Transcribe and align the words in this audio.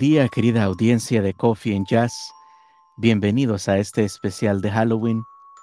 día, 0.00 0.30
querida 0.30 0.64
audiencia 0.64 1.20
de 1.20 1.34
Coffee 1.34 1.76
and 1.76 1.86
Jazz. 1.86 2.32
Bienvenidos 2.96 3.68
a 3.68 3.76
este 3.76 4.02
especial 4.02 4.62
de 4.62 4.70
Halloween 4.70 5.22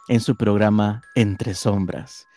en 0.09 0.19
su 0.19 0.35
programa 0.35 1.01
Entre 1.15 1.55
Sombras. 1.55 2.27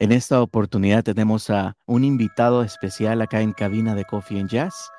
En 0.00 0.10
esta 0.10 0.42
oportunidad 0.42 1.04
tenemos 1.04 1.48
a 1.48 1.76
un 1.86 2.02
invitado 2.02 2.64
especial 2.64 3.22
acá 3.22 3.42
en 3.42 3.52
cabina 3.52 3.94
de 3.94 4.04
Coffee 4.04 4.40
and 4.40 4.50
Jazz, 4.50 4.90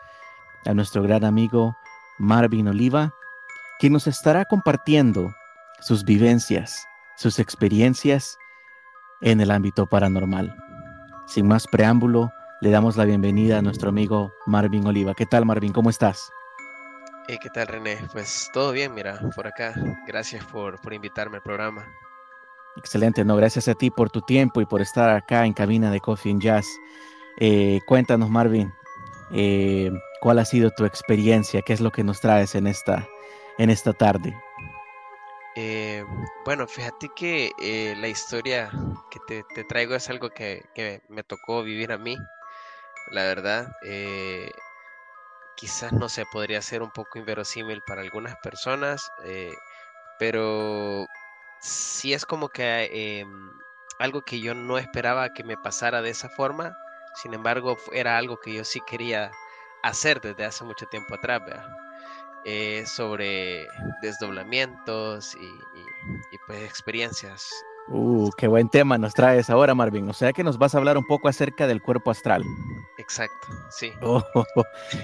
a 0.66 0.74
nuestro 0.74 1.04
gran 1.04 1.26
amigo 1.26 1.76
Marvin 2.18 2.70
Oliva, 2.70 3.14
quien 3.78 3.92
nos 3.92 4.08
estará 4.08 4.46
compartiendo 4.46 5.30
sus 5.82 6.06
vivencias, 6.06 6.82
sus 7.18 7.40
experiencias 7.40 8.38
en 9.20 9.42
el 9.42 9.52
ámbito 9.52 9.86
paranormal. 9.86 10.56
Sin 11.26 11.46
más 11.46 11.68
preámbulo, 11.68 12.32
le 12.62 12.70
damos 12.72 12.96
la 12.96 13.04
bienvenida 13.04 13.58
a 13.58 13.62
nuestro 13.62 13.90
amigo 13.90 14.32
Marvin 14.46 14.88
Oliva. 14.88 15.14
¿Qué 15.14 15.26
tal, 15.26 15.46
Marvin? 15.46 15.74
¿Cómo 15.74 15.90
estás? 15.90 16.32
Eh, 17.28 17.38
¿Qué 17.42 17.50
tal, 17.50 17.68
René? 17.68 17.98
Pues 18.14 18.50
todo 18.54 18.72
bien, 18.72 18.94
mira, 18.94 19.20
por 19.36 19.48
acá. 19.48 19.74
Gracias 20.08 20.46
por, 20.46 20.80
por 20.80 20.94
invitarme 20.94 21.38
al 21.38 21.44
programa. 21.44 21.86
Excelente, 22.78 23.26
no, 23.26 23.36
gracias 23.36 23.68
a 23.68 23.74
ti 23.74 23.90
por 23.90 24.10
tu 24.10 24.22
tiempo 24.22 24.62
y 24.62 24.66
por 24.66 24.82
estar 24.82 25.10
acá 25.10 25.46
en 25.46 25.54
cabina 25.54 25.92
de 25.92 26.00
Coffee 26.00 26.32
and 26.32 26.42
Jazz. 26.42 26.66
Eh, 27.40 27.82
cuéntanos, 27.86 28.30
Marvin, 28.30 28.74
eh, 29.34 29.92
¿cuál 30.22 30.40
ha 30.40 30.46
sido 30.46 30.72
tu 30.72 30.86
experiencia? 30.86 31.62
¿Qué 31.62 31.74
es 31.74 31.82
lo 31.82 31.92
que 31.92 32.04
nos 32.04 32.22
traes 32.22 32.56
en 32.56 32.66
esta, 32.66 33.06
en 33.58 33.70
esta 33.70 33.94
tarde? 33.94 34.34
bueno, 36.46 36.68
fíjate 36.68 37.10
que 37.16 37.96
la 37.98 38.08
historia 38.08 38.70
que 39.10 39.20
te, 39.28 39.44
te, 39.56 39.64
traigo 39.64 39.96
es 39.96 40.08
algo 40.08 40.30
que, 40.30 40.64
que, 40.76 41.02
me 41.10 41.24
tocó 41.24 41.64
vivir 41.64 41.92
a 41.92 41.98
mí 41.98 42.16
la 43.12 43.24
verdad. 43.24 43.72
Eh, 43.84 44.52
quizás 45.58 45.92
no 45.92 46.08
se 46.08 46.26
podría 46.26 46.62
ser 46.62 46.82
un 46.82 46.92
poco 46.92 47.18
inverosímil 47.20 47.82
para 47.86 48.02
algunas 48.02 48.36
personas, 48.38 49.12
eh, 49.26 49.54
pero 50.20 51.06
sí 51.60 52.14
es 52.14 52.26
como 52.26 52.50
que 52.50 53.20
em, 53.20 53.52
algo 54.00 54.22
que 54.22 54.40
yo 54.40 54.54
no 54.54 54.78
esperaba 54.78 55.34
que 55.34 55.44
me 55.44 55.58
pasara 55.58 56.02
de 56.02 56.12
esa 56.12 56.30
forma. 56.30 56.78
Sin 57.16 57.34
embargo, 57.34 57.78
era 57.92 58.18
algo 58.18 58.40
que 58.40 58.54
yo 58.54 58.64
sí 58.64 58.80
quería 58.88 59.32
hacer 59.84 60.22
desde 60.22 60.46
hace 60.46 60.64
mucho 60.64 60.86
tiempo 60.88 61.16
atrás, 61.16 61.42
eh, 62.46 62.84
sobre 62.86 63.68
desdoblamientos 64.02 65.36
y, 65.36 65.48
y, 66.32 66.38
pues 66.46 66.64
experiencias 66.64 67.52
Uh, 67.90 68.30
qué 68.38 68.48
buen 68.48 68.68
tema 68.68 68.98
nos 68.98 69.14
traes 69.14 69.50
ahora, 69.50 69.74
Marvin. 69.74 70.10
O 70.10 70.14
sea 70.14 70.34
que 70.34 70.44
nos 70.44 70.58
vas 70.58 70.76
a 70.76 70.78
hablar 70.78 70.98
un 70.98 71.06
poco 71.06 71.30
acerca 71.30 71.68
del 71.68 71.82
cuerpo 71.82 72.12
astral. 72.12 72.44
Exacto, 73.08 73.48
sí. 73.70 73.94
Oh, 74.02 74.22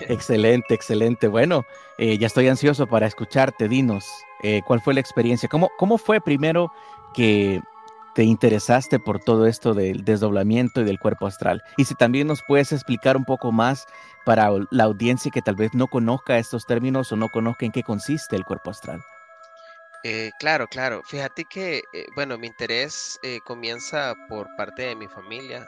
excelente, 0.10 0.74
excelente. 0.74 1.30
Bueno, 1.30 1.66
eh, 1.98 2.18
ya 2.18 2.28
estoy 2.28 2.50
ansioso 2.50 2.86
para 2.86 3.08
escucharte. 3.08 3.70
Dinos, 3.70 4.06
eh, 4.42 4.62
¿cuál 4.68 4.82
fue 4.82 4.94
la 4.94 5.00
experiencia? 5.00 5.48
¿Cómo, 5.48 5.70
¿Cómo 5.78 5.98
fue 5.98 6.20
primero 6.20 6.70
que 7.14 7.62
te 8.14 8.24
interesaste 8.24 9.00
por 9.00 9.22
todo 9.22 9.48
esto 9.48 9.74
del 9.74 10.04
desdoblamiento 10.04 10.82
y 10.82 10.84
del 10.84 11.00
cuerpo 11.00 11.28
astral? 11.28 11.64
Y 11.78 11.86
si 11.86 11.96
también 11.96 12.28
nos 12.28 12.44
puedes 12.46 12.74
explicar 12.74 13.16
un 13.16 13.24
poco 13.24 13.54
más 13.54 13.86
para 14.26 14.50
la 14.70 14.84
audiencia 14.84 15.32
que 15.32 15.42
tal 15.42 15.56
vez 15.56 15.74
no 15.74 15.88
conozca 15.88 16.38
estos 16.38 16.66
términos 16.66 17.10
o 17.14 17.16
no 17.16 17.30
conozca 17.30 17.66
en 17.66 17.72
qué 17.72 17.84
consiste 17.84 18.36
el 18.36 18.44
cuerpo 18.44 18.72
astral. 18.72 19.02
Eh, 20.04 20.32
claro, 20.38 20.68
claro. 20.68 21.02
Fíjate 21.04 21.46
que, 21.46 21.82
eh, 21.94 22.06
bueno, 22.14 22.38
mi 22.38 22.48
interés 22.48 23.18
eh, 23.24 23.40
comienza 23.46 24.14
por 24.28 24.54
parte 24.58 24.82
de 24.84 24.96
mi 24.98 25.08
familia, 25.08 25.66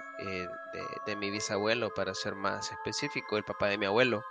de, 1.06 1.16
mi 1.16 1.32
bisabuelo, 1.32 1.94
para 1.94 2.14
ser 2.14 2.36
más 2.36 2.70
específico, 2.70 3.38
el 3.38 3.46
papá 3.46 3.68
de 3.68 3.78
mi 3.78 3.86
abuelo. 3.86 4.26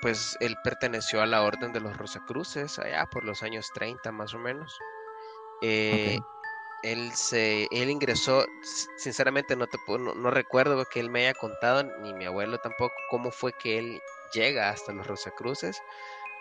pues 0.00 0.36
él 0.40 0.56
perteneció 0.62 1.20
a 1.22 1.26
la 1.26 1.42
Orden 1.42 1.72
de 1.72 1.80
los 1.80 1.96
Rosacruces, 1.96 2.78
allá 2.78 3.04
por 3.06 3.24
los 3.24 3.42
años 3.42 3.70
30 3.74 4.12
más 4.12 4.32
o 4.32 4.38
menos. 4.38 4.78
Él, 5.60 7.12
se, 7.12 7.66
él 7.72 7.90
ingresó, 7.90 8.46
sinceramente 8.96 9.56
no, 9.56 9.66
te, 9.66 9.78
no, 9.88 10.14
no 10.14 10.30
recuerdo 10.30 10.84
que 10.84 11.00
él 11.00 11.10
me 11.10 11.26
haya 11.26 11.34
contado, 11.34 11.82
ni 12.00 12.14
mi 12.14 12.26
abuelo 12.26 12.58
tampoco, 12.58 12.94
cómo 13.10 13.32
fue 13.32 13.52
que 13.52 13.78
él 13.78 14.00
llega 14.32 14.70
hasta 14.70 14.92
los 14.92 15.06
Rosacruces 15.08 15.82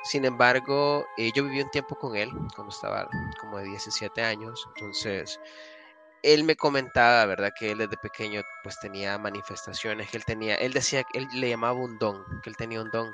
sin 0.04 0.26
embargo, 0.26 1.06
eh, 1.18 1.32
yo 1.34 1.44
viví 1.44 1.62
un 1.62 1.70
tiempo 1.70 1.96
con 1.96 2.16
él 2.16 2.32
cuando 2.56 2.72
estaba 2.74 3.08
como 3.40 3.58
de 3.58 3.66
17 3.66 4.22
años, 4.24 4.68
entonces 4.76 5.40
él 6.24 6.44
me 6.44 6.56
comentaba, 6.56 7.26
¿verdad? 7.26 7.52
Que 7.58 7.72
él 7.72 7.80
desde 7.80 7.98
pequeño 7.98 8.42
pues 8.64 8.80
tenía 8.80 9.18
manifestaciones, 9.18 10.10
que 10.10 10.18
él 10.18 10.26
tenía, 10.26 10.56
él 10.56 10.74
decía 10.74 11.04
él 11.14 11.28
le 11.34 11.50
llamaba 11.50 11.80
un 11.80 11.98
don, 12.00 12.24
que 12.42 12.50
él 12.50 12.58
tenía 12.58 12.82
un 12.82 12.90
don, 12.92 13.12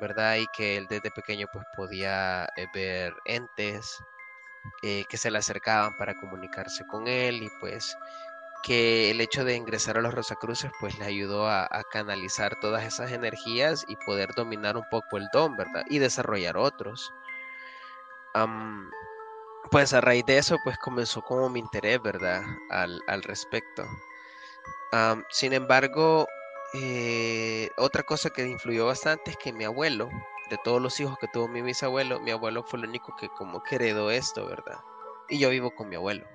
¿verdad? 0.00 0.36
Y 0.36 0.46
que 0.56 0.76
él 0.76 0.86
desde 0.88 1.10
pequeño 1.10 1.46
pues 1.52 1.64
podía 1.76 2.44
eh, 2.56 2.66
ver 2.74 3.14
entes 3.26 4.02
eh, 4.82 5.04
que 5.08 5.16
se 5.16 5.30
le 5.30 5.38
acercaban 5.38 5.96
para 5.96 6.14
comunicarse 6.14 6.84
con 6.86 7.08
él 7.08 7.42
y 7.42 7.50
pues 7.60 7.96
que 8.62 9.10
el 9.10 9.20
hecho 9.20 9.44
de 9.44 9.56
ingresar 9.56 9.98
a 9.98 10.00
los 10.00 10.14
Rosacruces 10.14 10.70
pues 10.80 10.98
le 10.98 11.04
ayudó 11.04 11.48
a, 11.48 11.68
canalizar 11.90 12.58
todas 12.60 12.84
esas 12.84 13.12
energías 13.12 13.84
y 13.88 13.96
poder 13.96 14.30
dominar 14.36 14.76
un 14.76 14.84
poco 14.90 15.18
el 15.18 15.28
don, 15.32 15.56
¿verdad? 15.56 15.84
Y 15.90 15.98
desarrollar 15.98 16.56
otros. 16.56 17.12
pues 19.70 19.92
a 19.92 20.00
raíz 20.00 20.24
de 20.26 20.38
eso 20.38 20.58
pues 20.64 20.78
comenzó 20.78 21.22
como 21.22 21.48
mi 21.48 21.60
interés, 21.60 22.00
¿verdad? 22.02 22.42
Al, 22.70 23.22
respecto. 23.24 23.84
sin 25.30 25.52
embargo, 25.52 26.26
eh, 26.74 27.70
otra 27.76 28.02
cosa 28.04 28.30
que 28.30 28.46
influyó 28.46 28.86
bastante 28.86 29.32
es 29.32 29.36
que 29.36 29.52
mi 29.52 29.64
abuelo, 29.64 30.08
de 30.50 30.58
todos 30.64 30.80
los 30.80 30.98
hijos 31.00 31.18
que 31.18 31.28
tuvo 31.28 31.48
mi 31.48 31.62
bisabuelo, 31.62 32.20
mi 32.20 32.30
abuelo 32.30 32.62
fue 32.62 32.78
el 32.78 32.86
único 32.86 33.14
que 33.16 33.28
como 33.30 33.62
que 33.62 33.76
heredó 33.76 34.10
esto, 34.10 34.46
¿verdad? 34.46 34.80
Y 35.28 35.38
yo 35.38 35.50
vivo 35.50 35.74
con 35.74 35.88
mi 35.88 35.96
abuelo. 35.96 36.26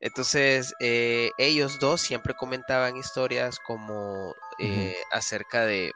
Entonces, 0.00 0.74
eh, 0.80 1.30
ellos 1.38 1.78
dos 1.80 2.00
siempre 2.00 2.34
comentaban 2.34 2.96
historias 2.96 3.58
como 3.58 4.34
eh, 4.58 4.96
acerca 5.10 5.64
de, 5.64 5.92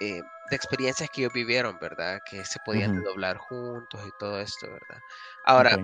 eh, 0.00 0.22
de 0.50 0.56
experiencias 0.56 1.10
que 1.10 1.22
ellos 1.22 1.32
vivieron, 1.32 1.78
¿verdad? 1.80 2.20
Que 2.24 2.44
se 2.44 2.60
podían 2.64 3.02
doblar 3.02 3.38
juntos 3.38 4.00
y 4.06 4.12
todo 4.18 4.40
esto, 4.40 4.70
¿verdad? 4.70 5.02
Ahora, 5.44 5.78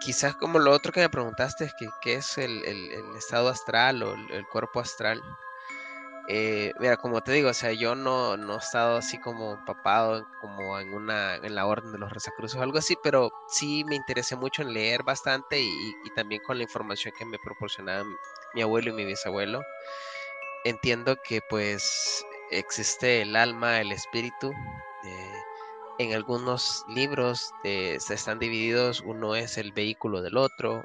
quizás 0.00 0.36
como 0.36 0.58
lo 0.58 0.72
otro 0.72 0.92
que 0.92 1.00
me 1.00 1.08
preguntaste 1.08 1.64
es 1.64 1.74
que 1.74 1.88
qué 2.02 2.14
es 2.14 2.36
el, 2.36 2.62
estado 3.16 3.48
astral 3.48 4.02
o 4.02 4.14
el 4.14 4.46
cuerpo 4.52 4.80
astral. 4.80 5.22
Eh, 6.28 6.72
mira, 6.80 6.96
como 6.96 7.20
te 7.20 7.32
digo, 7.32 7.50
o 7.50 7.54
sea, 7.54 7.72
yo 7.72 7.94
no, 7.94 8.36
no 8.36 8.54
he 8.54 8.58
estado 8.58 8.96
así 8.96 9.18
como 9.18 9.54
empapado 9.54 10.26
como 10.40 10.78
en 10.80 10.92
una 10.92 11.36
en 11.36 11.54
la 11.54 11.66
orden 11.66 11.92
de 11.92 11.98
los 11.98 12.12
Rosacruces 12.12 12.58
o 12.58 12.62
algo 12.62 12.78
así, 12.78 12.96
pero 13.02 13.30
sí 13.48 13.84
me 13.84 13.94
interesé 13.94 14.34
mucho 14.34 14.62
en 14.62 14.74
leer 14.74 15.04
bastante 15.04 15.60
y, 15.60 15.94
también 16.16 16.42
con 16.42 16.56
la 16.56 16.64
información 16.64 17.14
que 17.16 17.24
me 17.24 17.38
proporcionaban 17.38 18.06
mi 18.54 18.62
abuelo 18.62 18.90
y 18.90 18.94
mi 18.94 19.04
bisabuelo. 19.04 19.60
Entiendo 20.64 21.16
que 21.22 21.40
pues 21.48 22.24
existe 22.50 23.22
el 23.22 23.36
alma, 23.36 23.80
el 23.80 23.92
espíritu. 23.92 24.52
Eh, 25.04 25.42
en 25.98 26.14
algunos 26.14 26.84
libros 26.88 27.52
se 27.62 27.96
están 28.14 28.38
divididos, 28.38 29.00
uno 29.00 29.36
es 29.36 29.58
el 29.58 29.72
vehículo 29.72 30.22
del 30.22 30.36
otro, 30.36 30.84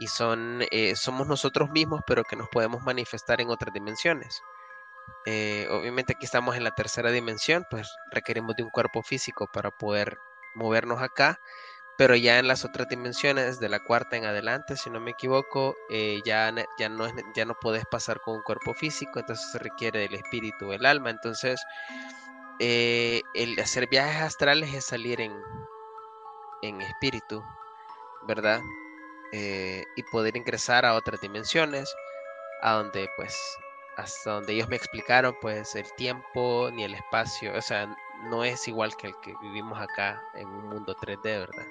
y 0.00 0.06
son, 0.06 0.62
eh, 0.70 0.96
somos 0.96 1.28
nosotros 1.28 1.70
mismos, 1.70 2.00
pero 2.06 2.24
que 2.24 2.34
nos 2.34 2.48
podemos 2.48 2.82
manifestar 2.82 3.40
en 3.40 3.50
otras 3.50 3.72
dimensiones. 3.72 4.42
Eh, 5.26 5.68
obviamente 5.70 6.14
aquí 6.14 6.24
estamos 6.24 6.56
en 6.56 6.64
la 6.64 6.74
tercera 6.74 7.10
dimensión, 7.10 7.66
pues 7.70 7.94
requerimos 8.10 8.56
de 8.56 8.62
un 8.62 8.70
cuerpo 8.70 9.02
físico 9.02 9.48
para 9.52 9.70
poder 9.70 10.18
movernos 10.54 11.02
acá, 11.02 11.40
pero 11.98 12.14
ya 12.16 12.38
en 12.38 12.48
las 12.48 12.64
otras 12.64 12.88
dimensiones, 12.88 13.60
de 13.60 13.68
la 13.68 13.80
cuarta 13.80 14.16
en 14.16 14.24
adelante, 14.24 14.76
si 14.76 14.90
no 14.90 15.00
me 15.00 15.10
equivoco, 15.12 15.76
eh, 15.90 16.20
ya, 16.24 16.52
ya, 16.78 16.88
no 16.88 17.06
ya 17.34 17.44
no 17.44 17.54
puedes 17.60 17.84
pasar 17.86 18.20
con 18.20 18.36
un 18.36 18.42
cuerpo 18.42 18.74
físico, 18.74 19.20
entonces 19.20 19.50
se 19.52 19.58
requiere 19.58 20.00
del 20.00 20.14
espíritu, 20.14 20.72
el 20.72 20.86
alma, 20.86 21.10
entonces 21.10 21.60
el 22.58 23.58
hacer 23.58 23.88
viajes 23.88 24.22
astrales 24.22 24.74
es 24.74 24.84
salir 24.84 25.20
en, 25.20 25.32
en 26.62 26.80
espíritu, 26.80 27.42
¿verdad? 28.26 28.60
Eh, 29.32 29.84
y 29.96 30.02
poder 30.04 30.36
ingresar 30.36 30.84
a 30.84 30.94
otras 30.94 31.20
dimensiones, 31.20 31.94
a 32.62 32.72
donde 32.72 33.08
pues 33.16 33.38
hasta 33.96 34.32
donde 34.32 34.54
ellos 34.54 34.68
me 34.68 34.76
explicaron 34.76 35.34
pues 35.40 35.74
el 35.74 35.90
tiempo 35.94 36.70
ni 36.72 36.84
el 36.84 36.94
espacio, 36.94 37.52
o 37.56 37.62
sea, 37.62 37.94
no 38.24 38.44
es 38.44 38.66
igual 38.68 38.96
que 38.96 39.08
el 39.08 39.14
que 39.22 39.34
vivimos 39.42 39.80
acá 39.80 40.22
en 40.34 40.48
un 40.48 40.68
mundo 40.68 40.94
3D, 40.94 41.22
¿verdad? 41.22 41.66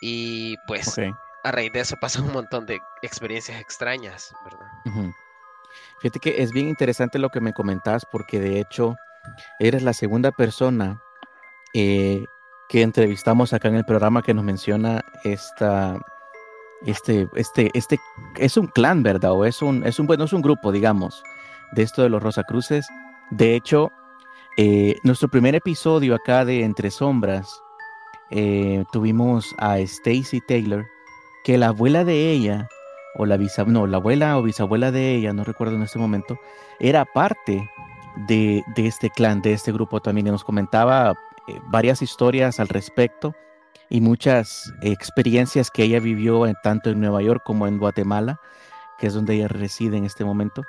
Y 0.00 0.56
pues 0.66 0.98
a 1.44 1.52
raíz 1.52 1.72
de 1.72 1.80
eso 1.80 1.96
pasan 2.00 2.24
un 2.24 2.32
montón 2.32 2.66
de 2.66 2.80
experiencias 3.02 3.60
extrañas, 3.60 4.34
¿verdad? 4.44 4.66
Fíjate 6.00 6.18
que 6.18 6.42
es 6.42 6.52
bien 6.52 6.68
interesante 6.68 7.18
lo 7.18 7.30
que 7.30 7.40
me 7.40 7.52
comentas 7.52 8.04
porque 8.10 8.40
de 8.40 8.60
hecho 8.60 8.96
eres 9.58 9.82
la 9.82 9.92
segunda 9.92 10.32
persona 10.32 11.00
eh, 11.74 12.24
que 12.68 12.82
entrevistamos 12.82 13.52
acá 13.52 13.68
en 13.68 13.76
el 13.76 13.84
programa 13.84 14.22
que 14.22 14.34
nos 14.34 14.44
menciona 14.44 15.04
esta, 15.24 15.98
este, 16.86 17.28
este, 17.34 17.70
este, 17.74 17.98
es 18.36 18.56
un 18.56 18.66
clan, 18.66 19.02
¿verdad? 19.02 19.32
O 19.32 19.44
es 19.44 19.62
un, 19.62 19.84
es 19.86 19.98
un, 19.98 20.06
bueno, 20.06 20.24
es 20.24 20.32
un 20.32 20.42
grupo, 20.42 20.72
digamos, 20.72 21.22
de 21.72 21.82
esto 21.82 22.02
de 22.02 22.08
los 22.08 22.22
Rosacruces. 22.22 22.86
De 23.30 23.54
hecho, 23.54 23.90
eh, 24.56 24.96
nuestro 25.04 25.28
primer 25.28 25.54
episodio 25.54 26.14
acá 26.14 26.44
de 26.44 26.62
Entre 26.64 26.90
Sombras, 26.90 27.62
eh, 28.30 28.84
tuvimos 28.92 29.54
a 29.58 29.78
Stacy 29.78 30.40
Taylor, 30.40 30.86
que 31.44 31.58
la 31.58 31.68
abuela 31.68 32.04
de 32.04 32.30
ella, 32.30 32.68
o 33.16 33.26
la 33.26 33.38
no, 33.66 33.86
la 33.86 33.98
abuela 33.98 34.38
o 34.38 34.42
bisabuela 34.42 34.90
de 34.90 35.14
ella, 35.14 35.32
no 35.32 35.44
recuerdo 35.44 35.76
en 35.76 35.82
este 35.82 35.98
momento, 35.98 36.38
era 36.80 37.04
parte 37.04 37.68
de, 38.28 38.62
de, 38.74 38.86
este 38.86 39.10
clan, 39.10 39.42
de 39.42 39.52
este 39.52 39.72
grupo 39.72 40.00
también, 40.00 40.26
y 40.26 40.30
nos 40.30 40.44
comentaba 40.44 41.14
eh, 41.48 41.58
varias 41.70 42.02
historias 42.02 42.58
al 42.60 42.68
respecto 42.68 43.34
y 43.92 44.00
muchas 44.00 44.72
experiencias 44.80 45.70
que 45.70 45.82
ella 45.82 46.00
vivió 46.00 46.50
tanto 46.62 46.88
en 46.88 46.98
Nueva 46.98 47.20
York 47.20 47.42
como 47.44 47.66
en 47.66 47.76
Guatemala, 47.76 48.40
que 48.98 49.08
es 49.08 49.12
donde 49.12 49.34
ella 49.34 49.48
reside 49.48 49.98
en 49.98 50.06
este 50.06 50.24
momento. 50.24 50.62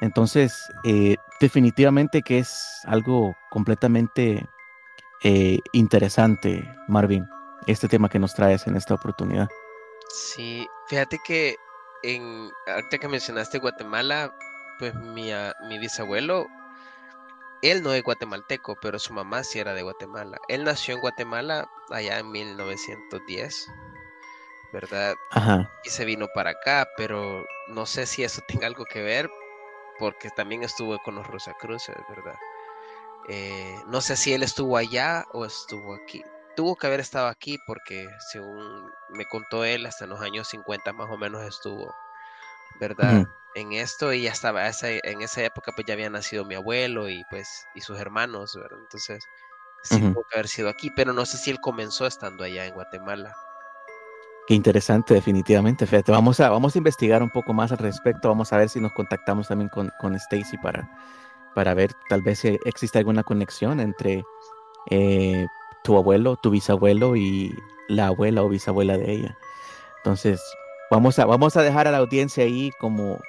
Entonces, 0.00 0.70
eh, 0.84 1.16
definitivamente 1.40 2.22
que 2.22 2.38
es 2.38 2.80
algo 2.84 3.34
completamente 3.50 4.48
eh, 5.24 5.58
interesante, 5.72 6.62
Marvin, 6.86 7.26
este 7.66 7.88
tema 7.88 8.08
que 8.08 8.20
nos 8.20 8.34
traes 8.34 8.64
en 8.68 8.76
esta 8.76 8.94
oportunidad. 8.94 9.48
Sí, 10.08 10.64
fíjate 10.86 11.18
que 11.26 11.56
en, 12.04 12.50
ahorita 12.68 12.98
que 12.98 13.08
mencionaste 13.08 13.58
Guatemala, 13.58 14.32
pues 14.78 14.94
mi, 14.94 15.32
mi 15.68 15.78
bisabuelo 15.80 16.46
él 17.62 17.82
no 17.82 17.92
es 17.92 18.02
guatemalteco, 18.02 18.76
pero 18.80 18.98
su 18.98 19.12
mamá 19.12 19.44
sí 19.44 19.58
era 19.58 19.74
de 19.74 19.82
Guatemala. 19.82 20.38
Él 20.48 20.64
nació 20.64 20.94
en 20.94 21.00
Guatemala 21.00 21.70
allá 21.90 22.18
en 22.18 22.30
1910, 22.30 23.66
¿verdad? 24.72 25.14
Ajá. 25.30 25.70
Y 25.84 25.90
se 25.90 26.04
vino 26.04 26.28
para 26.34 26.50
acá, 26.50 26.88
pero 26.96 27.44
no 27.68 27.86
sé 27.86 28.06
si 28.06 28.24
eso 28.24 28.42
tenga 28.48 28.66
algo 28.66 28.84
que 28.84 29.02
ver, 29.02 29.30
porque 29.98 30.30
también 30.30 30.62
estuvo 30.62 30.98
con 30.98 31.14
los 31.14 31.26
Rosacruces, 31.26 31.96
¿verdad? 32.08 32.38
Eh, 33.28 33.78
no 33.86 34.00
sé 34.00 34.16
si 34.16 34.32
él 34.32 34.42
estuvo 34.42 34.76
allá 34.76 35.26
o 35.32 35.44
estuvo 35.44 35.94
aquí. 35.94 36.24
Tuvo 36.56 36.76
que 36.76 36.86
haber 36.86 37.00
estado 37.00 37.28
aquí 37.28 37.58
porque, 37.66 38.08
según 38.32 38.90
me 39.10 39.24
contó 39.26 39.64
él, 39.64 39.86
hasta 39.86 40.04
en 40.04 40.10
los 40.10 40.20
años 40.20 40.48
50 40.48 40.92
más 40.92 41.08
o 41.10 41.16
menos 41.16 41.42
estuvo, 41.42 41.94
¿verdad? 42.80 43.26
En 43.54 43.72
esto 43.72 44.12
y 44.12 44.22
ya 44.22 44.32
estaba 44.32 44.68
en 44.68 45.22
esa 45.22 45.42
época 45.42 45.72
pues 45.74 45.86
ya 45.86 45.94
había 45.94 46.10
nacido 46.10 46.44
mi 46.44 46.54
abuelo 46.54 47.08
y 47.08 47.22
pues 47.30 47.66
y 47.74 47.80
sus 47.80 47.98
hermanos, 47.98 48.54
¿verdad? 48.54 48.78
Entonces 48.80 49.24
sí 49.82 50.00
tuvo 50.00 50.24
que 50.28 50.36
haber 50.36 50.48
sido 50.48 50.68
aquí, 50.68 50.90
pero 50.94 51.12
no 51.12 51.26
sé 51.26 51.38
si 51.38 51.50
él 51.50 51.60
comenzó 51.60 52.06
estando 52.06 52.44
allá 52.44 52.66
en 52.66 52.74
Guatemala. 52.74 53.34
Qué 54.46 54.54
interesante, 54.54 55.14
definitivamente. 55.14 55.86
Fíjate, 55.86 56.10
vamos 56.10 56.40
a, 56.40 56.50
vamos 56.50 56.74
a 56.74 56.78
investigar 56.78 57.22
un 57.22 57.30
poco 57.30 57.52
más 57.52 57.70
al 57.70 57.78
respecto. 57.78 58.28
Vamos 58.28 58.52
a 58.52 58.56
ver 58.56 58.68
si 58.68 58.80
nos 58.80 58.92
contactamos 58.92 59.48
también 59.48 59.68
con, 59.68 59.92
con 60.00 60.14
Stacy 60.16 60.58
para, 60.58 60.90
para 61.54 61.72
ver 61.74 61.92
tal 62.08 62.22
vez 62.22 62.40
si 62.40 62.58
existe 62.64 62.98
alguna 62.98 63.22
conexión 63.22 63.78
entre 63.78 64.24
eh, 64.90 65.46
tu 65.84 65.96
abuelo, 65.96 66.36
tu 66.36 66.50
bisabuelo 66.50 67.16
y 67.16 67.54
la 67.88 68.08
abuela 68.08 68.42
o 68.42 68.48
bisabuela 68.48 68.96
de 68.98 69.12
ella. 69.12 69.38
Entonces, 69.98 70.42
vamos 70.90 71.18
a, 71.18 71.26
vamos 71.26 71.56
a 71.56 71.62
dejar 71.62 71.86
a 71.86 71.92
la 71.92 71.98
audiencia 71.98 72.44
ahí 72.44 72.72
como, 72.80 73.20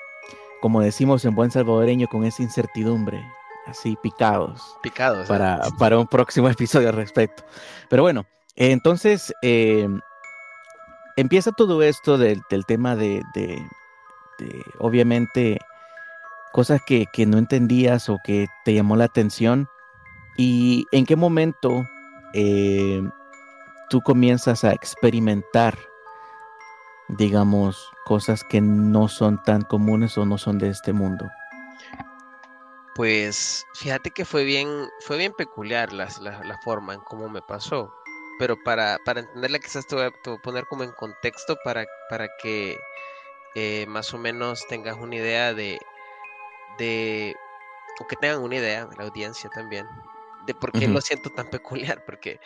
como 0.62 0.82
decimos 0.82 1.26
en 1.26 1.36
buen 1.36 1.52
salvadoreño, 1.52 2.08
con 2.08 2.24
esa 2.24 2.44
incertidumbre, 2.44 3.26
así 3.66 3.98
picados. 4.02 4.78
Picados. 4.82 5.28
Para, 5.28 5.60
para 5.78 5.98
un 5.98 6.08
próximo 6.08 6.48
episodio 6.50 6.90
al 6.90 6.96
respecto. 6.96 7.44
Pero 7.90 8.04
bueno, 8.04 8.26
entonces 8.56 9.34
eh, 9.42 9.88
empieza 11.16 11.52
todo 11.52 11.82
esto 11.82 12.18
del, 12.18 12.44
tema 12.68 12.96
de, 12.96 13.24
obviamente, 14.80 15.60
cosas 16.52 16.82
que, 16.86 17.08
no 17.26 17.38
entendías 17.38 18.10
o 18.10 18.18
que 18.24 18.48
te 18.66 18.74
llamó 18.74 18.96
la 18.96 19.06
atención. 19.06 19.68
¿Y 20.38 20.86
en 20.92 21.06
qué 21.06 21.16
momento 21.16 21.86
eh, 22.34 23.02
tú 23.90 24.02
comienzas 24.02 24.64
a 24.64 24.74
experimentar 24.74 25.78
digamos, 27.18 27.92
cosas 28.06 28.44
que 28.44 28.62
no 28.62 29.08
son 29.08 29.42
tan 29.44 29.64
comunes 29.64 30.18
o 30.18 30.26
no 30.26 30.38
son 30.38 30.58
de 30.58 30.70
este 30.70 30.94
mundo? 30.94 31.30
Pues 32.96 33.66
fíjate 33.74 34.12
que 34.12 34.26
fue 34.26 34.44
bien, 34.44 34.90
fue 35.02 35.18
bien 35.18 35.34
peculiar 35.34 35.92
la, 35.94 36.10
forma 36.64 36.94
en 36.94 37.02
cómo 37.02 37.30
me 37.30 37.42
pasó. 37.42 37.94
Pero 38.40 38.58
para, 38.64 38.98
para 39.06 39.20
entenderla 39.22 39.60
quizás 39.60 39.86
te 39.88 39.96
voy, 39.96 40.06
a, 40.06 40.40
poner 40.42 40.66
como 40.66 40.84
en 40.84 40.92
contexto 40.92 41.58
para, 41.64 41.86
para 42.10 42.28
que 42.42 42.78
eh, 43.56 43.86
más 43.88 44.14
o 44.14 44.18
menos 44.18 44.66
tengas 44.68 44.98
una 44.98 45.16
idea 45.16 45.54
de, 45.54 45.80
de, 46.78 47.36
o 48.00 48.08
que 48.08 48.16
tengan 48.16 48.42
una 48.42 48.56
idea, 48.56 48.88
la 48.98 49.04
audiencia 49.04 49.50
también, 49.50 49.86
de 50.46 50.56
por 50.56 50.72
qué 50.72 50.88
lo 50.88 51.02
siento 51.02 51.30
tan 51.30 51.50
peculiar, 51.50 52.04
porque 52.06 52.40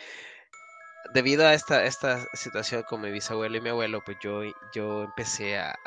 debido 1.12 1.46
a 1.46 1.54
esta, 1.54 1.84
esta 1.84 2.26
situación 2.34 2.82
con 2.82 3.00
mi 3.00 3.10
bisabuelo 3.10 3.56
y 3.56 3.60
mi 3.60 3.70
abuelo, 3.70 4.02
pues 4.04 4.18
yo, 4.20 4.42
yo 4.72 5.04
empecé 5.04 5.58
a, 5.58 5.78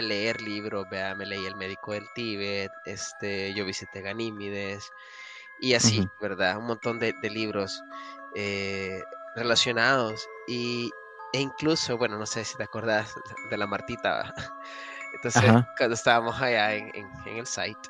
leer 0.00 0.40
libros, 0.40 0.84
vea, 0.90 1.14
me 1.14 1.26
leí 1.26 1.46
El 1.46 1.54
médico 1.54 1.92
del 1.92 2.08
Tíbet, 2.14 2.72
este, 2.86 3.54
yo 3.54 3.64
visité 3.64 4.02
Ganímides 4.02 4.90
y 5.60 5.74
así, 5.74 6.08
¿verdad? 6.20 6.58
Un 6.58 6.66
montón 6.66 6.98
de, 6.98 7.14
libros 7.22 7.82
eh, 8.34 9.00
relacionados. 9.36 10.28
Y, 10.48 10.90
e 11.32 11.40
incluso, 11.40 11.96
bueno, 11.98 12.18
no 12.18 12.26
sé 12.26 12.44
si 12.44 12.56
te 12.56 12.64
acordás 12.64 13.14
de 13.48 13.56
la 13.56 13.66
Martita, 13.66 14.34
entonces 15.14 15.44
cuando 15.76 15.94
estábamos 15.94 16.40
allá 16.40 16.74
en, 16.74 16.90
en 16.94 17.36
el 17.36 17.46
site, 17.46 17.88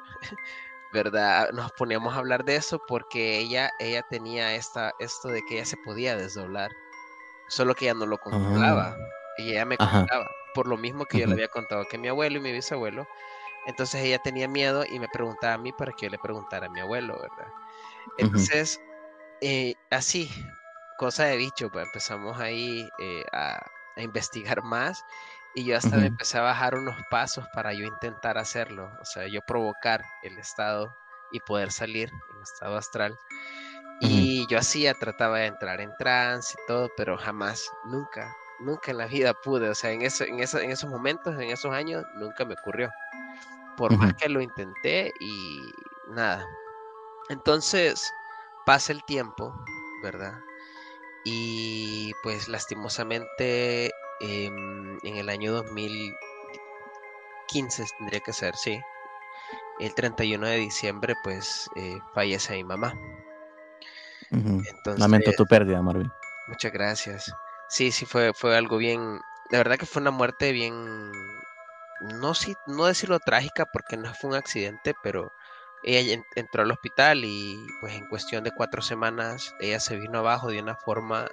¿verdad? 0.93 1.51
Nos 1.53 1.73
poníamos 1.73 2.15
a 2.15 2.19
hablar 2.19 2.45
de 2.45 2.57
eso 2.57 2.81
porque 2.87 3.39
ella, 3.39 3.71
ella 3.79 4.03
tenía 4.09 4.55
esta, 4.55 4.93
esto 4.99 5.29
de 5.29 5.43
que 5.43 5.57
ella 5.57 5.67
se 5.67 5.77
podía 5.79 6.17
desdoblar, 6.17 6.71
solo 7.49 7.75
que 7.75 7.87
ella 7.87 7.95
no 7.95 8.07
lo 8.07 8.19
controlaba. 8.19 8.97
Ah. 8.97 9.09
Y 9.39 9.53
ella 9.53 9.65
me 9.65 9.77
contaba, 9.77 10.27
por 10.55 10.67
lo 10.67 10.77
mismo 10.77 11.05
que 11.05 11.19
yo 11.19 11.27
le 11.27 11.35
había 11.35 11.49
contado 11.49 11.85
que 11.91 11.99
mi 11.99 12.09
abuelo 12.09 12.39
y 12.39 12.41
mi 12.41 12.53
bisabuelo. 12.53 13.07
Entonces 13.67 14.03
ella 14.03 14.19
tenía 14.19 14.49
miedo 14.49 14.85
y 14.89 14.99
me 14.99 15.09
preguntaba 15.09 15.55
a 15.55 15.59
mí 15.59 15.73
para 15.73 15.93
que 15.93 16.07
yo 16.07 16.11
le 16.11 16.19
preguntara 16.19 16.67
a 16.67 16.71
mi 16.71 16.81
abuelo, 16.81 17.21
¿verdad? 17.21 17.53
Entonces, 18.19 18.81
eh, 19.41 19.75
así, 19.91 20.31
cosa 20.99 21.25
de 21.25 21.37
bicho, 21.37 21.71
pues 21.71 21.85
empezamos 21.87 22.39
ahí 22.39 22.89
eh, 23.01 23.25
a, 23.33 23.61
a 23.97 24.03
investigar 24.03 24.63
más 24.63 25.05
y 25.57 25.65
yo 25.65 25.79
hasta 25.79 25.97
me 25.97 26.07
empecé 26.09 26.37
a 26.37 26.43
bajar 26.43 26.75
unos 26.75 26.95
pasos 27.11 27.47
para 27.55 27.73
yo 27.73 27.87
intentar 27.87 28.37
hacerlo, 28.37 28.93
o 29.01 29.05
sea, 29.07 29.27
yo 29.27 29.41
provocar 29.41 30.05
el 30.23 30.39
estado 30.39 30.95
y 31.33 31.41
poder 31.41 31.73
salir 31.73 32.11
en 32.11 32.43
estado 32.43 32.77
astral. 32.77 33.19
Y 33.99 34.47
yo 34.49 34.59
hacía, 34.59 34.93
trataba 34.93 35.39
de 35.39 35.47
entrar 35.47 35.81
en 35.81 35.97
trance 35.97 36.55
y 36.55 36.67
todo, 36.67 36.91
pero 36.95 37.17
jamás, 37.17 37.73
nunca, 37.87 38.37
nunca 38.61 38.91
en 38.91 38.99
la 38.99 39.07
vida 39.07 39.33
pude, 39.33 39.71
o 39.71 39.75
sea, 39.75 39.93
en, 39.93 40.03
eso, 40.03 40.25
en, 40.25 40.41
eso, 40.41 40.59
en 40.59 40.71
esos 40.71 40.91
momentos, 40.91 41.35
en 41.37 41.49
esos 41.49 41.73
años, 41.73 42.05
nunca 42.17 42.45
me 42.45 42.53
ocurrió. 42.53 42.91
Por 43.79 43.97
más 43.97 44.13
que 44.13 44.29
lo 44.29 44.43
intenté 44.43 45.11
y 45.21 45.63
nada. 46.11 46.47
Entonces, 47.31 48.13
pasa 48.67 48.93
el 48.93 49.03
tiempo, 49.05 49.55
¿verdad? 50.03 50.39
Y 51.25 52.13
pues 52.23 52.47
lastimosamente 52.47 53.91
em, 54.21 54.99
en 55.03 55.17
el 55.17 55.29
año 55.29 55.53
2015, 55.53 57.85
tendría 57.99 58.21
que 58.21 58.33
ser, 58.33 58.57
sí. 58.57 58.81
El 59.79 59.95
31 59.95 60.47
de 60.47 60.57
diciembre, 60.57 61.15
pues 61.23 61.69
eh, 61.77 61.99
fallece 62.15 62.55
mi 62.55 62.65
mamá. 62.65 62.95
Lamento 64.97 65.33
tu 65.33 65.47
pérdida, 65.47 65.83
Marvin. 65.83 66.11
Muchas 66.49 66.73
gracias. 66.73 67.33
Sí, 67.69 67.93
sí, 67.93 68.07
fue, 68.07 68.33
fue 68.33 68.57
algo 68.57 68.79
bien. 68.79 69.21
La 69.51 69.59
verdad 69.59 69.77
que 69.77 69.87
fue 69.87 70.01
una 70.01 70.11
muerte 70.11 70.53
bien. 70.53 71.13
No, 72.01 72.35
si, 72.35 72.55
no 72.67 72.87
decirlo 72.87 73.21
trágica 73.21 73.67
porque 73.67 73.97
no 73.97 74.13
fue 74.15 74.31
un 74.31 74.37
accidente, 74.37 74.95
pero 75.03 75.33
ella 75.83 76.23
entró 76.35 76.63
al 76.63 76.71
hospital 76.71 77.25
y 77.25 77.67
pues 77.81 77.95
en 77.95 78.07
cuestión 78.09 78.45
de 78.45 78.51
cuatro 78.51 78.83
semanas 78.83 79.55
ella 79.61 79.81
se 79.81 79.97
vino 79.97 80.19
abajo 80.19 80.49
de 80.49 80.61
una 80.61 80.75
forma 80.75 81.27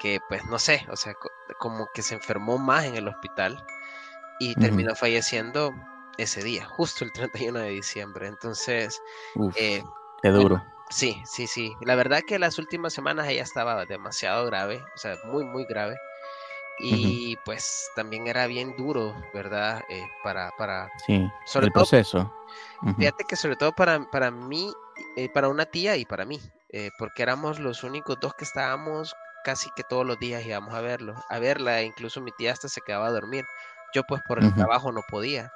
que 0.00 0.20
pues 0.28 0.44
no 0.46 0.58
sé, 0.58 0.86
o 0.90 0.96
sea, 0.96 1.14
como 1.58 1.88
que 1.94 2.02
se 2.02 2.14
enfermó 2.14 2.58
más 2.58 2.84
en 2.84 2.96
el 2.96 3.08
hospital 3.08 3.64
y 4.38 4.54
terminó 4.54 4.94
falleciendo 4.94 5.74
ese 6.16 6.42
día, 6.42 6.66
justo 6.66 7.04
el 7.04 7.12
31 7.12 7.60
de 7.60 7.70
diciembre. 7.70 8.26
Entonces, 8.26 9.00
eh, 9.56 9.82
qué 10.22 10.28
duro. 10.28 10.62
sí, 10.90 11.20
sí, 11.24 11.46
sí. 11.46 11.74
La 11.80 11.94
verdad 11.94 12.22
que 12.26 12.38
las 12.38 12.58
últimas 12.58 12.92
semanas 12.92 13.28
ella 13.28 13.42
estaba 13.42 13.84
demasiado 13.86 14.44
grave, 14.46 14.82
o 14.94 14.98
sea, 14.98 15.16
muy, 15.24 15.44
muy 15.44 15.64
grave. 15.64 15.96
Y 16.80 17.36
pues 17.44 17.90
también 17.96 18.28
era 18.28 18.46
bien 18.46 18.76
duro, 18.76 19.12
¿verdad? 19.34 19.82
Eh, 19.88 20.06
para, 20.22 20.52
para... 20.56 20.88
Sí, 21.04 21.28
sobre 21.44 21.66
el 21.66 21.72
proceso. 21.72 22.32
Fíjate 22.96 23.24
que 23.24 23.34
sobre 23.34 23.56
todo 23.56 23.72
para, 23.72 24.08
para 24.10 24.30
mí, 24.30 24.72
eh, 25.16 25.28
para 25.28 25.48
una 25.48 25.66
tía 25.66 25.96
y 25.96 26.04
para 26.04 26.24
mí, 26.24 26.40
porque 26.96 27.24
éramos 27.24 27.58
los 27.58 27.82
únicos 27.82 28.18
dos 28.20 28.32
que 28.34 28.44
estábamos 28.44 29.12
casi 29.48 29.70
que 29.70 29.82
todos 29.82 30.04
los 30.04 30.18
días 30.18 30.44
íbamos 30.44 30.74
a 30.74 30.82
verlo, 30.82 31.14
a 31.30 31.38
verla, 31.38 31.80
incluso 31.80 32.20
mi 32.20 32.32
tía 32.32 32.52
hasta 32.52 32.68
se 32.68 32.82
quedaba 32.82 33.06
a 33.06 33.12
dormir. 33.12 33.46
Yo 33.94 34.02
pues 34.04 34.20
por 34.20 34.44
el 34.44 34.54
trabajo 34.54 34.92
no 34.92 35.00
podía. 35.08 35.50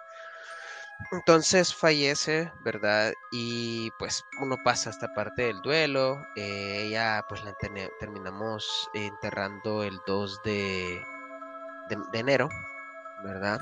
Entonces 1.10 1.74
fallece, 1.74 2.50
¿verdad? 2.64 3.12
Y 3.30 3.90
pues 3.98 4.24
uno 4.40 4.56
pasa 4.64 4.88
esta 4.88 5.12
parte 5.12 5.42
del 5.42 5.60
duelo. 5.60 6.26
Eh, 6.36 6.84
ella 6.86 7.22
pues 7.28 7.44
la 7.44 7.54
terminamos 8.00 8.88
enterrando 8.94 9.82
el 9.82 10.00
2 10.06 10.40
de, 10.42 11.04
de, 11.90 12.18
enero, 12.18 12.48
¿verdad? 13.22 13.60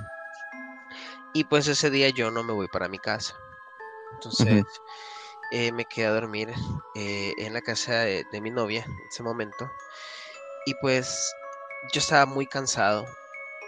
Y 1.35 1.43
pues 1.43 1.67
ese 1.67 1.91
día 1.91 2.11
yo 2.11 2.31
no 2.31 2.45
me 2.45 2.53
voy 2.53 2.69
para 2.69 2.89
mi 2.89 3.01
casa. 3.01 3.35
Entonces 4.13 4.65
eh, 5.51 5.73
me 5.73 5.87
quedé 5.87 6.07
a 6.07 6.13
dormir 6.13 6.55
eh, 6.95 7.35
en 7.39 7.53
la 7.53 7.63
casa 7.63 7.95
de, 8.03 8.41
mi 8.41 8.53
novia 8.53 8.85
en 8.87 9.09
ese 9.11 9.25
momento. 9.25 9.69
Y 10.67 10.75
pues 10.75 11.35
yo 11.93 12.01
estaba 12.01 12.27
muy 12.27 12.47
cansado. 12.47 13.07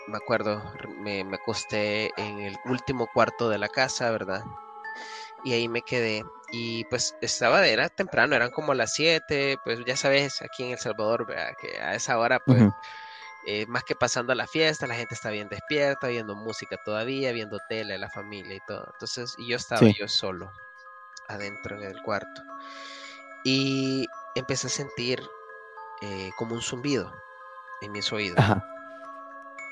Me 0.09 0.17
acuerdo, 0.17 0.63
me, 0.99 1.25
me 1.25 1.37
acosté 1.37 2.11
en 2.17 2.41
el 2.41 2.57
último 2.65 3.07
cuarto 3.13 3.49
de 3.49 3.59
la 3.59 3.69
casa, 3.69 4.11
¿verdad? 4.11 4.45
Y 5.45 5.53
ahí 5.53 5.69
me 5.69 5.83
quedé. 5.83 6.25
Y 6.51 6.85
pues 6.85 7.15
estaba, 7.21 7.67
era 7.67 7.89
temprano, 7.89 8.37
eran 8.37 8.51
como 8.51 8.75
las 8.75 8.93
7, 8.93 9.57
pues 9.65 9.85
ya 9.87 9.97
sabes, 9.97 10.43
aquí 10.43 10.65
en 10.65 10.73
El 10.73 10.79
Salvador, 10.79 11.27
¿verdad? 11.27 11.55
que 11.61 11.81
a 11.81 11.95
esa 11.95 12.19
hora, 12.19 12.41
pues, 12.41 12.63
eh, 13.47 13.67
más 13.67 13.85
que 13.85 13.95
pasando 13.95 14.33
a 14.33 14.37
la 14.37 14.47
fiesta, 14.47 14.87
la 14.87 14.95
gente 14.95 15.15
está 15.15 15.31
bien 15.31 15.49
despierta, 15.49 16.09
viendo 16.09 16.37
música 16.37 16.77
todavía, 16.85 17.33
viendo 17.33 17.59
tele, 17.69 17.97
la 17.99 18.11
familia 18.11 18.55
y 18.55 18.61
todo. 18.67 18.87
Entonces, 18.93 19.35
y 19.39 19.49
yo 19.49 19.57
estaba 19.57 19.89
yo 19.99 20.07
solo, 20.09 20.53
adentro 21.29 21.77
en 21.77 21.85
el 21.85 22.03
cuarto. 22.03 22.43
Y 23.45 24.07
empecé 24.35 24.67
a 24.67 24.71
sentir 24.71 25.23
eh, 26.03 26.31
como 26.37 26.55
un 26.55 26.63
zumbido 26.63 27.13
en 27.81 27.93
mis 27.93 28.13
oídos. 28.13 28.45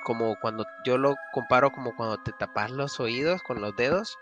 Como 0.05 0.37
cuando 0.41 0.65
yo 0.85 0.97
lo 0.97 1.15
comparo 1.33 1.71
como 1.71 1.95
cuando 1.95 2.19
te 2.23 2.33
tapas 2.33 2.71
los 2.71 2.99
oídos 3.01 3.43
con 3.43 3.61
los 3.61 3.77
dedos, 3.77 4.19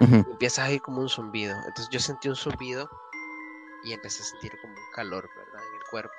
empiezas 0.00 0.66
a 0.66 0.70
ir 0.70 0.82
como 0.82 1.00
un 1.00 1.08
zumbido. 1.08 1.56
Entonces 1.66 1.88
yo 1.90 1.98
sentí 1.98 2.28
un 2.28 2.36
zumbido 2.36 2.90
y 3.84 3.92
empecé 3.92 4.22
a 4.22 4.26
sentir 4.26 4.52
como 4.60 4.74
un 4.74 4.92
calor, 4.94 5.28
¿verdad? 5.36 5.66
En 5.66 5.74
el 5.74 5.82
cuerpo 5.90 6.14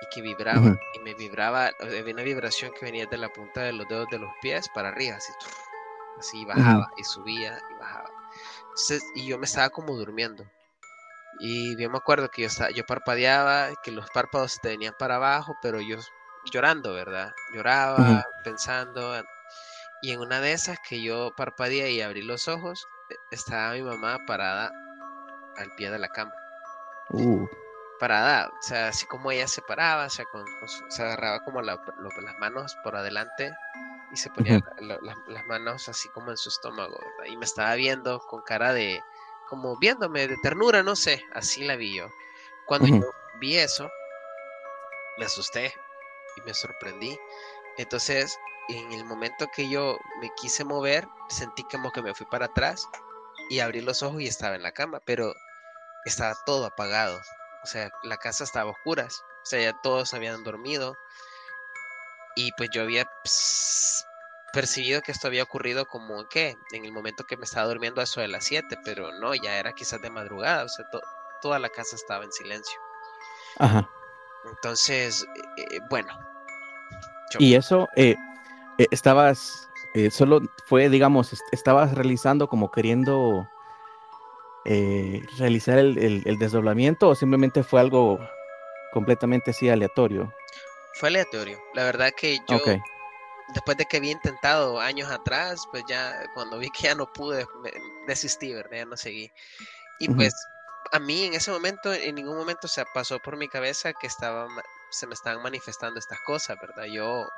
y 0.00 0.06
que 0.14 0.22
vibraba, 0.22 0.76
y 0.94 0.98
me 1.00 1.14
vibraba, 1.14 1.70
había 1.80 2.12
una 2.12 2.22
vibración 2.22 2.72
que 2.72 2.84
venía 2.84 3.06
de 3.06 3.16
la 3.16 3.32
punta 3.32 3.62
de 3.62 3.72
los 3.72 3.88
dedos 3.88 4.08
de 4.10 4.18
los 4.18 4.30
pies 4.42 4.68
para 4.74 4.88
arriba, 4.88 5.16
así, 5.16 5.32
así 6.18 6.44
bajaba 6.44 6.90
y 6.96 7.04
subía 7.04 7.58
y 7.70 7.74
bajaba. 7.74 8.10
Entonces, 8.60 9.04
y 9.14 9.26
yo 9.26 9.38
me 9.38 9.46
estaba 9.46 9.70
como 9.70 9.96
durmiendo. 9.96 10.44
Y 11.38 11.76
yo 11.80 11.90
me 11.90 11.98
acuerdo 11.98 12.30
que 12.30 12.42
yo, 12.42 12.48
estaba, 12.48 12.70
yo 12.70 12.84
parpadeaba, 12.86 13.70
que 13.82 13.90
los 13.90 14.08
párpados 14.10 14.58
te 14.60 14.68
venían 14.68 14.94
para 14.98 15.16
abajo, 15.16 15.56
pero 15.62 15.80
yo 15.80 15.98
llorando, 16.52 16.94
¿verdad? 16.94 17.32
Lloraba, 17.54 18.24
pensando. 18.44 19.14
Y 20.02 20.12
en 20.12 20.20
una 20.20 20.40
de 20.40 20.52
esas 20.52 20.78
que 20.88 21.02
yo 21.02 21.32
parpadeé 21.36 21.92
y 21.92 22.00
abrí 22.00 22.22
los 22.22 22.48
ojos, 22.48 22.86
e, 23.10 23.14
estaba 23.30 23.72
mi 23.72 23.82
mamá 23.82 24.18
parada 24.26 24.70
al 25.56 25.74
pie 25.76 25.90
de 25.90 25.98
la 25.98 26.08
cama. 26.08 26.32
Uh 27.10 27.46
parada, 27.98 28.48
o 28.48 28.62
sea, 28.62 28.88
así 28.88 29.06
como 29.06 29.30
ella 29.30 29.48
se 29.48 29.62
paraba, 29.62 30.06
o 30.06 30.10
sea, 30.10 30.24
con, 30.26 30.44
se 30.88 31.02
agarraba 31.02 31.40
como 31.44 31.62
las 31.62 31.78
manos 32.38 32.76
por 32.82 32.96
adelante 32.96 33.54
y 34.12 34.16
se 34.16 34.30
ponía 34.30 34.60
las 34.80 35.46
manos 35.46 35.88
así 35.88 36.08
como 36.10 36.30
en 36.30 36.36
su 36.36 36.48
estómago, 36.48 36.98
¿verdad? 36.98 37.32
Y 37.32 37.36
me 37.36 37.44
estaba 37.44 37.74
viendo 37.74 38.20
con 38.20 38.42
cara 38.42 38.72
de, 38.72 39.00
como 39.48 39.76
viéndome 39.76 40.26
de 40.28 40.36
ternura, 40.38 40.82
no 40.82 40.96
sé, 40.96 41.24
así 41.34 41.64
la 41.64 41.76
vi 41.76 41.96
yo. 41.96 42.08
Cuando 42.66 42.88
yo 42.88 43.10
vi 43.40 43.56
eso, 43.56 43.90
me 45.18 45.26
asusté 45.26 45.72
y 46.36 46.40
me 46.42 46.54
sorprendí. 46.54 47.18
Entonces, 47.76 48.38
en 48.68 48.92
el 48.92 49.04
momento 49.04 49.46
que 49.54 49.68
yo 49.68 49.98
me 50.20 50.30
quise 50.36 50.64
mover, 50.64 51.08
sentí 51.28 51.62
como 51.64 51.92
que 51.92 52.02
me 52.02 52.14
fui 52.14 52.26
para 52.26 52.46
atrás 52.46 52.88
y 53.48 53.60
abrí 53.60 53.80
los 53.80 54.02
ojos 54.02 54.20
y 54.20 54.26
estaba 54.26 54.56
en 54.56 54.62
la 54.62 54.72
cama, 54.72 55.00
pero 55.04 55.34
estaba 56.04 56.36
todo 56.44 56.66
apagado. 56.66 57.20
O 57.62 57.66
sea, 57.66 57.90
la 58.02 58.16
casa 58.16 58.44
estaba 58.44 58.70
a 58.70 58.72
oscuras. 58.72 59.22
O 59.42 59.46
sea, 59.46 59.60
ya 59.60 59.80
todos 59.82 60.14
habían 60.14 60.42
dormido. 60.44 60.96
Y 62.34 62.52
pues 62.52 62.70
yo 62.70 62.82
había 62.82 63.08
percibido 64.56 65.02
que 65.02 65.12
esto 65.12 65.26
había 65.26 65.42
ocurrido 65.42 65.84
como 65.84 66.26
que 66.28 66.56
en 66.72 66.86
el 66.86 66.92
momento 66.92 67.24
que 67.24 67.36
me 67.36 67.44
estaba 67.44 67.66
durmiendo 67.66 68.00
a 68.00 68.04
eso 68.04 68.22
de 68.22 68.28
las 68.28 68.46
7, 68.46 68.78
pero 68.86 69.12
no, 69.12 69.34
ya 69.34 69.58
era 69.58 69.74
quizás 69.74 70.00
de 70.00 70.08
madrugada. 70.08 70.64
O 70.64 70.68
sea, 70.70 70.86
toda 71.42 71.58
la 71.58 71.68
casa 71.68 71.94
estaba 71.94 72.24
en 72.24 72.32
silencio. 72.32 72.80
Ajá. 73.58 73.86
Entonces, 74.48 75.26
eh, 75.58 75.66
eh, 75.72 75.80
bueno. 75.90 76.08
Y 77.38 77.54
eso, 77.54 77.86
eh, 77.96 78.16
estabas, 78.90 79.68
solo 80.10 80.40
fue, 80.64 80.88
digamos, 80.88 81.36
estabas 81.52 81.92
realizando 81.94 82.48
como 82.48 82.70
queriendo 82.70 83.46
realizar 85.38 85.78
el, 85.78 86.36
desdoblamiento 86.38 87.10
o 87.10 87.14
simplemente 87.14 87.62
fue 87.62 87.80
algo 87.80 88.18
completamente 88.92 89.50
así 89.50 89.68
aleatorio? 89.68 90.32
Fue 90.94 91.10
aleatorio. 91.10 91.58
La 91.74 91.84
verdad 91.84 92.10
que 92.16 92.38
yo, 92.48 92.58
después 93.48 93.76
de 93.76 93.86
que 93.86 93.98
había 93.98 94.12
intentado 94.12 94.80
años 94.80 95.10
atrás, 95.10 95.66
pues 95.70 95.84
ya 95.88 96.14
cuando 96.34 96.58
vi 96.58 96.70
que 96.70 96.84
ya 96.84 96.94
no 96.94 97.06
pude, 97.06 97.46
desistí, 98.06 98.52
¿verdad? 98.52 98.78
Ya 98.78 98.84
no 98.86 98.96
seguí. 98.96 99.30
Y 99.98 100.08
pues 100.08 100.34
a 100.92 100.98
mí 100.98 101.24
en 101.24 101.34
ese 101.34 101.50
momento, 101.50 101.92
en 101.92 102.14
ningún 102.14 102.36
momento 102.36 102.68
se 102.68 102.84
pasó 102.92 103.18
por 103.20 103.36
mi 103.36 103.48
cabeza 103.48 103.92
que 103.92 104.06
estaba, 104.06 104.46
se 104.90 105.06
me 105.06 105.14
estaban 105.14 105.42
manifestando 105.42 105.98
estas 105.98 106.20
cosas, 106.20 106.58
¿verdad? 106.60 106.84
Yo 106.84 107.28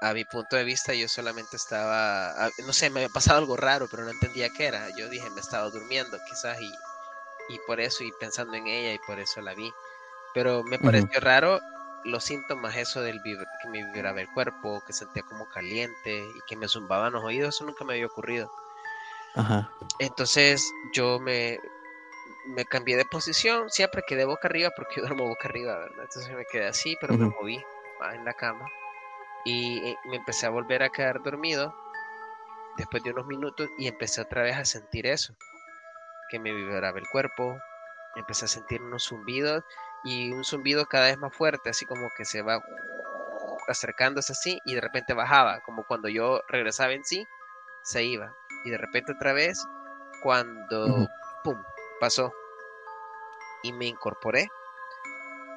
a 0.00 0.12
mi 0.12 0.24
punto 0.24 0.56
de 0.56 0.64
vista 0.64 0.94
yo 0.94 1.08
solamente 1.08 1.56
estaba, 1.56 2.50
no 2.66 2.72
sé, 2.72 2.90
me 2.90 3.00
había 3.00 3.12
pasado 3.12 3.38
algo 3.38 3.56
raro, 3.56 3.86
pero 3.90 4.04
no 4.04 4.10
entendía 4.10 4.50
qué 4.50 4.66
era. 4.66 4.88
Yo 4.96 5.08
dije, 5.08 5.28
me 5.30 5.40
estaba 5.40 5.68
durmiendo 5.70 6.18
quizás 6.28 6.60
y, 6.60 6.72
y 7.48 7.58
por 7.66 7.80
eso, 7.80 8.04
y 8.04 8.12
pensando 8.18 8.54
en 8.54 8.66
ella 8.66 8.92
y 8.92 8.98
por 8.98 9.18
eso 9.18 9.40
la 9.40 9.54
vi. 9.54 9.72
Pero 10.32 10.62
me 10.62 10.78
pareció 10.78 11.20
raro 11.20 11.60
los 12.04 12.24
síntomas, 12.24 12.76
eso 12.76 13.02
del 13.02 13.22
que 13.22 13.68
me 13.68 13.84
vibraba 13.84 14.20
el 14.20 14.28
cuerpo, 14.30 14.82
que 14.86 14.92
sentía 14.92 15.22
como 15.22 15.48
caliente 15.48 16.24
y 16.36 16.40
que 16.46 16.56
me 16.56 16.68
zumbaban 16.68 17.12
los 17.12 17.24
oídos, 17.24 17.54
eso 17.54 17.64
nunca 17.64 17.84
me 17.84 17.94
había 17.94 18.06
ocurrido. 18.06 18.50
Ajá. 19.34 19.70
Entonces 19.98 20.72
yo 20.92 21.20
me, 21.20 21.60
me 22.46 22.64
cambié 22.64 22.96
de 22.96 23.04
posición, 23.04 23.70
siempre 23.70 24.02
quedé 24.06 24.24
boca 24.24 24.48
arriba 24.48 24.70
porque 24.74 24.96
yo 24.96 25.02
duermo 25.02 25.28
boca 25.28 25.48
arriba, 25.48 25.78
¿verdad? 25.78 26.04
Entonces 26.04 26.34
me 26.34 26.44
quedé 26.46 26.66
así, 26.66 26.96
pero 27.00 27.16
me 27.16 27.26
moví 27.26 27.62
en 28.12 28.24
la 28.24 28.32
cama 28.32 28.64
y 29.44 29.78
eh, 29.78 29.98
me 30.06 30.16
empecé 30.16 30.46
a 30.46 30.50
volver 30.50 30.82
a 30.82 30.90
quedar 30.90 31.22
dormido 31.22 31.74
después 32.76 33.02
de 33.02 33.10
unos 33.10 33.26
minutos 33.26 33.68
y 33.78 33.88
empecé 33.88 34.20
otra 34.20 34.42
vez 34.42 34.56
a 34.56 34.64
sentir 34.64 35.06
eso, 35.06 35.34
que 36.30 36.38
me 36.38 36.52
vibraba 36.52 36.98
el 36.98 37.08
cuerpo, 37.08 37.58
empecé 38.16 38.46
a 38.46 38.48
sentir 38.48 38.82
unos 38.82 39.04
zumbidos 39.04 39.64
y 40.04 40.32
un 40.32 40.44
zumbido 40.44 40.86
cada 40.86 41.06
vez 41.06 41.18
más 41.18 41.34
fuerte, 41.34 41.70
así 41.70 41.86
como 41.86 42.08
que 42.16 42.24
se 42.24 42.42
va 42.42 42.62
acercándose 43.68 44.32
así 44.32 44.60
y 44.64 44.74
de 44.74 44.80
repente 44.80 45.14
bajaba, 45.14 45.60
como 45.60 45.84
cuando 45.84 46.08
yo 46.08 46.40
regresaba 46.48 46.92
en 46.92 47.04
sí, 47.04 47.26
se 47.82 48.04
iba 48.04 48.34
y 48.64 48.70
de 48.70 48.78
repente 48.78 49.12
otra 49.12 49.32
vez 49.32 49.64
cuando, 50.22 51.08
¡pum!, 51.44 51.62
pasó 52.00 52.32
y 53.62 53.72
me 53.72 53.86
incorporé 53.86 54.48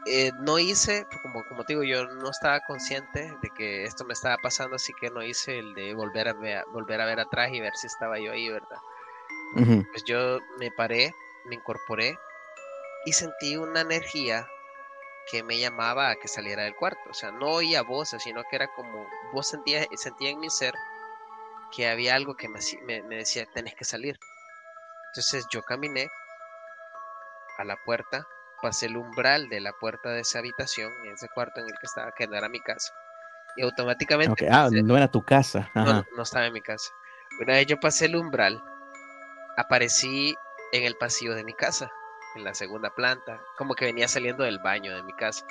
eh, 0.06 0.32
no 0.40 0.60
hice, 0.60 1.08
como, 1.22 1.46
como 1.48 1.64
te 1.64 1.74
digo, 1.74 1.84
yo 1.84 2.06
no 2.06 2.30
estaba 2.30 2.60
consciente 2.62 3.38
de 3.42 3.50
que 3.52 3.86
esto 3.86 4.04
me 4.04 4.14
estaba 4.14 4.38
pasando, 4.38 4.76
así 4.76 4.94
que 5.00 5.10
no 5.10 5.24
hice 5.24 5.60
el 5.60 5.74
de 5.76 5.94
volver 5.94 6.28
a 6.28 6.34
ver, 6.34 6.66
volver 6.74 7.00
a 7.00 7.06
ver 7.06 7.22
atrás 7.22 7.52
y 7.54 7.62
ver 7.62 7.74
si 7.76 7.88
estaba 7.88 8.20
yo 8.20 8.32
ahí, 8.34 8.50
¿verdad? 8.50 8.80
Pues 9.92 10.04
yo 10.04 10.40
me 10.60 10.72
paré, 10.72 11.14
me 11.46 11.56
incorporé 11.56 12.18
y 13.06 13.14
sentí 13.14 13.58
una 13.58 13.82
energía 13.82 14.48
que 15.30 15.44
me 15.44 15.58
llamaba 15.58 16.10
a 16.10 16.16
que 16.16 16.28
saliera 16.28 16.64
del 16.64 16.76
cuarto. 16.76 17.00
O 17.10 17.14
sea, 17.14 17.32
no 17.32 17.48
oía 17.48 17.82
voces, 17.82 18.24
sino 18.24 18.44
que 18.50 18.56
era 18.56 18.68
como, 18.76 19.08
vos 19.32 19.48
sentía, 19.48 19.86
sentía 19.96 20.30
en 20.30 20.40
mi 20.40 20.50
ser 20.50 20.74
que 21.72 21.90
había 21.90 22.16
algo 22.16 22.36
que 22.36 22.50
me, 22.50 22.60
me, 22.86 23.18
decía, 23.18 23.46
tenés 23.54 23.76
que 23.76 23.86
salir. 23.86 24.20
Entonces 25.12 25.46
yo 25.52 25.64
caminé 25.64 26.08
a 27.58 27.64
la 27.64 27.78
puerta, 27.86 28.28
pasé 28.62 28.88
el 28.88 28.98
umbral 28.98 29.50
de 29.50 29.60
la 29.60 29.74
puerta 29.74 30.10
de 30.10 30.22
esa 30.22 30.40
habitación, 30.40 30.92
en 31.06 31.14
ese 31.14 31.28
cuarto 31.30 31.60
en 31.60 31.68
el 31.68 31.74
que 31.74 31.86
estaba, 31.86 32.12
que 32.12 32.28
no 32.28 32.36
era 32.36 32.50
mi 32.50 32.60
casa. 32.60 32.94
Y 33.56 33.64
automáticamente... 33.64 34.48
Ah, 34.50 34.70
no 34.72 34.98
era 34.98 35.08
tu 35.08 35.24
casa. 35.24 35.70
No, 35.76 36.04
no 36.16 36.24
estaba 36.24 36.48
en 36.48 36.54
mi 36.54 36.62
casa. 36.62 36.92
Una 37.40 37.54
vez 37.54 37.68
yo 37.68 37.80
pasé 37.80 38.06
el 38.06 38.16
umbral, 38.16 38.64
aparecí 39.58 40.36
en 40.72 40.84
el 40.84 40.96
pasillo 40.96 41.36
de 41.36 41.44
mi 41.44 41.54
casa 41.54 41.92
en 42.36 42.44
la 42.44 42.54
segunda 42.54 42.90
planta, 42.90 43.42
como 43.58 43.76
que 43.76 43.86
venía 43.86 44.08
saliendo 44.08 44.44
del 44.44 44.60
baño 44.60 44.96
de 44.96 45.04
mi 45.04 45.14
casa. 45.14 45.46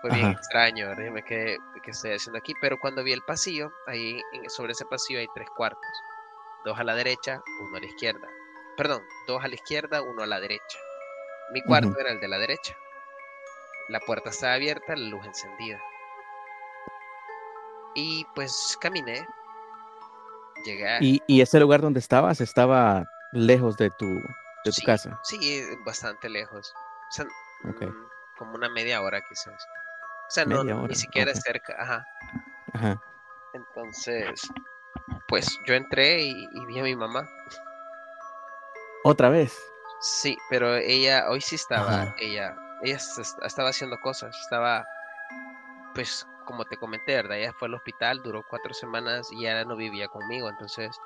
Fue 0.00 0.10
bien 0.10 0.30
extraño, 0.30 0.88
¿verdad? 0.88 1.12
Me 1.12 1.22
quedé, 1.22 1.58
¿qué 1.82 1.90
estoy 1.92 2.12
haciendo 2.12 2.38
aquí? 2.38 2.54
Pero 2.60 2.78
cuando 2.78 3.04
vi 3.04 3.12
el 3.12 3.22
pasillo, 3.22 3.72
ahí 3.86 4.20
sobre 4.48 4.72
ese 4.72 4.84
pasillo 4.84 5.20
hay 5.20 5.28
tres 5.34 5.48
cuartos. 5.56 5.80
Dos 6.64 6.78
a 6.78 6.84
la 6.84 6.94
derecha, 6.94 7.40
uno 7.60 7.76
a 7.76 7.80
la 7.80 7.86
izquierda. 7.86 8.28
Perdón, 8.76 9.02
dos 9.28 9.44
a 9.44 9.48
la 9.48 9.54
izquierda, 9.54 10.02
uno 10.02 10.22
a 10.22 10.26
la 10.26 10.40
derecha. 10.40 10.78
Mi 11.52 11.62
cuarto 11.62 11.96
era 11.98 12.10
el 12.10 12.20
de 12.20 12.28
la 12.28 12.38
derecha. 12.38 12.76
La 13.88 14.00
puerta 14.00 14.30
estaba 14.30 14.54
abierta, 14.54 14.96
la 14.96 15.08
luz 15.08 15.24
encendida. 15.24 15.80
Y 17.94 18.26
pues 18.34 18.76
caminé. 18.80 19.26
Llegué 20.64 20.98
¿Y, 21.00 21.22
¿Y 21.26 21.40
ese 21.42 21.60
lugar 21.60 21.80
donde 21.80 22.00
estabas 22.00 22.40
estaba 22.40 23.04
lejos 23.32 23.76
de 23.76 23.90
tu, 23.90 24.20
de 24.64 24.72
tu 24.72 24.82
casa. 24.84 25.18
Sí, 25.24 25.62
bastante 25.84 26.28
lejos. 26.28 26.72
O 26.74 27.12
sea, 27.12 27.24
mm, 27.64 28.06
como 28.36 28.54
una 28.54 28.68
media 28.68 29.02
hora 29.02 29.20
quizás. 29.28 29.62
O 30.28 30.30
sea, 30.30 30.44
no, 30.44 30.64
ni 30.64 30.94
siquiera 30.94 31.34
cerca. 31.34 31.76
Ajá. 31.78 32.06
Ajá. 32.72 33.02
Entonces, 33.52 34.50
pues 35.28 35.58
yo 35.66 35.74
entré 35.74 36.22
y, 36.22 36.48
vi 36.66 36.78
a 36.78 36.82
mi 36.82 36.96
mamá. 36.96 37.28
¿Otra 39.04 39.28
vez? 39.28 39.58
Sí, 40.00 40.36
pero 40.48 40.74
ella, 40.76 41.28
hoy 41.28 41.40
sí 41.40 41.56
estaba, 41.56 42.14
ella, 42.18 42.56
ella 42.82 42.98
estaba 43.44 43.68
haciendo 43.68 44.00
cosas, 44.00 44.36
estaba, 44.40 44.86
pues, 45.94 46.26
como 46.44 46.64
te 46.64 46.76
comenté, 46.76 47.14
¿verdad? 47.16 47.38
Ella 47.38 47.52
fue 47.52 47.68
al 47.68 47.74
hospital, 47.74 48.22
duró 48.22 48.44
cuatro 48.48 48.74
semanas 48.74 49.28
y 49.32 49.42
ya 49.42 49.64
no 49.64 49.76
vivía 49.76 50.08
conmigo, 50.08 50.48
entonces 50.48 50.96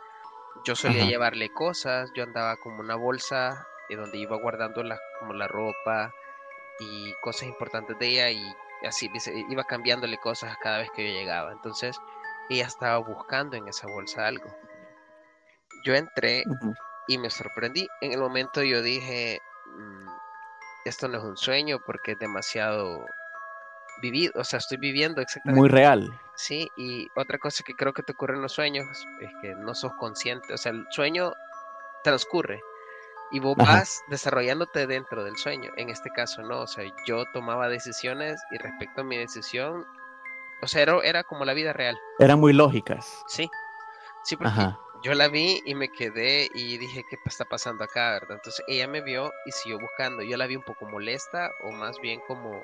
yo 0.65 0.75
solía 0.75 1.05
llevarle 1.05 1.51
cosas, 1.51 2.11
yo 2.15 2.25
andaba 2.25 2.57
como 2.57 2.81
una 2.81 2.97
bolsa 2.97 3.67
de 3.89 3.97
donde 3.97 4.19
iba 4.19 4.37
guardando 4.37 4.83
la, 4.83 4.99
como 5.21 5.33
la 5.33 5.49
ropa 5.49 6.13
y 6.81 7.13
cosas 7.23 7.45
importantes 7.45 7.99
de 7.99 8.07
ella 8.09 8.31
y 8.31 8.87
así 8.87 9.11
iba 9.49 9.65
cambiándole 9.65 10.19
cosas 10.19 10.57
cada 10.63 10.79
vez 10.79 10.91
que 10.91 11.07
yo 11.07 11.13
llegaba. 11.13 11.53
Entonces 11.53 11.99
ella 12.49 12.67
estaba 12.67 12.99
buscando 12.99 13.57
en 13.57 13.69
esa 13.69 13.87
bolsa 13.87 14.27
algo. 14.27 14.49
Yo 15.85 15.95
entré 15.95 16.45
y 17.07 17.19
me 17.19 17.31
sorprendí. 17.31 17.89
En 18.01 18.13
el 18.13 18.19
momento 18.19 18.63
yo 18.63 18.83
dije, 18.83 19.41
mm, 19.67 20.09
esto 20.85 21.09
no 21.09 21.19
es 21.19 21.25
un 21.25 21.37
sueño 21.37 21.79
porque 21.85 22.13
es 22.13 22.19
demasiado 22.19 23.05
vivido, 24.01 24.33
o 24.37 24.45
sea, 24.45 24.59
estoy 24.59 24.79
viviendo 24.79 25.21
exactamente. 25.21 25.61
Muy 25.61 25.69
real. 25.69 26.19
Sí, 26.35 26.69
y 26.77 27.09
otra 27.17 27.39
cosa 27.39 27.63
que 27.65 27.75
creo 27.75 27.93
que 27.93 28.03
te 28.03 28.13
ocurre 28.13 28.35
en 28.35 28.43
los 28.43 28.53
sueños 28.53 28.87
es 29.21 29.31
que 29.41 29.55
no 29.55 29.75
sos 29.75 29.93
consciente, 29.95 30.53
o 30.53 30.57
sea, 30.57 30.73
el 30.73 30.87
sueño 30.91 31.33
transcurre 32.05 32.61
y 33.31 33.41
vos 33.41 33.57
vas 33.57 34.03
desarrollándote 34.09 34.87
dentro 34.87 35.25
del 35.25 35.37
sueño. 35.37 35.71
En 35.77 35.89
este 35.89 36.11
caso, 36.11 36.43
no, 36.43 36.61
o 36.61 36.67
sea, 36.67 36.85
yo 37.07 37.25
tomaba 37.33 37.69
decisiones 37.69 38.41
y 38.51 38.59
respecto 38.59 39.01
a 39.01 39.05
mi 39.05 39.17
decisión, 39.17 39.85
o 40.63 40.69
sea, 40.69 40.83
era, 40.83 41.25
como 41.25 41.45
la 41.45 41.55
vida 41.55 41.73
real. 41.73 41.99
Eran 42.19 42.39
muy 42.39 42.53
lógicas. 42.53 43.25
Sí, 43.27 43.51
sí, 44.23 44.37
porque 44.37 44.75
yo 45.03 45.15
la 45.15 45.29
vi 45.29 45.63
y 45.65 45.75
me 45.75 45.89
quedé 45.91 46.49
y 46.55 46.79
dije, 46.79 47.05
¿qué 47.09 47.17
está 47.25 47.45
pasando 47.45 47.85
acá, 47.85 48.13
verdad? 48.13 48.37
Entonces 48.37 48.65
ella 48.69 48.89
me 48.89 49.01
vio 49.01 49.33
y 49.45 49.53
siguió 49.53 49.79
buscando. 49.79 50.23
Yo 50.23 50.37
la 50.37 50.47
vi 50.47 50.57
un 50.57 50.63
poco 50.63 50.87
molesta 50.87 51.51
o 51.63 51.73
más 51.73 51.99
bien 52.01 52.21
como 52.27 52.63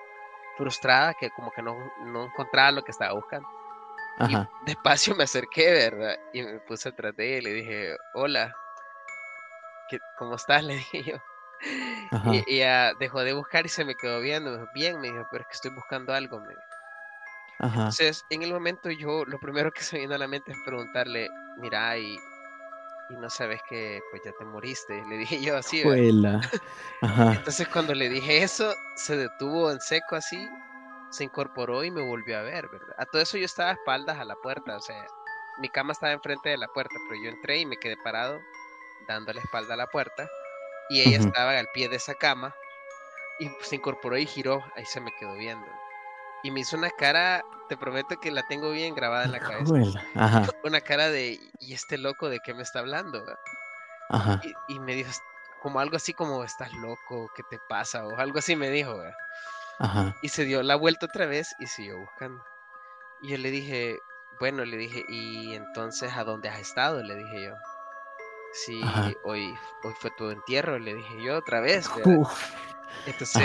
frustrada, 0.62 1.14
que 1.14 1.31
como 1.31 1.51
que 1.51 1.62
no, 1.62 1.77
no 2.05 2.25
encontraba 2.25 2.70
lo 2.70 2.83
que 2.83 2.92
estaba 2.92 3.12
buscando. 3.12 3.48
Y 4.29 4.37
despacio 4.66 5.16
me 5.16 5.25
acerqué, 5.25 5.70
¿verdad? 5.72 6.16
Y 6.33 6.42
me 6.42 6.61
puse 6.61 6.90
atrás 6.90 7.16
de 7.16 7.27
ella 7.27 7.38
y 7.38 7.40
le 7.42 7.53
dije, 7.55 7.96
hola, 8.14 8.55
¿qué, 9.88 9.98
¿cómo 10.18 10.37
estás? 10.37 10.62
Le 10.64 10.75
dije 10.75 11.03
yo. 11.03 11.16
Y, 12.33 12.57
ella 12.57 12.92
dejó 12.98 13.20
de 13.20 13.33
buscar 13.33 13.66
y 13.66 13.68
se 13.68 13.85
me 13.85 13.94
quedó 13.94 14.20
viendo. 14.20 14.68
Bien, 14.75 15.01
me 15.01 15.09
dijo, 15.09 15.27
pero 15.31 15.42
es 15.42 15.48
que 15.48 15.55
estoy 15.55 15.70
buscando 15.75 16.12
algo. 16.12 16.40
Me 16.40 16.55
Entonces, 17.61 18.25
en 18.31 18.42
el 18.42 18.53
momento 18.53 18.90
yo, 18.90 19.25
lo 19.25 19.38
primero 19.40 19.72
que 19.72 19.83
se 19.83 19.96
me 19.96 20.03
vino 20.03 20.14
a 20.14 20.18
la 20.18 20.29
mente 20.29 20.53
es 20.53 20.59
preguntarle, 20.64 21.29
mira, 21.59 21.96
y, 21.98 22.18
y 23.11 23.15
no 23.15 23.29
sabes 23.31 23.61
que 23.69 24.01
pues 24.11 24.23
ya 24.25 24.33
te 24.33 24.45
moriste. 24.45 25.05
Le 25.09 25.19
dije 25.19 25.41
yo 25.43 25.57
así. 25.57 25.83
Entonces 27.03 27.69
cuando 27.69 27.95
le 27.95 28.09
dije 28.09 28.43
eso, 28.43 28.75
se 28.97 29.17
detuvo 29.17 29.71
en 29.71 29.81
seco 29.81 30.17
así 30.17 30.49
se 31.12 31.25
incorporó 31.25 31.85
y 31.85 31.91
me 31.91 32.03
volvió 32.03 32.38
a 32.38 32.43
ver, 32.43 32.69
¿verdad? 32.69 32.95
A 32.97 33.05
todo 33.05 33.21
eso 33.21 33.37
yo 33.37 33.45
estaba 33.45 33.71
a 33.71 33.75
espaldas 33.75 34.19
a 34.19 34.25
la 34.25 34.35
puerta, 34.37 34.77
o 34.77 34.81
sea, 34.81 35.07
mi 35.59 35.69
cama 35.69 35.93
estaba 35.93 36.12
enfrente 36.12 36.49
de 36.49 36.57
la 36.57 36.69
puerta, 36.69 36.95
pero 37.09 37.23
yo 37.23 37.29
entré 37.29 37.59
y 37.59 37.67
me 37.67 37.77
quedé 37.77 37.97
parado 38.03 38.41
dando 39.07 39.33
la 39.33 39.41
espalda 39.41 39.75
a 39.75 39.77
la 39.77 39.87
puerta 39.88 40.29
y 40.88 41.03
ella 41.03 41.19
estaba 41.19 41.59
al 41.59 41.69
pie 41.75 41.88
de 41.88 41.97
esa 41.97 42.15
cama 42.15 42.55
y 43.38 43.51
se 43.61 43.77
incorporó 43.77 44.17
y 44.17 44.27
giró, 44.27 44.65
ahí 44.75 44.87
se 44.87 45.01
me 45.01 45.12
quedó 45.19 45.35
viendo. 45.35 45.67
Y 46.42 46.50
me 46.50 46.61
hizo 46.61 46.76
una 46.76 46.90
cara, 46.90 47.44
te 47.68 47.76
prometo 47.76 48.18
que 48.20 48.31
la 48.31 48.42
tengo 48.42 48.70
bien 48.70 48.94
grabada 48.94 49.24
en 49.24 49.33
la 49.33 49.40
cabeza. 49.40 50.02
Una 50.64 50.81
cara 50.81 51.09
de, 51.09 51.38
¿y 51.61 51.72
este 51.72 51.98
loco 51.98 52.28
de 52.28 52.40
qué 52.40 52.55
me 52.55 52.62
está 52.62 52.81
hablando? 52.81 53.24
Ajá. 54.09 54.40
Y, 54.68 54.78
me 54.81 54.94
dijo, 54.94 55.11
como 55.62 55.81
algo 55.81 55.96
así 55.96 56.12
como, 56.12 56.42
¿estás 56.44 56.72
loco? 56.74 57.31
¿Qué 57.37 57.42
te 57.44 57.59
pasa? 57.68 58.05
O 58.07 58.18
algo 58.18 58.38
así 58.38 58.57
me 58.57 58.70
dijo, 58.70 58.96
¿verdad? 58.98 60.14
Y 60.22 60.28
se 60.28 60.44
dio 60.44 60.62
la 60.62 60.76
vuelta 60.76 61.07
otra 61.07 61.26
vez 61.26 61.55
y 61.59 61.66
siguió 61.66 61.98
buscando. 61.98 62.44
Y 63.22 63.31
yo 63.31 63.38
le 63.38 63.50
dije, 63.50 63.98
bueno, 64.38 64.64
le 64.64 64.76
dije, 64.76 65.05
¿y 65.09 65.55
entonces 65.55 66.12
a 66.16 66.24
dónde 66.24 66.48
has 66.48 66.61
estado? 66.61 67.02
Le 67.02 67.16
dije 67.16 67.44
yo. 67.46 67.55
Sí, 68.52 68.81
hoy, 69.24 69.57
hoy 69.83 69.94
fue 69.98 70.11
tu 70.11 70.31
entierro, 70.31 70.78
le 70.78 70.94
dije 70.94 71.22
yo 71.22 71.38
otra 71.38 71.61
vez. 71.61 71.88
Entonces, 73.07 73.42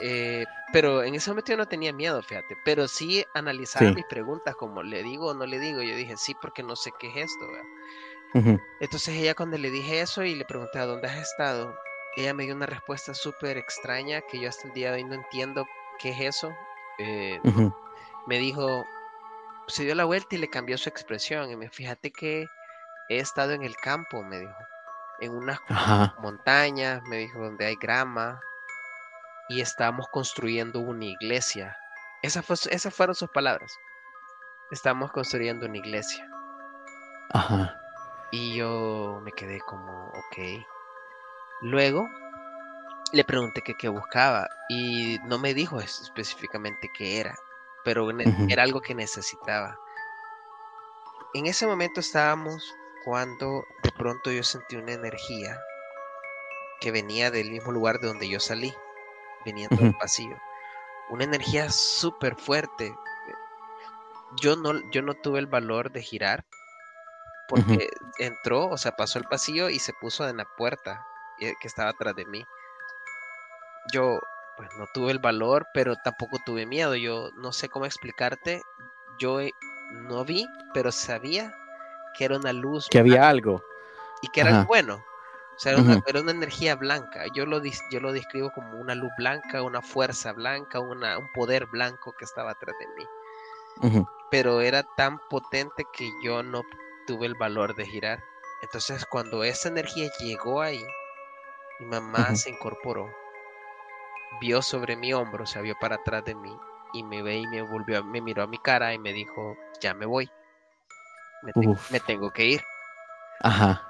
eh, 0.00 0.44
pero 0.72 1.02
en 1.02 1.14
ese 1.14 1.30
momento 1.30 1.52
yo 1.52 1.56
no 1.56 1.66
tenía 1.66 1.92
miedo, 1.92 2.22
fíjate, 2.22 2.56
pero 2.64 2.86
sí 2.88 3.24
analizaba 3.34 3.92
mis 3.92 4.04
preguntas, 4.06 4.54
como 4.56 4.82
le 4.82 5.02
digo 5.02 5.28
o 5.28 5.34
no 5.34 5.46
le 5.46 5.58
digo. 5.58 5.82
Yo 5.82 5.96
dije, 5.96 6.16
sí, 6.16 6.34
porque 6.40 6.62
no 6.62 6.76
sé 6.76 6.92
qué 6.98 7.08
es 7.08 7.30
esto. 7.30 7.46
Entonces 8.80 9.14
ella 9.16 9.34
cuando 9.34 9.56
le 9.56 9.70
dije 9.70 10.00
eso 10.00 10.22
y 10.22 10.34
le 10.34 10.44
pregunté 10.44 10.78
a 10.78 10.86
dónde 10.86 11.08
has 11.08 11.16
estado, 11.18 11.74
ella 12.16 12.34
me 12.34 12.44
dio 12.44 12.54
una 12.54 12.66
respuesta 12.66 13.14
súper 13.14 13.56
extraña 13.56 14.20
que 14.22 14.40
yo 14.40 14.48
hasta 14.48 14.68
el 14.68 14.74
día 14.74 14.90
de 14.90 14.96
hoy 14.96 15.04
no 15.04 15.14
entiendo 15.14 15.66
qué 15.98 16.10
es 16.10 16.20
eso. 16.36 16.54
Eh, 16.98 17.40
me 18.26 18.38
dijo, 18.38 18.84
se 19.68 19.84
dio 19.84 19.94
la 19.94 20.04
vuelta 20.04 20.34
y 20.34 20.38
le 20.38 20.48
cambió 20.48 20.76
su 20.76 20.88
expresión. 20.88 21.50
Y 21.50 21.56
me 21.56 21.70
fíjate 21.70 22.10
que 22.10 22.46
he 23.08 23.18
estado 23.18 23.52
en 23.52 23.62
el 23.62 23.76
campo, 23.76 24.22
me 24.22 24.40
dijo, 24.40 24.54
en 25.20 25.32
unas 25.32 25.60
montañas, 26.18 27.02
me 27.04 27.18
dijo, 27.18 27.38
donde 27.38 27.66
hay 27.66 27.76
grama, 27.76 28.40
y 29.48 29.60
estamos 29.60 30.06
construyendo 30.08 30.80
una 30.80 31.04
iglesia. 31.04 31.76
Esa 32.22 32.42
fue, 32.42 32.56
esas 32.70 32.94
fueron 32.94 33.14
sus 33.14 33.30
palabras. 33.30 33.72
Estamos 34.70 35.12
construyendo 35.12 35.66
una 35.66 35.78
iglesia. 35.78 36.28
Ajá. 37.30 37.80
Y 38.32 38.56
yo 38.56 39.20
me 39.22 39.32
quedé 39.32 39.60
como, 39.60 40.08
ok. 40.08 40.64
Luego 41.62 42.08
le 43.12 43.24
pregunté 43.24 43.62
qué 43.62 43.88
buscaba 43.88 44.48
y 44.68 45.18
no 45.24 45.38
me 45.38 45.54
dijo 45.54 45.80
específicamente 45.80 46.90
qué 46.92 47.20
era, 47.20 47.38
pero 47.84 48.08
era 48.48 48.62
algo 48.62 48.80
que 48.80 48.94
necesitaba. 48.94 49.78
En 51.34 51.46
ese 51.46 51.66
momento 51.66 52.00
estábamos 52.00 52.74
cuando 53.04 53.64
de 53.82 53.92
pronto 53.92 54.32
yo 54.32 54.42
sentí 54.42 54.76
una 54.76 54.92
energía 54.92 55.60
que 56.80 56.90
venía 56.90 57.30
del 57.30 57.50
mismo 57.50 57.72
lugar 57.72 58.00
de 58.00 58.08
donde 58.08 58.28
yo 58.28 58.40
salí, 58.40 58.74
viniendo 59.46 59.76
del 59.76 59.96
pasillo. 59.96 60.36
Una 61.08 61.24
energía 61.24 61.70
súper 61.70 62.36
fuerte. 62.36 62.94
Yo 64.42 64.56
no, 64.56 64.74
yo 64.90 65.00
no 65.00 65.14
tuve 65.14 65.38
el 65.38 65.46
valor 65.46 65.90
de 65.92 66.02
girar 66.02 66.44
porque 67.48 67.88
entró, 68.18 68.66
o 68.66 68.76
sea, 68.76 68.92
pasó 68.92 69.18
el 69.18 69.24
pasillo 69.24 69.68
y 69.68 69.78
se 69.78 69.92
puso 69.94 70.28
en 70.28 70.38
la 70.38 70.44
puerta 70.44 71.06
que 71.38 71.54
estaba 71.62 71.90
atrás 71.90 72.14
de 72.16 72.26
mí. 72.26 72.44
Yo 73.92 74.18
pues 74.56 74.68
no 74.78 74.86
tuve 74.92 75.12
el 75.12 75.18
valor, 75.18 75.68
pero 75.74 75.96
tampoco 75.96 76.38
tuve 76.44 76.66
miedo. 76.66 76.96
Yo 76.96 77.30
no 77.36 77.52
sé 77.52 77.68
cómo 77.68 77.86
explicarte. 77.86 78.62
Yo 79.18 79.40
eh, 79.40 79.52
no 79.92 80.24
vi, 80.24 80.46
pero 80.74 80.90
sabía 80.90 81.54
que 82.16 82.24
era 82.24 82.36
una 82.36 82.52
luz. 82.52 82.88
Que 82.90 82.98
había 82.98 83.28
algo. 83.28 83.62
Y 84.22 84.28
que 84.28 84.40
era 84.40 84.64
bueno. 84.64 85.04
O 85.56 85.58
sea, 85.58 85.72
era, 85.72 86.20
una, 86.20 86.30
energía 86.32 86.76
blanca. 86.76 87.24
Yo 87.34 87.46
lo, 87.46 87.62
yo 87.64 88.00
lo 88.00 88.12
describo 88.12 88.50
como 88.50 88.78
una 88.78 88.94
luz 88.94 89.10
blanca, 89.16 89.62
una 89.62 89.80
fuerza 89.80 90.32
blanca, 90.32 90.80
una, 90.80 91.18
un 91.18 91.28
poder 91.32 91.66
blanco 91.66 92.14
que 92.18 92.26
estaba 92.26 92.50
atrás 92.50 92.76
de 92.78 92.86
mí. 92.88 94.04
Pero 94.30 94.60
era 94.60 94.82
tan 94.96 95.18
potente 95.30 95.84
que 95.92 96.10
yo 96.22 96.42
no 96.42 96.62
tuve 97.06 97.26
el 97.26 97.34
valor 97.34 97.74
de 97.74 97.86
girar. 97.86 98.22
Entonces, 98.62 99.06
cuando 99.06 99.44
esa 99.44 99.68
energía 99.68 100.10
llegó 100.18 100.60
ahí, 100.60 100.84
mi 101.80 101.86
mamá 101.86 102.34
se 102.34 102.50
incorporó, 102.50 103.10
vio 104.40 104.62
sobre 104.62 104.96
mi 104.96 105.12
hombro, 105.12 105.46
se 105.46 105.60
vio 105.62 105.76
para 105.78 105.96
atrás 105.96 106.24
de 106.24 106.34
mí 106.34 106.56
y 106.92 107.02
me 107.02 107.22
ve 107.22 107.36
y 107.36 107.46
me 107.46 107.62
volvió, 107.62 108.02
me 108.04 108.20
miró 108.20 108.42
a 108.42 108.46
mi 108.46 108.58
cara 108.58 108.94
y 108.94 108.98
me 108.98 109.12
dijo, 109.12 109.56
ya 109.80 109.94
me 109.94 110.06
voy, 110.06 110.30
me, 111.90 112.00
tengo 112.00 112.30
que 112.30 112.46
ir. 112.46 112.62
Ajá. 113.40 113.86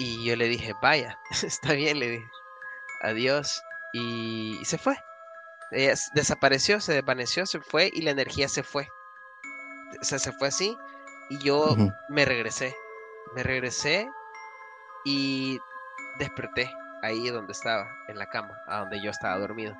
Y 0.00 0.24
yo 0.24 0.34
le 0.34 0.48
dije, 0.48 0.74
vaya, 0.80 1.18
está 1.42 1.74
bien, 1.74 1.98
le 1.98 2.08
dije, 2.08 2.30
adiós. 3.02 3.62
Y, 3.92 4.58
se 4.64 4.78
fue. 4.78 4.96
Ella 5.72 5.94
desapareció, 6.14 6.80
se 6.80 6.94
desvaneció, 6.94 7.44
se 7.44 7.60
fue 7.60 7.90
y 7.92 8.00
la 8.00 8.12
energía 8.12 8.48
se 8.48 8.62
fue. 8.62 8.88
O 10.00 10.04
sea, 10.04 10.18
se 10.18 10.32
fue 10.32 10.48
así 10.48 10.74
y 11.28 11.38
yo 11.38 11.76
me 12.08 12.24
regresé. 12.24 12.74
Me 13.34 13.42
regresé 13.42 14.08
y 15.04 15.60
desperté 16.18 16.72
ahí 17.02 17.28
donde 17.28 17.52
estaba, 17.52 17.86
en 18.08 18.18
la 18.18 18.26
cama, 18.30 18.58
a 18.68 18.78
donde 18.78 19.02
yo 19.02 19.10
estaba 19.10 19.38
dormido. 19.38 19.76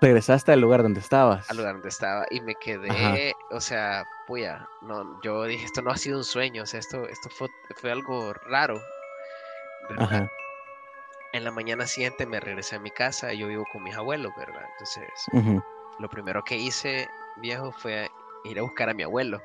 Regresaste 0.00 0.52
al 0.52 0.60
lugar 0.60 0.82
donde 0.82 1.00
estabas. 1.00 1.48
Al 1.50 1.58
lugar 1.58 1.74
donde 1.74 1.90
estaba 1.90 2.24
y 2.30 2.40
me 2.40 2.54
quedé, 2.54 3.34
o 3.50 3.60
sea, 3.60 4.06
puya, 4.26 4.66
no, 4.80 5.20
yo 5.22 5.44
dije, 5.44 5.66
esto 5.66 5.82
no 5.82 5.90
ha 5.90 5.96
sido 5.98 6.16
un 6.16 6.24
sueño, 6.24 6.62
o 6.62 6.66
sea, 6.66 6.80
esto, 6.80 7.06
esto 7.06 7.28
fue, 7.28 7.48
fue 7.76 7.92
algo 7.92 8.32
raro. 8.32 8.80
Ajá. 9.96 10.30
En 11.32 11.44
la 11.44 11.50
mañana 11.50 11.86
siguiente 11.86 12.26
me 12.26 12.40
regresé 12.40 12.76
a 12.76 12.80
mi 12.80 12.90
casa, 12.90 13.32
yo 13.32 13.48
vivo 13.48 13.64
con 13.72 13.82
mis 13.82 13.94
abuelos, 13.94 14.32
¿verdad? 14.36 14.64
Entonces, 14.72 15.10
lo 15.98 16.08
primero 16.08 16.42
que 16.42 16.56
hice, 16.56 17.08
viejo, 17.36 17.70
fue 17.72 18.08
ir 18.44 18.58
a 18.58 18.62
buscar 18.62 18.88
a 18.88 18.94
mi 18.94 19.02
abuelo. 19.02 19.42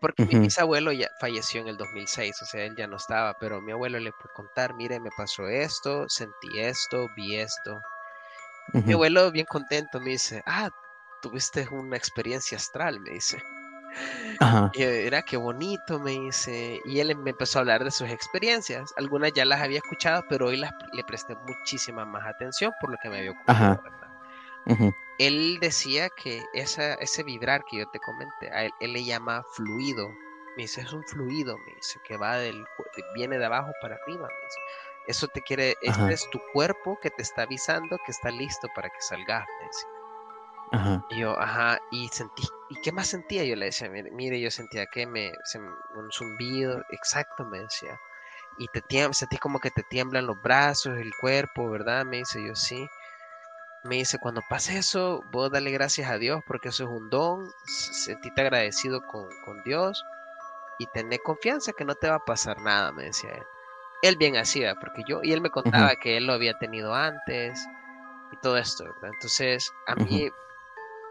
Porque 0.00 0.26
mi 0.26 0.38
bisabuelo 0.38 0.92
ya 0.92 1.08
falleció 1.18 1.60
en 1.60 1.68
el 1.68 1.76
2006, 1.76 2.42
o 2.42 2.46
sea, 2.46 2.64
él 2.64 2.76
ya 2.76 2.86
no 2.86 2.96
estaba, 2.96 3.34
pero 3.40 3.60
mi 3.60 3.72
abuelo 3.72 3.98
le 3.98 4.12
puede 4.12 4.34
contar, 4.34 4.74
mire, 4.74 5.00
me 5.00 5.10
pasó 5.16 5.48
esto, 5.48 6.08
sentí 6.08 6.60
esto, 6.60 7.08
vi 7.16 7.36
esto. 7.36 7.80
Mi 8.72 8.92
abuelo 8.92 9.30
bien 9.32 9.46
contento 9.46 9.98
me 9.98 10.10
dice, 10.10 10.42
ah, 10.46 10.70
tuviste 11.22 11.66
una 11.70 11.96
experiencia 11.96 12.58
astral, 12.58 13.00
me 13.00 13.10
dice. 13.10 13.42
Y 14.74 14.82
era 14.82 15.22
qué 15.22 15.36
bonito, 15.36 15.98
me 15.98 16.12
dice. 16.12 16.80
Y 16.84 17.00
él 17.00 17.16
me 17.16 17.30
empezó 17.30 17.58
a 17.58 17.60
hablar 17.60 17.84
de 17.84 17.90
sus 17.90 18.08
experiencias. 18.08 18.92
Algunas 18.96 19.32
ya 19.32 19.44
las 19.44 19.60
había 19.60 19.78
escuchado, 19.78 20.24
pero 20.28 20.46
hoy 20.46 20.56
las, 20.56 20.72
le 20.92 21.04
presté 21.04 21.36
muchísima 21.46 22.04
más 22.04 22.26
atención 22.26 22.72
por 22.80 22.90
lo 22.90 22.96
que 23.02 23.08
me 23.08 23.18
había 23.18 23.32
ocurrido, 23.32 23.82
él 25.18 25.58
decía 25.60 26.08
que 26.10 26.44
esa, 26.52 26.94
ese 26.94 27.22
vibrar 27.22 27.64
que 27.64 27.78
yo 27.78 27.88
te 27.90 27.98
comenté, 27.98 28.50
a 28.52 28.64
él, 28.64 28.72
le 28.80 29.04
llama 29.04 29.42
fluido. 29.52 30.08
Me 30.56 30.62
dice, 30.62 30.80
es 30.80 30.92
un 30.92 31.02
fluido, 31.04 31.56
me 31.58 31.74
dice, 31.74 31.98
que 32.04 32.16
va 32.16 32.36
del, 32.36 32.64
viene 33.14 33.38
de 33.38 33.44
abajo 33.44 33.72
para 33.80 33.96
arriba, 33.96 34.28
me 34.28 34.44
dice. 34.44 34.60
Eso 35.06 35.26
te 35.28 35.40
quiere, 35.40 35.74
este 35.80 36.12
es 36.12 36.28
tu 36.30 36.40
cuerpo 36.52 36.98
que 37.00 37.10
te 37.10 37.22
está 37.22 37.42
avisando 37.42 37.98
que 38.04 38.12
está 38.12 38.30
listo 38.30 38.68
para 38.74 38.90
que 38.90 39.00
salgas, 39.00 39.46
me 39.60 39.66
dice. 39.66 39.86
Ajá. 40.70 41.04
Y 41.10 41.20
yo, 41.20 41.38
ajá, 41.38 41.78
y 41.90 42.08
sentí, 42.08 42.42
¿y 42.68 42.80
qué 42.82 42.92
más 42.92 43.08
sentía? 43.08 43.44
Yo 43.44 43.56
le 43.56 43.66
decía, 43.66 43.88
mire, 43.88 44.40
yo 44.40 44.50
sentía 44.50 44.86
que 44.86 45.06
me, 45.06 45.32
un 45.94 46.10
zumbido, 46.12 46.82
exacto, 46.90 47.44
me 47.46 47.60
decía. 47.60 47.98
Y 48.58 48.66
te 48.68 48.82
sentí 49.12 49.38
como 49.38 49.60
que 49.60 49.70
te 49.70 49.82
tiemblan 49.84 50.26
los 50.26 50.40
brazos, 50.42 50.98
el 50.98 51.12
cuerpo, 51.20 51.70
¿verdad? 51.70 52.04
Me 52.04 52.18
dice, 52.18 52.44
yo 52.44 52.54
sí 52.54 52.88
me 53.84 53.96
dice, 53.96 54.18
cuando 54.18 54.42
pase 54.48 54.78
eso, 54.78 55.22
vos 55.30 55.50
dale 55.50 55.70
gracias 55.70 56.10
a 56.10 56.18
Dios 56.18 56.42
porque 56.46 56.68
eso 56.68 56.84
es 56.84 56.90
un 56.90 57.10
don, 57.10 57.50
sentite 57.64 58.40
agradecido 58.40 59.02
con, 59.06 59.28
Dios 59.64 60.04
y 60.78 60.86
tener 60.88 61.20
confianza 61.22 61.72
que 61.72 61.84
no 61.84 61.94
te 61.94 62.08
va 62.08 62.16
a 62.16 62.24
pasar 62.24 62.60
nada, 62.60 62.92
me 62.92 63.04
decía 63.04 63.30
él. 63.30 63.42
Él 64.02 64.16
bien 64.16 64.36
hacía, 64.36 64.76
porque 64.76 65.02
yo, 65.08 65.20
y 65.22 65.32
él 65.32 65.40
me 65.40 65.50
contaba 65.50 65.96
que 65.96 66.16
él 66.16 66.26
lo 66.26 66.32
había 66.32 66.56
tenido 66.58 66.94
antes 66.94 67.66
y 68.30 68.36
todo 68.36 68.56
esto, 68.56 68.84
¿verdad? 68.84 69.10
Entonces, 69.14 69.72
a 69.88 69.96
mí, 69.96 70.30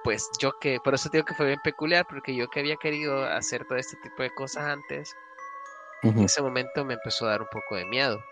pues 0.07 0.29
yo 0.39 0.53
que, 0.61 0.79
por 0.79 0.93
eso 0.93 1.09
digo 1.09 1.25
que 1.25 1.33
fue 1.33 1.47
bien 1.47 1.59
peculiar, 1.61 2.05
porque 2.07 2.33
yo 2.33 2.47
que 2.47 2.61
había 2.61 2.77
querido 2.77 3.25
hacer 3.25 3.65
todo 3.65 3.77
este 3.77 3.97
tipo 3.97 4.23
de 4.23 4.29
cosas 4.29 4.63
antes, 4.63 5.13
en 6.01 6.23
ese 6.23 6.41
momento 6.41 6.85
me 6.85 6.93
empezó 6.93 7.25
a 7.25 7.31
dar 7.31 7.41
un 7.41 7.49
poco 7.51 7.75
de 7.75 7.83
miedo. 7.83 8.23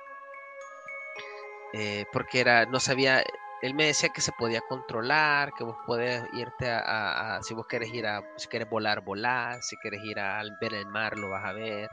Eh, 1.74 2.06
porque 2.14 2.40
era, 2.40 2.66
no 2.66 2.80
sabía, 2.80 3.26
él 3.62 3.74
me 3.74 3.88
decía 3.88 4.08
que 4.08 4.22
se 4.22 4.32
podía 4.32 4.62
controlar, 4.62 5.52
que 5.52 5.66
vos 5.66 5.76
podés 5.86 6.24
irte 6.32 6.72
a, 6.72 7.42
si 7.44 7.54
vos 7.54 7.68
querés 7.68 7.94
ir 7.94 8.08
a, 8.08 8.22
si 8.38 8.48
quieres 8.48 8.70
volar, 8.70 9.02
volar, 9.02 9.62
si 9.62 9.76
quieres 9.76 10.02
ir 10.02 10.18
a 10.18 10.42
ver 10.62 10.76
el 10.76 10.86
mar, 10.86 11.18
lo 11.18 11.28
vas 11.28 11.44
a 11.44 11.52
ver, 11.52 11.90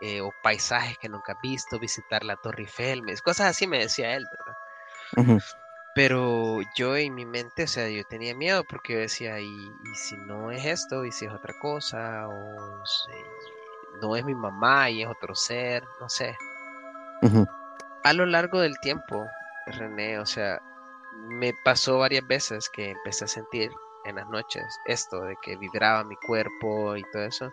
eh, 0.00 0.20
o 0.20 0.32
paisajes 0.42 0.98
que 0.98 1.08
nunca 1.08 1.34
has 1.34 1.40
visto, 1.40 1.78
visitar 1.78 2.24
la 2.24 2.34
Torre 2.34 2.62
Eiffel, 2.62 3.04
cosas 3.22 3.46
así 3.46 3.68
me 3.68 3.78
decía 3.78 4.16
él, 4.16 4.26
¿verdad? 4.28 4.58
Pero 5.98 6.60
yo 6.76 6.96
en 6.96 7.16
mi 7.16 7.26
mente, 7.26 7.64
o 7.64 7.66
sea, 7.66 7.88
yo 7.88 8.04
tenía 8.04 8.32
miedo 8.32 8.62
porque 8.62 8.92
yo 8.92 9.00
decía, 9.00 9.40
¿y, 9.40 9.72
si 9.96 10.16
no 10.16 10.52
es 10.52 10.64
esto? 10.64 11.04
¿Y 11.04 11.10
si 11.10 11.24
es 11.24 11.32
otra 11.32 11.58
cosa? 11.58 12.28
¿O 12.28 12.84
no 14.00 14.14
es 14.14 14.24
mi 14.24 14.36
mamá 14.36 14.90
y 14.90 15.02
es 15.02 15.08
otro 15.08 15.34
ser? 15.34 15.82
No 16.00 16.08
sé. 16.08 16.36
A 18.04 18.12
lo 18.12 18.26
largo 18.26 18.60
del 18.60 18.78
tiempo, 18.78 19.26
René, 19.66 20.20
o 20.20 20.26
sea, 20.26 20.62
me 21.26 21.52
pasó 21.64 21.98
varias 21.98 22.24
veces 22.28 22.68
que 22.68 22.90
empecé 22.90 23.24
a 23.24 23.28
sentir 23.28 23.72
en 24.04 24.14
las 24.14 24.28
noches 24.28 24.62
esto 24.86 25.22
de 25.22 25.34
que 25.42 25.56
vibraba 25.56 26.04
mi 26.04 26.14
cuerpo 26.14 26.94
y 26.94 27.02
todo 27.10 27.24
eso. 27.24 27.52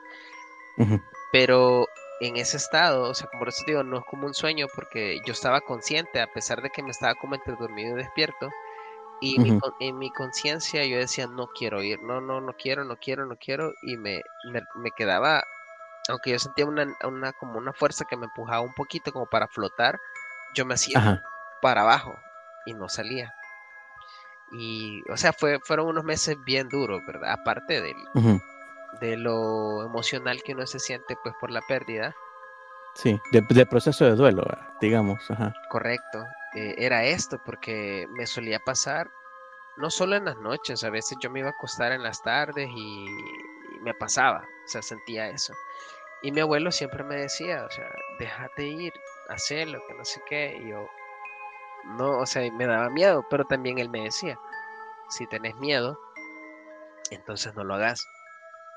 Pero 1.31 1.87
en 2.19 2.37
ese 2.37 2.57
estado, 2.57 3.09
o 3.09 3.13
sea, 3.13 3.27
como 3.27 3.45
eso 3.45 3.63
digo, 3.67 3.83
no 3.83 3.99
es 3.99 4.05
como 4.05 4.25
un 4.27 4.33
sueño 4.33 4.67
porque 4.73 5.19
yo 5.25 5.33
estaba 5.33 5.61
consciente, 5.61 6.21
a 6.21 6.27
pesar 6.27 6.61
de 6.61 6.69
que 6.69 6.81
me 6.81 6.91
estaba 6.91 7.15
como 7.15 7.35
entre 7.35 7.55
dormido 7.55 7.95
y 7.95 8.03
despierto. 8.03 8.49
Y 9.21 9.37
en 9.79 9.97
mi 9.97 10.11
conciencia 10.11 10.85
yo 10.85 10.97
decía, 10.97 11.25
no 11.25 11.47
quiero 11.47 11.81
ir, 11.81 12.01
no, 12.03 12.19
no, 12.19 12.41
no 12.41 12.53
quiero, 12.53 12.83
no 12.83 12.97
quiero, 12.97 13.25
no 13.25 13.37
quiero. 13.37 13.73
Y 13.81 13.97
me, 13.97 14.21
me, 14.75 14.91
quedaba, 14.91 15.43
aunque 16.09 16.31
yo 16.31 16.39
sentía 16.39 16.65
una, 16.65 16.95
una, 17.03 17.31
como 17.33 17.57
una 17.57 17.73
fuerza 17.73 18.05
que 18.05 18.17
me 18.17 18.25
empujaba 18.25 18.61
un 18.61 18.73
poquito 18.73 19.11
como 19.11 19.25
para 19.25 19.47
flotar, 19.47 19.97
yo 20.53 20.65
me 20.65 20.75
hacía 20.75 21.23
para 21.61 21.81
abajo 21.81 22.13
y 22.65 22.73
no 22.73 22.89
salía. 22.89 23.33
Y, 24.51 25.01
o 25.09 25.17
sea, 25.17 25.33
fue, 25.33 25.59
fueron 25.63 25.87
unos 25.87 26.03
meses 26.03 26.37
bien 26.45 26.69
duros, 26.69 27.01
¿verdad? 27.07 27.31
Aparte 27.31 27.81
del, 27.81 27.95
de 28.99 29.17
lo 29.17 29.83
emocional 29.85 30.41
que 30.43 30.53
uno 30.53 30.65
se 30.67 30.79
siente, 30.79 31.17
pues, 31.23 31.35
por 31.39 31.51
la 31.51 31.61
pérdida. 31.61 32.15
Sí, 32.95 33.19
del 33.31 33.67
proceso 33.67 34.05
de 34.05 34.15
duelo, 34.15 34.43
digamos. 34.79 35.19
Correcto. 35.69 36.25
Eh, 36.55 36.75
era 36.77 37.03
esto, 37.03 37.37
porque 37.45 38.07
me 38.11 38.25
solía 38.25 38.59
pasar, 38.59 39.09
no 39.77 39.89
solo 39.89 40.15
en 40.15 40.25
las 40.25 40.37
noches, 40.37 40.83
a 40.83 40.89
veces 40.89 41.17
yo 41.21 41.29
me 41.29 41.39
iba 41.39 41.49
a 41.49 41.51
acostar 41.51 41.91
en 41.91 42.03
las 42.03 42.21
tardes 42.23 42.69
y, 42.73 43.05
me 43.81 43.93
pasaba, 43.93 44.39
o 44.39 44.67
sea, 44.67 44.81
sentía 44.81 45.29
eso. 45.29 45.53
Y 46.23 46.31
mi 46.31 46.39
abuelo 46.39 46.71
siempre 46.71 47.03
me 47.03 47.17
decía, 47.17 47.65
o 47.65 47.69
sea, 47.69 47.87
déjate 48.17 48.65
ir, 48.65 48.93
hacerlo, 49.29 49.79
que 49.87 49.93
no 49.93 50.05
sé 50.05 50.21
qué. 50.27 50.59
Y 50.63 50.69
yo, 50.69 50.87
no, 51.97 52.19
o 52.19 52.25
sea, 52.25 52.49
me 52.51 52.65
daba 52.65 52.89
miedo, 52.89 53.23
pero 53.29 53.45
también 53.45 53.77
él 53.77 53.89
me 53.89 54.03
decía, 54.03 54.39
si 55.09 55.27
tenés 55.27 55.55
miedo, 55.57 55.99
entonces 57.11 57.53
no 57.55 57.63
lo 57.63 57.75
hagas, 57.75 58.07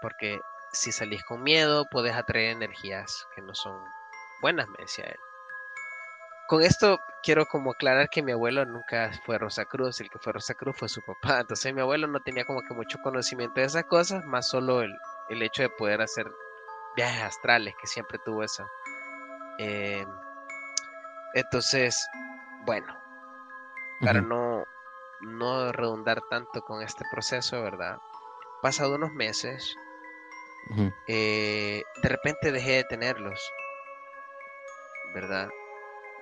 porque 0.00 0.40
si 0.72 0.92
salís 0.92 1.24
con 1.24 1.42
miedo, 1.42 1.86
puedes 1.90 2.14
atraer 2.14 2.50
energías 2.50 3.26
que 3.34 3.42
no 3.42 3.54
son 3.54 3.82
buenas, 4.40 4.68
me 4.68 4.78
decía 4.78 5.06
él. 5.06 5.18
Con 6.46 6.62
esto 6.62 6.98
quiero 7.22 7.44
como 7.46 7.72
aclarar 7.72 8.08
que 8.08 8.22
mi 8.22 8.32
abuelo 8.32 8.64
nunca 8.64 9.10
fue 9.26 9.38
Rosa 9.38 9.66
Cruz, 9.66 10.00
el 10.00 10.08
que 10.08 10.18
fue 10.18 10.32
Rosa 10.32 10.54
Cruz 10.54 10.76
fue 10.76 10.88
su 10.88 11.02
papá, 11.02 11.40
entonces 11.40 11.74
mi 11.74 11.80
abuelo 11.80 12.06
no 12.06 12.20
tenía 12.20 12.44
como 12.44 12.62
que 12.62 12.74
mucho 12.74 12.98
conocimiento 13.02 13.60
de 13.60 13.66
esas 13.66 13.84
cosas, 13.84 14.24
más 14.24 14.48
solo 14.48 14.82
el, 14.82 14.96
el 15.28 15.42
hecho 15.42 15.62
de 15.62 15.70
poder 15.70 16.00
hacer 16.00 16.26
viajes 16.96 17.22
astrales, 17.22 17.74
que 17.80 17.86
siempre 17.86 18.18
tuvo 18.24 18.42
eso. 18.42 18.66
Eh, 19.58 20.06
entonces, 21.34 22.08
bueno, 22.64 22.96
para 24.00 24.20
no, 24.20 24.64
no 25.20 25.72
redundar 25.72 26.22
tanto 26.30 26.62
con 26.62 26.82
este 26.82 27.04
proceso, 27.10 27.60
¿verdad? 27.62 27.98
Pasado 28.62 28.94
unos 28.94 29.12
meses, 29.12 29.76
eh, 31.06 31.82
de 32.02 32.08
repente 32.08 32.52
dejé 32.52 32.72
de 32.72 32.84
tenerlos, 32.84 33.40
¿verdad? 35.14 35.48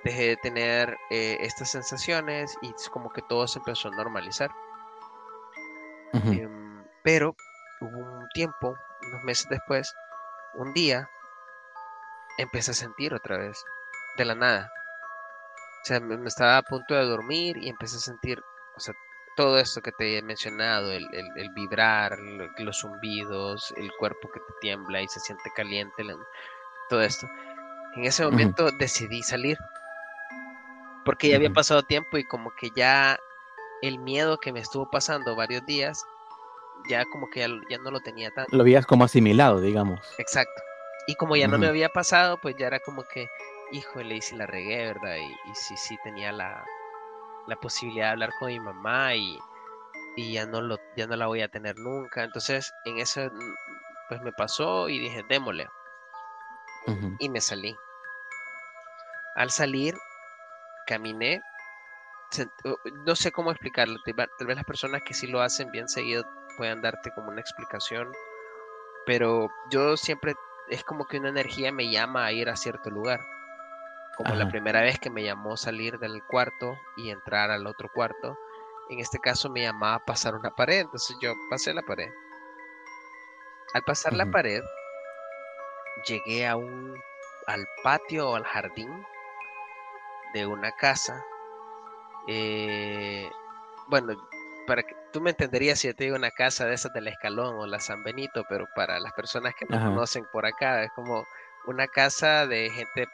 Dejé 0.03 0.29
de 0.29 0.37
tener 0.37 0.97
eh, 1.09 1.37
estas 1.41 1.69
sensaciones 1.69 2.55
y 2.61 2.73
es 2.73 2.89
como 2.89 3.11
que 3.11 3.21
todo 3.21 3.47
se 3.47 3.59
empezó 3.59 3.89
a 3.89 3.95
normalizar. 3.95 4.51
Em, 6.13 6.83
pero 7.03 7.35
hubo 7.81 7.97
un 7.97 8.27
tiempo, 8.29 8.75
unos 9.07 9.23
meses 9.23 9.47
después, 9.49 9.93
un 10.55 10.73
día 10.73 11.09
empecé 12.37 12.71
a 12.71 12.75
sentir 12.75 13.13
otra 13.13 13.37
vez, 13.37 13.63
de 14.17 14.25
la 14.25 14.35
nada. 14.35 14.71
O 15.81 15.85
sea, 15.85 15.99
me, 15.99 16.17
me 16.17 16.27
estaba 16.27 16.57
a 16.57 16.63
punto 16.63 16.95
de 16.95 17.05
dormir 17.05 17.57
y 17.57 17.69
empecé 17.69 17.97
a 17.97 17.99
sentir, 17.99 18.41
o 18.75 18.79
sea, 18.79 18.93
todo 19.37 19.59
esto 19.59 19.81
que 19.81 19.91
te 19.91 20.17
he 20.17 20.21
mencionado, 20.23 20.91
el, 20.91 21.07
vibrar, 21.55 22.17
los 22.57 22.79
zumbidos, 22.79 23.71
el 23.77 23.89
cuerpo 23.99 24.29
que 24.33 24.39
te 24.39 24.53
tiembla 24.61 25.01
y 25.01 25.07
se 25.07 25.19
siente 25.19 25.51
caliente, 25.55 26.03
todo 26.89 27.01
esto. 27.03 27.27
En 27.95 28.03
ese 28.03 28.25
momento 28.25 28.69
decidí 28.79 29.21
salir, 29.21 29.57
porque 31.05 31.29
ya 31.29 31.35
había 31.35 31.51
pasado 31.51 31.83
tiempo 31.83 32.17
y 32.17 32.25
como 32.25 32.51
que 32.59 32.71
ya 32.75 33.19
el 33.83 33.99
miedo 33.99 34.39
que 34.39 34.51
me 34.51 34.59
estuvo 34.59 34.89
pasando 34.89 35.35
varios 35.35 35.63
días, 35.67 36.03
ya 36.89 37.05
como 37.05 37.29
que 37.29 37.47
ya, 37.69 37.77
no 37.77 37.91
lo 37.91 37.99
tenía 37.99 38.31
tanto. 38.31 38.55
Lo 38.55 38.63
habías 38.63 38.87
como 38.87 39.03
asimilado, 39.03 39.61
digamos. 39.61 39.99
Exacto. 40.17 40.63
Y 41.05 41.13
como 41.13 41.35
ya 41.35 41.47
no 41.47 41.59
me 41.59 41.67
había 41.67 41.89
pasado, 41.89 42.39
pues 42.41 42.55
ya 42.57 42.67
era 42.67 42.79
como 42.79 43.03
que, 43.03 43.29
híjole, 43.71 44.15
y 44.15 44.21
si 44.21 44.35
la 44.35 44.47
regué, 44.47 44.87
¿verdad? 44.87 45.15
Y, 45.15 45.31
y 45.49 45.55
sí, 45.55 45.77
sí 45.77 45.95
tenía 46.03 46.31
la, 46.31 46.65
la 47.47 47.55
posibilidad 47.55 48.07
de 48.07 48.11
hablar 48.11 48.31
con 48.39 48.49
mi 48.49 48.59
mamá 48.59 49.15
y, 49.15 49.39
ya 50.17 50.47
no 50.47 50.61
lo 50.61 50.77
ya 50.95 51.05
no 51.05 51.15
la 51.15 51.27
voy 51.27 51.41
a 51.41 51.47
tener 51.47 51.77
nunca. 51.77 52.23
Entonces 52.23 52.73
en 52.85 52.99
eso 52.99 53.21
mm, 53.21 53.55
pues 54.09 54.21
me 54.21 54.31
pasó 54.31 54.89
y 54.89 54.99
dije 54.99 55.23
démosle. 55.29 55.67
Y 57.19 57.29
me 57.29 57.41
salí. 57.41 57.75
Al 59.35 59.51
salir 59.51 59.95
caminé. 60.85 61.41
No 63.05 63.15
sé 63.15 63.31
cómo 63.31 63.51
explicarlo. 63.51 63.99
Tal 64.05 64.47
vez 64.47 64.55
las 64.55 64.65
personas 64.65 65.01
que 65.05 65.13
sí 65.13 65.27
lo 65.27 65.41
hacen 65.41 65.71
bien 65.71 65.87
seguido 65.87 66.25
puedan 66.57 66.81
darte 66.81 67.11
como 67.11 67.29
una 67.29 67.41
explicación 67.41 68.11
pero 69.07 69.49
yo 69.71 69.95
siempre 69.95 70.35
es 70.67 70.83
como 70.83 71.07
que 71.07 71.17
una 71.17 71.29
energía 71.29 71.71
me 71.71 71.89
llama 71.89 72.25
a 72.25 72.33
ir 72.33 72.49
a 72.49 72.57
cierto 72.57 72.89
lugar 72.89 73.21
como 74.17 74.33
la 74.33 74.49
primera 74.49 74.81
vez 74.81 74.99
que 74.99 75.11
me 75.11 75.23
llamó 75.23 75.55
salir 75.57 75.99
del 75.99 76.23
cuarto 76.23 76.77
y 76.97 77.11
entrar 77.11 77.51
al 77.51 77.67
otro 77.67 77.89
cuarto. 77.93 78.37
En 78.89 78.99
este 78.99 79.19
caso 79.19 79.49
me 79.49 79.61
llamaba 79.61 79.95
a 79.95 80.05
pasar 80.05 80.33
una 80.35 80.49
pared, 80.49 80.79
entonces 80.79 81.15
yo 81.21 81.33
pasé 81.49 81.73
la 81.73 81.83
pared. 81.83 82.09
Al 83.73 83.83
pasar 83.83 84.13
la 84.13 84.25
pared, 84.25 84.63
llegué 86.07 86.47
a 86.47 86.55
un 86.55 86.95
al 87.45 87.67
patio 87.83 88.31
o 88.31 88.35
al 88.35 88.43
jardín 88.43 89.05
de 90.33 90.45
una 90.47 90.71
casa. 90.71 91.23
Eh, 92.27 93.29
bueno, 93.87 94.15
para 94.65 94.83
que 94.83 94.95
tú 95.13 95.21
me 95.21 95.29
entenderías 95.29 95.79
si 95.79 95.87
yo 95.87 95.95
te 95.95 96.05
digo 96.05 96.15
una 96.15 96.31
casa 96.31 96.65
de 96.65 96.73
esas 96.73 96.91
del 96.93 97.07
Escalón 97.07 97.55
o 97.55 97.67
la 97.67 97.79
San 97.79 98.03
Benito, 98.03 98.45
pero 98.49 98.67
para 98.75 98.99
las 98.99 99.13
personas 99.13 99.53
que 99.55 99.65
no 99.65 99.79
conocen 99.79 100.25
por 100.31 100.45
acá, 100.45 100.83
es 100.83 100.91
como 100.91 101.25
una 101.67 101.87
casa 101.87 102.47
de 102.47 102.69
gente 102.69 103.07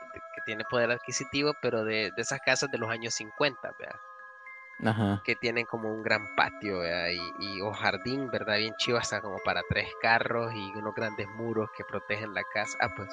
tiene 0.45 0.63
poder 0.69 0.91
adquisitivo, 0.91 1.53
pero 1.61 1.83
de, 1.83 2.11
esas 2.17 2.39
casas 2.41 2.69
de 2.71 2.77
los 2.77 2.89
años 2.89 3.13
50, 3.13 3.71
¿verdad? 3.79 5.21
Que 5.23 5.35
tienen 5.35 5.65
como 5.65 5.93
un 5.93 6.03
gran 6.03 6.35
patio, 6.35 6.79
¿verdad? 6.79 7.09
Y, 7.39 7.61
o 7.61 7.71
jardín, 7.71 8.29
¿verdad? 8.29 8.57
Bien 8.57 8.73
chivo, 8.77 8.97
hasta 8.97 9.21
como 9.21 9.37
para 9.45 9.61
tres 9.69 9.87
carros 10.01 10.53
y 10.53 10.77
unos 10.77 10.93
grandes 10.93 11.27
muros 11.29 11.69
que 11.77 11.85
protegen 11.85 12.33
la 12.33 12.43
casa. 12.53 12.77
Ah, 12.81 12.89
pues, 12.95 13.09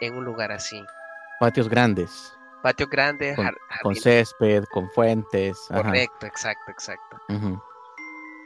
en 0.00 0.14
un 0.14 0.24
lugar 0.24 0.50
así. 0.50 0.84
Patios 1.38 1.68
grandes. 1.68 2.36
Patios 2.62 2.88
grandes. 2.88 3.36
Con, 3.82 3.94
césped, 3.94 4.64
con 4.64 4.90
fuentes. 4.90 5.56
Correcto, 5.68 6.26
exacto, 6.26 6.70
exacto 6.70 7.20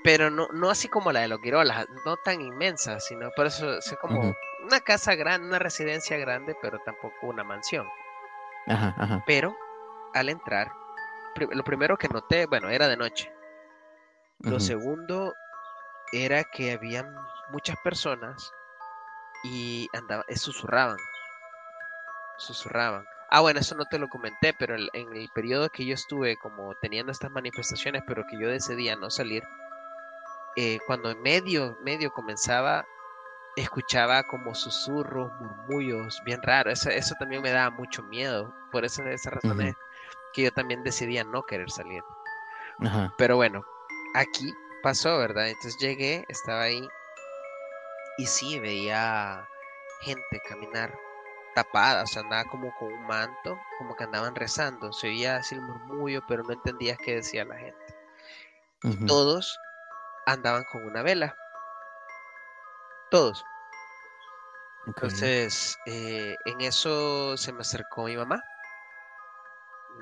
pero 0.05 0.31
no, 0.31 0.49
no 0.53 0.71
así 0.71 0.89
como 0.89 1.13
la 1.13 1.21
de 1.21 1.29
los 1.29 1.41
Quirolas, 1.41 1.87
no 2.05 2.17
tan 2.19 2.41
inmensa, 2.41 3.01
sino 3.01 3.31
por 3.33 3.47
eso 3.47 3.79
es 3.79 3.97
como 4.01 4.35
una 4.65 4.81
casa 4.81 5.15
grande, 5.15 5.49
una 5.49 5.59
residencia 5.59 6.17
grande, 6.19 6.57
pero 6.61 6.79
tampoco 6.81 7.27
una 7.27 7.45
mansión. 7.45 7.87
Ajá, 8.67 9.23
Pero 9.27 9.57
al 10.15 10.29
entrar, 10.29 10.71
lo 11.51 11.65
primero 11.65 11.97
que 11.97 12.09
noté, 12.09 12.47
bueno, 12.47 12.69
era 12.69 12.89
de 12.89 12.97
noche. 12.97 13.33
Lo 14.41 14.61
segundo 14.61 15.35
era 16.13 16.45
que 16.45 16.73
había 16.73 17.05
muchas 17.51 17.77
personas 17.83 18.53
y 19.43 19.89
andaban, 19.93 20.25
eh, 20.29 20.37
susurraban. 20.37 20.99
Susurraban. 22.37 23.05
Ah, 23.31 23.41
bueno, 23.41 23.61
eso 23.61 23.75
no 23.75 23.85
te 23.87 23.99
lo 23.99 24.09
comenté, 24.09 24.55
pero 24.55 24.77
en 24.77 25.17
el 25.17 25.29
periodo 25.35 25.69
que 25.71 25.85
yo 25.85 25.95
estuve 25.95 26.37
como 26.37 26.75
teniendo 26.81 27.13
estas 27.13 27.31
manifestaciones, 27.31 28.03
pero 28.07 28.27
que 28.27 28.39
yo 28.41 28.49
decidía 28.49 28.97
no 28.97 29.11
salir, 29.11 29.43
eh, 30.61 30.81
cuando 30.89 31.13
en 31.13 31.23
medio, 31.23 31.79
medio 31.85 32.11
comenzaba, 32.11 32.85
escuchaba 33.55 34.25
como 34.25 34.57
susurros, 34.57 35.31
murmullos, 35.41 36.21
bien 36.25 36.43
raros. 36.43 36.85
Eso, 36.85 37.15
también 37.21 37.43
me 37.43 37.53
daba 37.53 37.71
mucho 37.71 38.03
miedo. 38.03 38.53
Por 38.73 38.85
eso, 38.85 39.05
esa 39.05 39.31
razón 39.31 39.61
es 39.61 39.77
que 40.33 40.43
yo 40.43 40.51
también 40.51 40.83
decidía 40.83 41.23
no 41.23 41.45
querer 41.45 41.71
salir. 41.71 42.03
Pero 43.17 43.37
bueno, 43.37 43.65
aquí 44.17 44.53
pasó, 44.83 45.19
¿verdad? 45.19 45.47
Entonces 45.47 45.79
llegué, 45.79 46.25
estaba 46.29 46.63
ahí 46.63 46.89
y 48.17 48.27
sí, 48.27 48.59
veía 48.59 49.47
gente 50.01 50.41
caminar 50.49 50.93
tapada, 51.55 52.03
o 52.03 52.07
sea, 52.09 52.23
andaba 52.23 52.45
como 52.47 52.75
con 52.81 52.93
un 52.93 53.07
manto, 53.07 53.61
como 53.79 53.95
que 53.95 54.03
andaban 54.03 54.35
rezando. 54.35 54.93
Se 54.93 55.07
oía 55.07 55.37
así 55.37 55.55
el 55.55 55.61
murmullo, 55.61 56.21
pero 56.27 56.43
no 56.43 56.53
entendías 56.53 56.99
qué 56.99 57.15
decía 57.15 57.45
la 57.45 57.59
gente. 57.59 57.95
Y 58.83 59.07
todos 59.07 59.57
andaban 60.27 60.65
con 60.65 60.85
una 60.85 61.03
vela. 61.03 61.37
Todos. 63.11 63.45
Entonces, 64.87 65.79
eh, 65.87 66.35
en 66.47 66.61
eso 66.63 67.37
se 67.37 67.53
me 67.53 67.61
acercó 67.61 68.05
mi 68.05 68.17
mamá. 68.17 68.43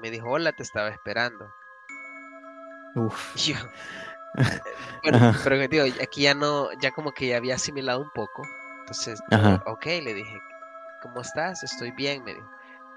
Me 0.01 0.11
dijo, 0.11 0.29
hola, 0.29 0.53
te 0.53 0.63
estaba 0.63 0.89
esperando. 0.91 1.53
Uf. 2.95 3.35
bueno, 5.03 5.35
pero 5.43 5.57
digo, 5.69 5.85
aquí 6.03 6.23
ya 6.23 6.35
no, 6.35 6.69
ya 6.81 6.91
como 6.91 7.13
que 7.13 7.29
ya 7.29 7.39
había 7.39 7.55
asimilado 7.55 8.01
un 8.01 8.11
poco. 8.11 8.43
Entonces, 8.81 9.21
ok, 9.67 9.87
le 9.87 10.15
dije, 10.15 10.39
¿cómo 11.03 11.21
estás? 11.21 11.63
Estoy 11.63 11.91
bien, 11.91 12.23
me 12.23 12.35
dijo. 12.35 12.51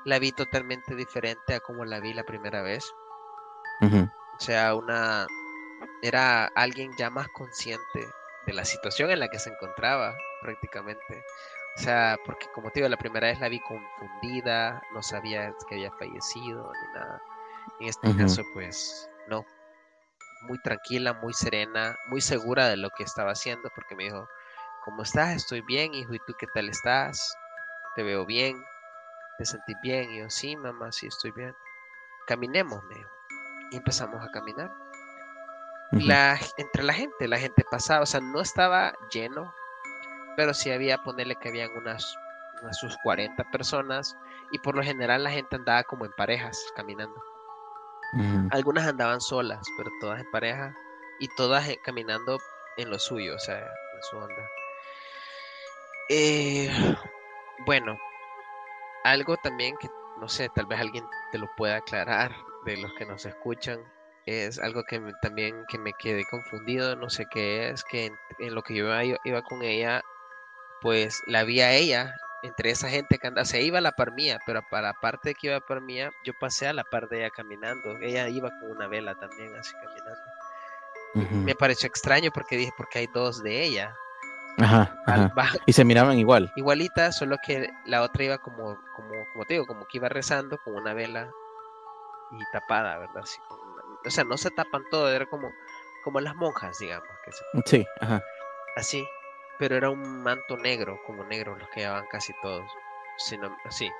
La 0.05 0.19
vi 0.19 0.32
totalmente 0.32 0.95
diferente 0.95 1.55
a 1.55 1.60
como 1.60 1.86
la 1.86 1.99
vi 1.99 2.13
la 2.13 2.23
primera 2.23 2.62
vez. 2.62 2.86
O 3.82 4.39
sea, 4.39 4.75
una, 4.75 5.25
era 6.01 6.45
alguien 6.55 6.91
ya 6.97 7.09
más 7.09 7.27
consciente 7.29 8.07
de 8.45 8.53
la 8.53 8.65
situación 8.65 9.12
en 9.12 9.19
la 9.19 9.27
que 9.27 9.39
se 9.39 9.49
encontraba 9.49 10.15
prácticamente. 10.41 11.23
O 11.75 11.81
sea, 11.81 12.17
porque 12.25 12.47
como 12.53 12.71
te 12.71 12.79
digo, 12.79 12.89
la 12.89 12.97
primera 12.97 13.27
vez 13.27 13.39
la 13.39 13.49
vi 13.49 13.59
confundida, 13.62 14.81
no 14.93 15.01
sabía 15.01 15.53
que 15.67 15.75
había 15.75 15.91
fallecido 15.91 16.71
ni 16.73 16.99
nada. 16.99 17.21
En 17.79 17.88
este 17.88 18.15
caso, 18.17 18.43
pues 18.53 19.09
no. 19.27 19.45
Muy 20.43 20.59
tranquila, 20.62 21.13
muy 21.13 21.33
serena, 21.33 21.97
muy 22.07 22.21
segura 22.21 22.69
de 22.69 22.77
lo 22.77 22.89
que 22.91 23.03
estaba 23.03 23.31
haciendo, 23.31 23.69
porque 23.75 23.95
me 23.95 24.05
dijo, 24.05 24.27
¿cómo 24.85 25.03
estás? 25.03 25.35
Estoy 25.35 25.62
bien, 25.62 25.93
hijo, 25.93 26.13
¿y 26.13 26.19
tú 26.19 26.33
qué 26.39 26.47
tal 26.53 26.69
estás? 26.69 27.35
Te 27.95 28.03
veo 28.03 28.25
bien, 28.25 28.62
te 29.38 29.45
sentí 29.45 29.73
bien. 29.83 30.12
Y 30.12 30.19
yo, 30.19 30.29
sí, 30.29 30.55
mamá, 30.55 30.91
sí, 30.91 31.07
estoy 31.07 31.31
bien. 31.31 31.53
Caminemos, 32.25 32.83
me 32.85 32.95
dijo. 32.95 33.09
Y 33.71 33.77
empezamos 33.77 34.25
a 34.25 34.31
caminar 34.31 34.71
la, 35.91 36.39
entre 36.58 36.84
la 36.84 36.93
gente, 36.93 37.28
la 37.28 37.39
gente 37.39 37.63
pasaba, 37.69 38.04
o 38.04 38.06
sea, 38.06 38.19
no 38.19 38.41
estaba 38.41 38.93
lleno, 39.12 39.54
pero 40.36 40.54
sí 40.54 40.71
había, 40.71 40.99
ponerle 40.99 41.36
que 41.36 41.49
habían 41.49 41.71
unas, 41.75 42.15
unas 42.62 42.78
sus 42.78 42.95
40 43.04 43.43
personas 43.52 44.15
y 44.52 44.60
por 44.60 44.75
lo 44.75 44.84
general 44.84 45.23
la 45.23 45.32
gente 45.32 45.56
andaba 45.56 45.84
como 45.84 46.06
en 46.06 46.12
parejas 46.13 46.63
caminando. 46.75 47.21
Algunas 48.49 48.88
andaban 48.88 49.21
solas, 49.21 49.62
pero 49.78 49.91
todas 50.02 50.19
en 50.19 50.32
pareja 50.32 50.75
y 51.19 51.28
todas 51.36 51.69
eh, 51.69 51.80
caminando 51.84 52.39
en 52.78 52.89
lo 52.89 52.97
suyo, 52.97 53.36
o 53.36 53.39
sea, 53.39 53.60
en 53.60 54.04
su 54.10 54.17
onda. 54.17 54.49
Eh, 56.10 56.95
bueno, 57.67 57.99
algo 59.04 59.38
también 59.38 59.78
que 59.78 59.89
no 60.19 60.28
sé, 60.28 60.49
tal 60.49 60.65
vez 60.65 60.80
alguien 60.80 61.06
te 61.32 61.38
lo 61.38 61.49
pueda 61.56 61.78
aclarar 61.78 62.36
de 62.65 62.78
los 62.78 62.93
que 62.93 63.06
nos 63.06 63.25
escuchan 63.25 63.80
es 64.29 64.59
algo 64.59 64.83
que 64.83 65.01
también 65.21 65.65
que 65.67 65.77
me 65.79 65.93
quedé 65.93 66.23
confundido, 66.29 66.95
no 66.95 67.09
sé 67.09 67.25
qué 67.31 67.69
es, 67.69 67.83
que 67.83 68.11
en, 68.39 68.55
lo 68.55 68.61
que 68.61 68.75
yo 68.75 68.87
iba, 69.23 69.41
con 69.41 69.63
ella, 69.63 70.03
pues 70.81 71.21
la 71.25 71.43
vi 71.43 71.61
a 71.61 71.73
ella 71.73 72.15
entre 72.43 72.69
esa 72.69 72.89
gente 72.89 73.17
que 73.17 73.27
anda, 73.27 73.43
se 73.43 73.61
iba 73.61 73.79
a 73.79 73.81
la 73.81 73.91
par 73.91 74.13
mía, 74.13 74.39
pero 74.45 74.61
para 74.69 74.89
la 74.89 74.93
parte 74.93 75.33
que 75.33 75.47
iba 75.47 75.57
a 75.57 75.59
la 75.59 75.65
par 75.65 75.81
mía, 75.81 76.11
yo 76.23 76.33
pasé 76.39 76.67
a 76.67 76.73
la 76.73 76.83
par 76.83 77.09
de 77.09 77.19
ella 77.19 77.29
caminando, 77.31 77.97
ella 77.97 78.29
iba 78.29 78.49
con 78.59 78.71
una 78.71 78.87
vela 78.87 79.15
también 79.15 79.53
así 79.55 79.73
caminando. 79.73 81.45
Me 81.45 81.55
pareció 81.55 81.87
extraño 81.87 82.29
porque 82.31 82.55
dije, 82.55 82.71
porque 82.77 82.99
hay 82.99 83.07
dos 83.07 83.41
de 83.41 83.63
ella. 83.63 83.95
Ajá, 84.59 84.95
Y 85.65 85.73
se 85.73 85.83
miraban 85.83 86.19
igual. 86.19 86.51
Igualita, 86.55 87.11
solo 87.11 87.37
que 87.43 87.69
la 87.85 88.03
otra 88.03 88.25
iba 88.25 88.37
como, 88.37 88.77
como, 88.95 89.11
como 89.33 89.45
te 89.45 89.55
digo, 89.55 89.65
como 89.65 89.87
que 89.87 89.97
iba 89.97 90.07
rezando 90.07 90.59
con 90.59 90.75
una 90.75 90.93
vela 90.93 91.31
y 92.31 92.51
tapada, 92.51 92.99
¿verdad? 92.99 93.23
Así 93.23 93.39
o 94.05 94.09
sea, 94.09 94.23
no 94.23 94.38
se 94.38 94.51
tapan 94.51 94.83
todo, 94.89 95.09
era 95.12 95.25
como, 95.25 95.51
como 96.03 96.19
las 96.19 96.35
monjas, 96.35 96.77
digamos. 96.79 97.07
Que 97.25 97.31
Sí, 97.65 97.85
ajá. 98.01 98.23
así, 98.75 99.07
pero 99.57 99.75
era 99.75 99.89
un 99.89 100.23
manto 100.23 100.57
negro, 100.57 100.99
como 101.05 101.23
negro, 101.23 101.55
los 101.55 101.69
que 101.69 101.81
llevaban 101.81 102.07
casi 102.07 102.33
todos, 102.41 102.69
sino 103.17 103.55
así. 103.65 103.91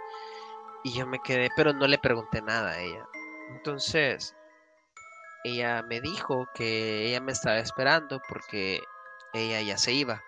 Y 0.84 0.94
yo 0.94 1.06
me 1.06 1.20
quedé, 1.20 1.50
pero 1.56 1.74
no 1.74 1.88
le 1.88 1.98
pregunté 1.98 2.42
nada 2.42 2.72
a 2.72 2.80
ella. 2.80 3.06
Entonces, 3.50 4.36
ella 5.44 5.84
me 5.84 6.00
dijo 6.02 6.48
que 6.54 7.08
ella 7.08 7.20
me 7.22 7.32
estaba 7.32 7.58
esperando 7.58 8.22
porque 8.30 8.82
ella 9.34 9.62
ya 9.62 9.78
se 9.78 9.92
iba. 9.92 10.24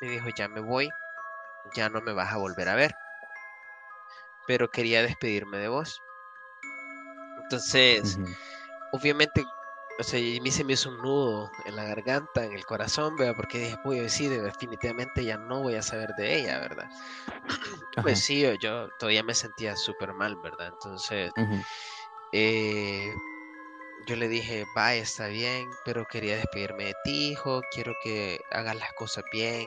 Me 0.00 0.08
dijo, 0.08 0.28
ya 0.36 0.48
me 0.48 0.60
voy, 0.60 0.88
ya 1.74 1.88
no 1.88 2.00
me 2.00 2.12
vas 2.12 2.32
a 2.32 2.36
volver 2.38 2.68
a 2.68 2.74
ver. 2.74 2.94
Pero 4.46 4.70
quería 4.70 5.02
despedirme 5.02 5.58
de 5.58 5.68
vos. 5.68 6.02
Entonces, 7.46 8.18
obviamente, 8.92 9.44
o 9.98 10.02
sea, 10.02 10.18
a 10.18 10.42
mí 10.42 10.50
se 10.50 10.64
me 10.64 10.72
hizo 10.72 10.90
un 10.90 10.98
nudo 10.98 11.50
en 11.64 11.76
la 11.76 11.84
garganta, 11.84 12.44
en 12.44 12.52
el 12.52 12.66
corazón, 12.66 13.16
¿verdad? 13.16 13.34
Porque 13.36 13.58
dije, 13.58 13.76
pues 13.84 14.12
sí, 14.12 14.28
definitivamente 14.28 15.24
ya 15.24 15.38
no 15.38 15.62
voy 15.62 15.76
a 15.76 15.82
saber 15.82 16.10
de 16.18 16.40
ella, 16.40 16.58
¿verdad? 16.58 16.88
Pues 18.02 18.20
sí, 18.22 18.44
yo 18.60 18.88
todavía 18.98 19.22
me 19.22 19.32
sentía 19.32 19.74
súper 19.74 20.12
mal, 20.12 20.36
¿verdad? 20.42 20.68
Entonces, 20.68 21.30
eh, 22.32 23.14
yo 24.06 24.16
le 24.16 24.28
dije, 24.28 24.66
va, 24.76 24.94
está 24.94 25.28
bien, 25.28 25.70
pero 25.84 26.04
quería 26.04 26.36
despedirme 26.36 26.86
de 26.86 26.94
ti, 27.04 27.30
hijo, 27.30 27.62
quiero 27.72 27.94
que 28.02 28.38
hagas 28.50 28.76
las 28.76 28.92
cosas 28.94 29.24
bien, 29.32 29.66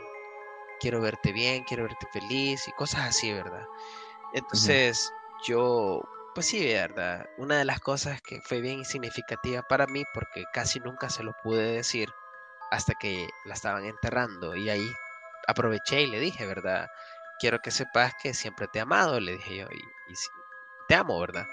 quiero 0.80 1.02
verte 1.02 1.32
bien, 1.32 1.63
quiero 1.63 1.84
verte 1.84 2.08
feliz 2.12 2.68
y 2.68 2.72
cosas 2.74 3.08
así, 3.08 3.34
¿verdad? 3.34 3.65
Entonces, 4.34 5.12
yo 5.48 6.02
pues 6.39 6.47
sí, 6.47 6.73
verdad. 6.73 7.30
Una 7.36 7.58
de 7.58 7.65
las 7.65 7.82
cosas 7.82 8.21
que 8.21 8.39
fue 8.39 8.62
bien 8.62 8.86
significativa 8.86 9.62
para 9.62 9.88
mí, 9.88 10.06
porque 10.13 10.45
casi 10.54 10.80
nunca 10.80 11.10
se 11.10 11.21
lo 11.21 11.34
pude 11.43 11.73
decir 11.73 12.08
hasta 12.71 12.93
que 12.93 13.28
la 13.43 13.56
estaban 13.56 13.84
enterrando. 13.84 14.56
Y 14.56 14.69
ahí 14.69 14.89
aproveché 15.47 16.04
y 16.04 16.08
le 16.08 16.21
dije, 16.21 16.45
¿verdad? 16.45 16.89
Quiero 17.39 17.60
que 17.60 17.71
sepas 17.71 18.13
que 18.23 18.34
siempre 18.34 18.69
te 18.69 18.80
he 18.80 18.82
amado, 18.82 19.19
le 19.19 19.34
dije 19.34 19.58
yo, 19.58 19.67
y, 19.69 20.13
te 20.88 20.95
amo, 20.95 21.19
¿verdad? 21.19 21.45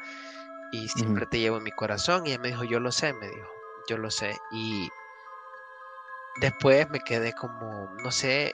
Y 0.70 0.88
siempre 0.88 1.26
te 1.26 1.40
llevo 1.40 1.56
en 1.56 1.64
mi 1.64 1.72
corazón. 1.72 2.24
Y 2.24 2.30
ella 2.30 2.38
me 2.38 2.48
dijo, 2.50 2.62
yo 2.62 2.78
lo 2.78 2.92
sé, 2.92 3.12
me 3.12 3.26
dijo, 3.26 3.50
yo 3.88 3.98
lo 3.98 4.12
sé. 4.12 4.38
Y 4.52 4.88
después 6.40 6.88
me 6.90 7.00
quedé 7.00 7.32
como, 7.32 7.92
no 8.04 8.12
sé, 8.12 8.52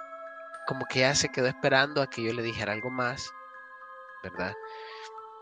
como 0.66 0.86
que 0.86 1.00
ella 1.00 1.14
se 1.14 1.28
quedó 1.28 1.46
esperando 1.46 2.00
a 2.00 2.08
que 2.08 2.22
yo 2.22 2.32
le 2.32 2.40
dijera 2.40 2.72
algo 2.72 2.88
más, 2.88 3.30
¿verdad? 4.22 4.54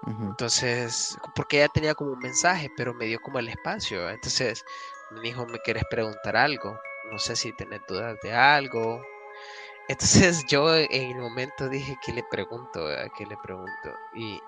Entonces, 0.07 1.19
porque 1.35 1.59
ella 1.59 1.69
tenía 1.69 1.95
como 1.95 2.13
un 2.13 2.19
mensaje, 2.19 2.71
pero 2.77 2.95
me 2.95 3.07
dio 3.07 3.21
como 3.21 3.39
el 3.39 3.49
espacio. 3.49 4.09
Entonces, 4.09 4.65
me 5.11 5.21
dijo, 5.21 5.47
¿me 5.47 5.59
quieres 5.61 5.85
preguntar 5.91 6.37
algo? 6.37 6.79
No 7.11 7.19
sé 7.19 7.37
si 7.37 7.53
tenés 7.53 7.81
dudas 7.89 8.17
de 8.23 8.33
algo. 8.33 9.03
Entonces 9.89 10.45
yo 10.49 10.75
en 10.77 11.11
el 11.11 11.19
momento 11.19 11.69
dije, 11.69 11.97
¿qué 12.05 12.13
le 12.13 12.23
pregunto? 12.31 12.87
¿Qué 13.17 13.27
le 13.27 13.37
pregunto? 13.43 13.95
Y 14.15 14.41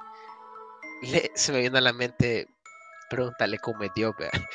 se 1.34 1.52
me 1.52 1.60
vino 1.60 1.78
a 1.78 1.80
la 1.80 1.92
mente 1.92 2.48
preguntarle 3.10 3.58
cómo 3.58 3.82
es 3.82 3.92
Dios. 3.94 4.14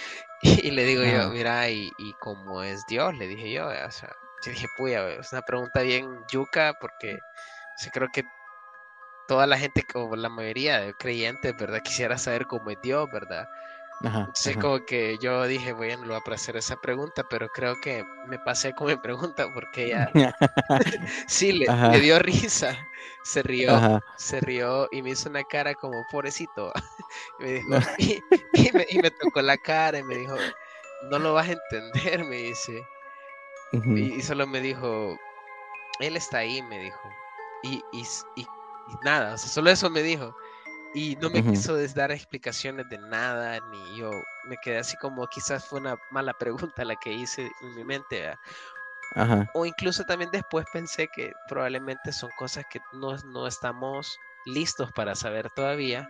Y, 0.43 0.69
le 0.69 0.83
digo 0.83 1.03
yo, 1.03 1.31
mira, 1.31 1.67
¿y, 1.67 1.91
cómo 2.19 2.61
es 2.61 2.85
Dios? 2.85 3.17
Le 3.17 3.27
dije 3.27 3.51
yo. 3.51 3.69
O 3.69 3.91
sea, 3.91 4.15
yo 4.45 4.51
dije, 4.51 4.67
puya, 4.77 5.09
es 5.09 5.33
una 5.33 5.41
pregunta 5.41 5.81
bien 5.81 6.07
yuca 6.31 6.77
porque 6.79 7.17
creo 7.91 8.07
que 8.13 8.23
toda 9.27 9.47
la 9.47 9.57
gente, 9.57 9.83
como 9.91 10.15
la 10.15 10.29
mayoría 10.29 10.79
de 10.79 10.93
creyentes, 10.93 11.55
¿verdad? 11.57 11.81
Quisiera 11.83 12.17
saber 12.17 12.47
cómo 12.47 12.69
es 12.69 12.77
Dios, 12.81 13.09
¿verdad? 13.11 13.47
Ajá, 14.03 14.31
como 14.61 14.85
que 14.85 15.17
yo 15.17 15.47
dije, 15.47 15.73
bueno, 15.73 16.05
lo 16.05 16.13
voy 16.13 16.21
a 16.27 16.35
hacer 16.35 16.55
esa 16.55 16.75
pregunta, 16.75 17.23
pero 17.27 17.49
creo 17.49 17.79
que 17.81 18.05
me 18.27 18.37
pasé 18.37 18.73
con 18.73 18.87
mi 18.87 18.95
pregunta 19.01 19.51
porque 19.53 19.85
ella 19.85 20.11
sí 21.27 21.53
le, 21.53 21.99
dio 21.99 22.19
risa, 22.19 22.77
se 23.23 23.41
rió, 23.41 23.99
se 24.15 24.39
rió 24.39 24.87
y 24.91 25.01
me 25.01 25.11
hizo 25.11 25.29
una 25.29 25.43
cara 25.43 25.73
como 25.73 26.05
pobrecito. 26.11 26.71
y, 27.39 27.43
me 27.43 27.79
dijo, 27.97 28.79
y, 28.89 28.99
me, 28.99 29.11
tocó 29.11 29.41
la 29.41 29.57
cara 29.57 29.97
y 29.97 30.03
me 30.03 30.15
dijo, 30.15 30.35
no 31.09 31.17
lo 31.17 31.33
vas 31.33 31.49
a 31.49 31.53
entender, 31.53 32.23
me 32.23 32.37
dice. 32.37 32.83
y, 33.71 34.21
solo 34.21 34.45
me 34.45 34.61
dijo, 34.61 35.17
él 35.99 36.15
está 36.17 36.39
ahí, 36.39 36.61
me 36.61 36.79
dijo. 36.79 37.09
Y, 37.63 37.83
y, 37.91 38.47
y 38.89 39.05
nada, 39.05 39.35
o 39.35 39.37
sea, 39.37 39.49
solo 39.49 39.69
eso 39.69 39.89
me 39.89 40.01
dijo. 40.01 40.35
Y 40.93 41.15
no 41.17 41.29
me 41.29 41.43
quiso 41.43 41.77
dar 41.93 42.11
explicaciones 42.11 42.89
de 42.89 42.97
nada, 42.97 43.59
ni 43.69 43.97
yo 43.97 44.09
me 44.45 44.57
quedé 44.57 44.79
así 44.79 44.97
como 44.97 45.27
quizás 45.27 45.65
fue 45.65 45.79
una 45.79 45.95
mala 46.09 46.33
pregunta 46.33 46.83
la 46.85 46.95
que 46.95 47.13
hice 47.13 47.51
en 47.61 47.75
mi 47.75 47.83
mente. 47.83 48.33
O 49.53 49.65
incluso 49.65 50.03
también 50.05 50.31
después 50.31 50.65
pensé 50.73 51.07
que 51.07 51.33
probablemente 51.47 52.11
son 52.11 52.29
cosas 52.37 52.65
que 52.71 52.79
no, 52.93 53.15
no 53.25 53.47
estamos 53.47 54.17
listos 54.45 54.91
para 54.93 55.15
saber 55.15 55.49
todavía. 55.51 56.09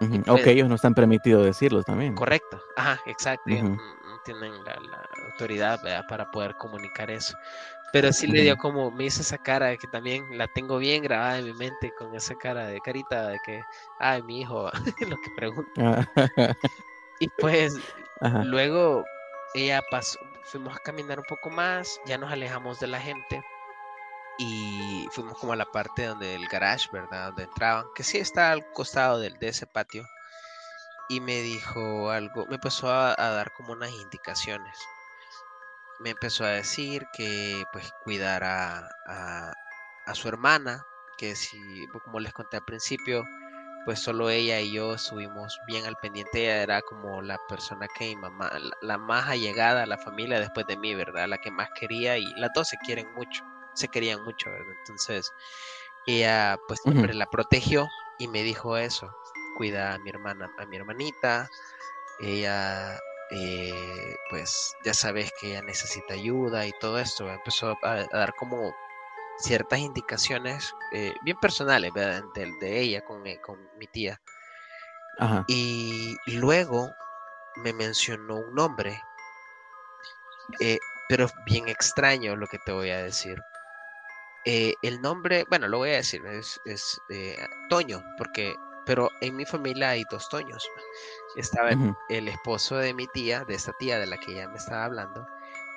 O 0.00 0.32
pues 0.32 0.44
que 0.44 0.52
ellos 0.52 0.68
no 0.68 0.76
están 0.76 0.94
permitidos 0.94 1.44
decirlos 1.44 1.84
también. 1.84 2.14
Correcto, 2.14 2.62
ajá, 2.76 2.98
exacto. 3.06 3.50
no, 3.50 3.78
tienen 4.24 4.64
la, 4.64 4.74
la 4.80 5.08
autoridad 5.30 5.80
para 6.08 6.30
poder 6.30 6.54
comunicar 6.56 7.10
eso. 7.10 7.36
Pero 7.92 8.12
sí 8.12 8.26
le 8.26 8.42
dio 8.42 8.56
como, 8.56 8.90
me 8.90 9.04
hizo 9.04 9.22
esa 9.22 9.38
cara 9.38 9.76
que 9.76 9.86
también 9.88 10.38
la 10.38 10.46
tengo 10.48 10.78
bien 10.78 11.02
grabada 11.02 11.38
en 11.38 11.46
mi 11.46 11.54
mente 11.54 11.92
con 11.98 12.14
esa 12.14 12.34
cara 12.36 12.66
de 12.66 12.80
carita 12.80 13.28
de 13.28 13.38
que, 13.44 13.62
ay, 13.98 14.22
mi 14.22 14.40
hijo, 14.40 14.70
lo 15.08 15.16
que 15.16 15.30
pregunta. 15.36 16.08
Ah. 16.16 16.54
y 17.18 17.28
pues 17.38 17.74
luego 18.44 19.04
ella 19.54 19.82
pasó, 19.90 20.20
fuimos 20.44 20.76
a 20.76 20.80
caminar 20.80 21.18
un 21.18 21.24
poco 21.28 21.50
más, 21.50 22.00
ya 22.06 22.16
nos 22.16 22.30
alejamos 22.30 22.78
de 22.78 22.86
la 22.86 23.00
gente 23.00 23.42
y 24.38 25.08
fuimos 25.10 25.36
como 25.38 25.52
a 25.52 25.56
la 25.56 25.66
parte 25.66 26.06
donde 26.06 26.36
el 26.36 26.46
garage, 26.46 26.88
¿verdad? 26.92 27.28
Donde 27.28 27.42
entraban, 27.44 27.86
que 27.94 28.04
sí 28.04 28.18
está 28.18 28.52
al 28.52 28.64
costado 28.72 29.18
de, 29.18 29.30
de 29.30 29.48
ese 29.48 29.66
patio. 29.66 30.06
Y 31.08 31.20
me 31.20 31.40
dijo 31.40 32.10
algo, 32.10 32.46
me 32.46 32.54
empezó 32.54 32.88
a 32.88 33.16
dar 33.16 33.52
como 33.54 33.72
unas 33.72 33.90
indicaciones 33.90 34.78
me 36.00 36.10
empezó 36.10 36.44
a 36.44 36.50
decir 36.50 37.06
que 37.12 37.64
pues 37.72 37.92
cuidara 38.02 38.88
a, 39.06 39.52
su 40.14 40.26
hermana, 40.26 40.84
que 41.16 41.36
si, 41.36 41.86
pues, 41.92 42.02
como 42.02 42.18
les 42.18 42.32
conté 42.32 42.56
al 42.56 42.64
principio, 42.64 43.24
pues 43.84 44.00
solo 44.00 44.28
ella 44.28 44.60
y 44.60 44.72
yo 44.72 44.94
estuvimos 44.94 45.60
bien 45.68 45.86
al 45.86 45.94
pendiente, 45.96 46.42
ella 46.42 46.62
era 46.62 46.82
como 46.82 47.22
la 47.22 47.38
persona 47.48 47.86
que 47.96 48.06
mi 48.06 48.16
mamá, 48.16 48.50
la, 48.82 48.98
más 48.98 49.28
allegada 49.28 49.84
a 49.84 49.86
la 49.86 49.98
familia 49.98 50.40
después 50.40 50.66
de 50.66 50.76
mí, 50.76 50.94
¿verdad? 50.96 51.28
La 51.28 51.38
que 51.38 51.52
más 51.52 51.68
quería 51.78 52.18
y 52.18 52.24
las 52.36 52.50
dos 52.54 52.68
se 52.68 52.76
quieren 52.78 53.06
mucho, 53.14 53.44
se 53.74 53.86
querían 53.86 54.24
mucho, 54.24 54.50
¿verdad? 54.50 54.74
Entonces 54.80 55.30
ella 56.06 56.58
pues 56.66 56.80
siempre 56.82 57.14
la 57.14 57.26
protegió 57.26 57.88
y 58.18 58.26
me 58.26 58.42
dijo 58.42 58.76
eso, 58.76 59.08
cuida 59.56 59.94
a 59.94 59.98
mi 59.98 60.10
hermana, 60.10 60.50
a 60.58 60.66
mi 60.66 60.76
hermanita, 60.76 61.48
ella 62.20 62.98
eh, 63.30 64.16
pues 64.28 64.74
ya 64.84 64.92
sabes 64.92 65.30
que 65.40 65.50
ella 65.50 65.62
necesita 65.62 66.14
ayuda 66.14 66.66
y 66.66 66.72
todo 66.80 66.98
esto. 66.98 67.30
Empezó 67.30 67.76
a, 67.82 68.06
dar 68.12 68.34
como 68.34 68.74
ciertas 69.38 69.78
indicaciones 69.78 70.74
eh, 70.92 71.14
bien 71.22 71.36
personales 71.38 71.92
de, 71.94 72.22
de, 72.60 72.80
ella 72.80 73.02
con, 73.02 73.26
eh, 73.26 73.40
con 73.40 73.58
mi 73.78 73.86
tía. 73.86 74.20
Y 75.48 76.16
luego 76.26 76.90
me 77.56 77.74
mencionó 77.74 78.36
un 78.36 78.54
nombre, 78.54 78.98
pero 81.10 81.28
bien 81.44 81.68
extraño 81.68 82.36
lo 82.36 82.46
que 82.46 82.58
te 82.58 82.72
voy 82.72 82.88
a 82.88 83.02
decir. 83.02 83.38
el 84.46 85.02
nombre, 85.02 85.44
bueno, 85.50 85.68
lo 85.68 85.76
voy 85.76 85.90
a 85.90 85.96
decir, 85.96 86.24
es, 86.24 86.58
es 86.64 86.98
Toño, 87.68 88.02
porque, 88.16 88.54
pero 88.86 89.10
en 89.20 89.36
mi 89.36 89.44
familia 89.44 89.90
hay 89.90 90.04
dos 90.10 90.28
Toños 90.28 90.68
estaba 91.36 91.70
el 92.08 92.28
esposo 92.28 92.76
de 92.76 92.94
mi 92.94 93.06
tía, 93.06 93.44
de 93.44 93.54
esta 93.54 93.72
tía 93.74 93.98
de 93.98 94.06
la 94.06 94.18
que 94.18 94.32
ella 94.32 94.48
me 94.48 94.56
estaba 94.56 94.84
hablando, 94.84 95.26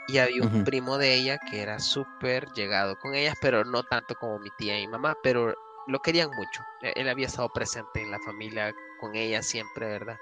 y 0.07 0.17
había 0.17 0.43
un 0.43 0.63
primo 0.63 0.97
de 0.97 1.13
ella 1.13 1.39
que 1.49 1.61
era 1.61 1.79
súper 1.79 2.51
llegado 2.53 2.97
con 2.99 3.15
ellas, 3.15 3.35
pero 3.41 3.63
no 3.63 3.83
tanto 3.83 4.15
como 4.15 4.39
mi 4.39 4.49
tía 4.57 4.77
y 4.77 4.87
mi 4.87 4.91
mamá, 4.91 5.15
pero 5.23 5.55
lo 5.87 5.99
querían 5.99 6.29
mucho. 6.31 6.61
E, 6.81 6.93
él 6.95 7.07
había 7.07 7.27
estado 7.27 7.49
presente 7.49 8.01
en 8.01 8.11
la 8.11 8.19
familia 8.19 8.73
con 8.99 9.15
ella 9.15 9.41
siempre, 9.41 9.87
¿verdad? 9.87 10.17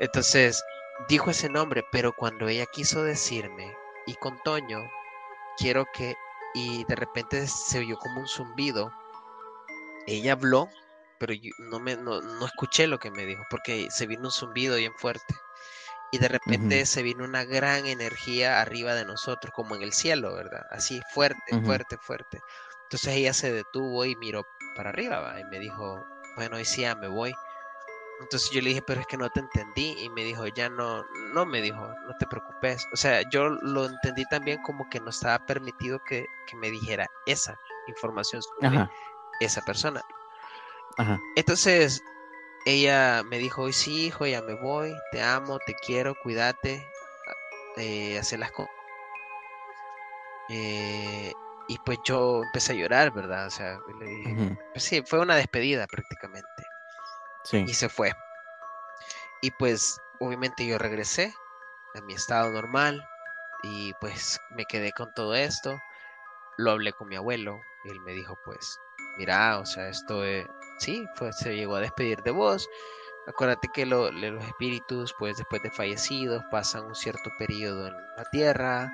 Entonces, 0.00 0.62
dijo 1.08 1.30
ese 1.30 1.48
nombre, 1.48 1.84
pero 1.92 2.12
cuando 2.12 2.48
ella 2.48 2.66
quiso 2.66 3.02
decirme, 3.04 3.76
y 4.06 4.14
con 4.14 4.40
Toño, 4.42 4.80
quiero 5.58 5.86
que, 5.92 6.16
y 6.54 6.84
de 6.84 6.96
repente 6.96 7.46
se 7.46 7.78
oyó 7.78 7.96
como 7.98 8.20
un 8.20 8.28
zumbido, 8.28 8.92
ella 10.06 10.32
habló 10.32 10.68
pero 11.18 11.34
no, 11.58 11.80
me, 11.80 11.96
no, 11.96 12.20
escuché 12.44 12.86
lo 12.86 12.98
que 12.98 13.10
me 13.10 13.26
dijo 13.26 13.42
porque 13.50 13.88
se 13.90 14.06
vino 14.06 14.24
un 14.24 14.30
zumbido 14.30 14.76
bien 14.76 14.94
fuerte. 14.94 15.34
Y 16.12 16.18
de 16.18 16.28
repente 16.28 16.86
se 16.86 17.02
vino 17.02 17.24
una 17.24 17.44
gran 17.44 17.86
energía 17.86 18.60
arriba 18.60 18.94
de 18.94 19.04
nosotros, 19.04 19.52
como 19.54 19.74
en 19.74 19.82
el 19.82 19.92
cielo, 19.92 20.34
¿verdad? 20.34 20.64
Así 20.70 21.02
fuerte, 21.12 21.60
fuerte, 21.64 21.98
fuerte. 21.98 22.40
Entonces 22.84 23.16
ella 23.16 23.32
se 23.32 23.52
detuvo 23.52 24.04
y 24.04 24.14
miró 24.16 24.46
para 24.76 24.90
arriba 24.90 25.34
y 25.40 25.44
me 25.44 25.58
dijo, 25.58 26.06
bueno, 26.36 26.56
hoy 26.56 26.64
sí 26.64 26.82
ya 26.82 26.94
me 26.94 27.08
voy. 27.08 27.34
Entonces 28.20 28.50
yo 28.50 28.62
le 28.62 28.68
dije, 28.70 28.82
pero 28.82 29.00
es 29.00 29.06
que 29.06 29.16
no 29.16 29.28
te 29.30 29.40
entendí. 29.40 29.96
Y 29.98 30.08
me 30.10 30.22
dijo, 30.22 30.46
ya 30.46 30.68
no, 30.68 31.04
no 31.34 31.44
me 31.44 31.60
dijo, 31.60 31.88
no 32.06 32.14
te 32.18 32.26
preocupes. 32.26 32.86
O 32.92 32.96
sea, 32.96 33.28
yo 33.30 33.48
lo 33.48 33.86
entendí 33.86 34.24
también 34.26 34.62
como 34.62 34.88
que 34.88 35.00
no 35.00 35.10
estaba 35.10 35.44
permitido 35.44 35.98
que, 36.04 36.24
que 36.46 36.56
me 36.56 36.70
dijera 36.70 37.06
esa 37.26 37.58
información 37.88 38.42
sobre 38.42 38.88
esa 39.40 39.60
persona. 39.62 40.02
Ajá. 40.96 41.20
Entonces 41.36 42.02
ella 42.64 43.22
me 43.22 43.38
dijo, 43.38 43.62
hoy 43.62 43.72
sí, 43.72 44.06
hijo, 44.06 44.26
ya 44.26 44.42
me 44.42 44.54
voy, 44.54 44.92
te 45.12 45.22
amo, 45.22 45.58
te 45.66 45.74
quiero, 45.74 46.14
cuídate, 46.22 46.84
eh, 47.76 48.18
hacer 48.18 48.40
las 48.40 48.50
cosas. 48.50 48.74
Eh, 50.48 51.32
y 51.68 51.78
pues 51.78 51.98
yo 52.04 52.42
empecé 52.42 52.72
a 52.72 52.76
llorar, 52.76 53.12
¿verdad? 53.12 53.46
O 53.46 53.50
sea, 53.50 53.78
le 53.98 54.06
dije, 54.06 54.58
pues 54.72 54.84
sí, 54.84 55.02
fue 55.04 55.20
una 55.20 55.36
despedida 55.36 55.86
prácticamente. 55.86 56.48
Y 57.52 57.74
se 57.74 57.88
fue. 57.88 58.12
Y 59.42 59.50
pues 59.52 60.00
obviamente 60.18 60.66
yo 60.66 60.78
regresé 60.78 61.32
a 61.94 62.00
mi 62.00 62.14
estado 62.14 62.50
normal 62.50 63.06
y 63.62 63.92
pues 64.00 64.40
me 64.50 64.64
quedé 64.64 64.92
con 64.92 65.12
todo 65.14 65.34
esto. 65.34 65.80
Lo 66.56 66.72
hablé 66.72 66.92
con 66.92 67.08
mi 67.08 67.16
abuelo 67.16 67.60
y 67.84 67.90
él 67.90 68.00
me 68.00 68.12
dijo 68.12 68.36
pues, 68.44 68.80
mira, 69.18 69.58
o 69.58 69.66
sea, 69.66 69.88
esto 69.88 70.24
es, 70.24 70.46
sí, 70.78 71.06
fue, 71.14 71.32
se 71.32 71.56
llegó 71.56 71.76
a 71.76 71.80
despedir 71.80 72.22
de 72.22 72.30
vos. 72.30 72.68
Acuérdate 73.26 73.68
que 73.74 73.86
los 73.86 74.12
espíritus 74.44 75.14
pues 75.18 75.36
después 75.36 75.62
de 75.62 75.70
fallecidos 75.70 76.44
pasan 76.50 76.84
un 76.86 76.94
cierto 76.94 77.30
periodo 77.38 77.88
en 77.88 77.94
la 78.16 78.24
tierra, 78.30 78.92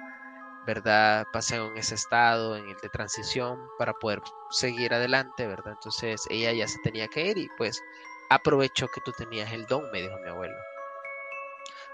¿verdad? 0.66 1.26
Pasan 1.32 1.60
en 1.62 1.76
ese 1.76 1.96
estado, 1.96 2.56
en 2.56 2.68
el 2.68 2.76
de 2.78 2.88
transición 2.88 3.60
para 3.78 3.92
poder 3.92 4.22
seguir 4.50 4.94
adelante, 4.94 5.46
¿verdad? 5.46 5.74
Entonces 5.74 6.24
ella 6.30 6.52
ya 6.52 6.66
se 6.66 6.78
tenía 6.78 7.08
que 7.08 7.26
ir 7.26 7.38
y 7.38 7.48
pues 7.58 7.82
aprovechó 8.30 8.88
que 8.88 9.02
tú 9.04 9.12
tenías 9.12 9.52
el 9.52 9.66
don, 9.66 9.90
me 9.90 10.00
dijo 10.00 10.18
mi 10.20 10.28
abuelo, 10.28 10.56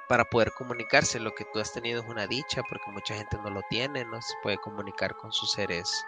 para 0.09 0.25
poder 0.25 0.53
comunicarse. 0.53 1.19
Lo 1.21 1.35
que 1.35 1.45
tú 1.53 1.59
has 1.61 1.73
tenido 1.73 2.01
es 2.01 2.09
una 2.09 2.27
dicha, 2.27 2.63
porque 2.69 2.91
mucha 2.91 3.15
gente 3.15 3.37
no 3.39 3.51
lo 3.51 3.63
tiene, 3.69 4.05
no 4.05 4.21
se 4.23 4.35
puede 4.43 4.59
comunicar 4.59 5.17
con 5.17 5.33
sus 5.33 5.53
seres 5.53 6.05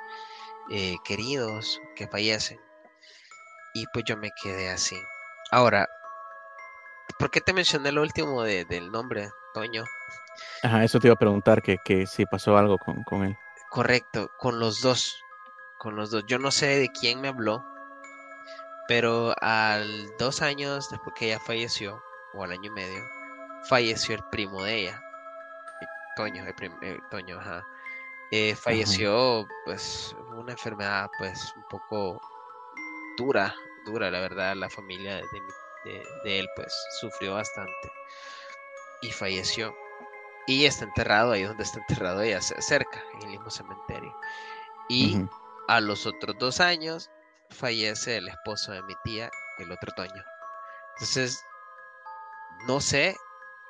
eh, 0.70 0.96
queridos 1.04 1.80
que 1.96 2.06
fallecen. 2.06 2.60
Y 3.74 3.86
pues 3.92 4.04
yo 4.04 4.16
me 4.16 4.30
quedé 4.42 4.70
así. 4.70 5.00
Ahora, 5.50 5.88
¿por 7.18 7.30
qué 7.30 7.40
te 7.40 7.52
mencioné 7.52 7.92
lo 7.92 8.02
último 8.02 8.42
del 8.42 8.90
nombre, 8.90 9.30
Toño? 9.54 9.84
Ajá, 10.62 10.84
eso 10.84 10.98
te 10.98 11.08
iba 11.08 11.14
a 11.14 11.18
preguntar, 11.18 11.62
que, 11.62 11.78
que 11.84 12.06
si 12.06 12.26
pasó 12.26 12.56
algo 12.56 12.78
con, 12.78 13.02
con 13.04 13.24
él. 13.24 13.36
Correcto, 13.68 14.30
con 14.38 14.58
los 14.58 14.80
dos. 14.80 15.22
Con 15.78 15.96
los 15.96 16.10
dos. 16.10 16.24
Yo 16.26 16.38
no 16.38 16.50
sé 16.50 16.66
de 16.78 16.88
quién 16.88 17.20
me 17.20 17.28
habló, 17.28 17.64
pero 18.88 19.34
al 19.40 20.14
dos 20.18 20.42
años 20.42 20.90
después 20.90 21.14
que 21.16 21.26
ella 21.26 21.40
falleció, 21.40 22.02
o 22.34 22.44
al 22.44 22.52
año 22.52 22.70
y 22.70 22.70
medio, 22.70 23.04
falleció 23.64 24.16
el 24.16 24.24
primo 24.30 24.62
de 24.64 24.80
ella, 24.80 25.02
Toño, 26.16 26.44
el 26.82 27.00
Toño, 27.10 27.38
ajá. 27.38 27.64
Eh, 28.32 28.54
falleció, 28.54 29.46
pues, 29.64 30.14
una 30.36 30.52
enfermedad, 30.52 31.08
pues, 31.18 31.52
un 31.56 31.64
poco 31.68 32.20
dura, 33.20 33.54
dura, 33.84 34.10
la 34.10 34.18
verdad, 34.20 34.54
la 34.56 34.70
familia 34.70 35.16
de, 35.84 36.38
él, 36.38 36.48
pues, 36.56 36.74
sufrió 37.00 37.34
bastante 37.34 37.92
y 39.02 39.12
falleció. 39.12 39.76
Y 40.46 40.64
está 40.64 40.86
enterrado 40.86 41.32
ahí 41.32 41.42
donde 41.42 41.62
está 41.62 41.80
enterrado 41.80 42.22
ella, 42.22 42.40
cerca, 42.40 43.02
en 43.14 43.22
el 43.24 43.28
mismo 43.28 43.50
cementerio. 43.50 44.16
Y 44.88 45.22
a 45.68 45.80
los 45.80 46.06
otros 46.06 46.36
dos 46.38 46.60
años 46.60 47.10
fallece 47.50 48.16
el 48.16 48.28
esposo 48.28 48.72
de 48.72 48.82
mi 48.84 48.94
tía 49.04 49.30
el 49.58 49.70
otro 49.70 49.92
otoño. 49.92 50.24
Entonces, 50.94 51.44
no 52.66 52.80
sé, 52.80 53.16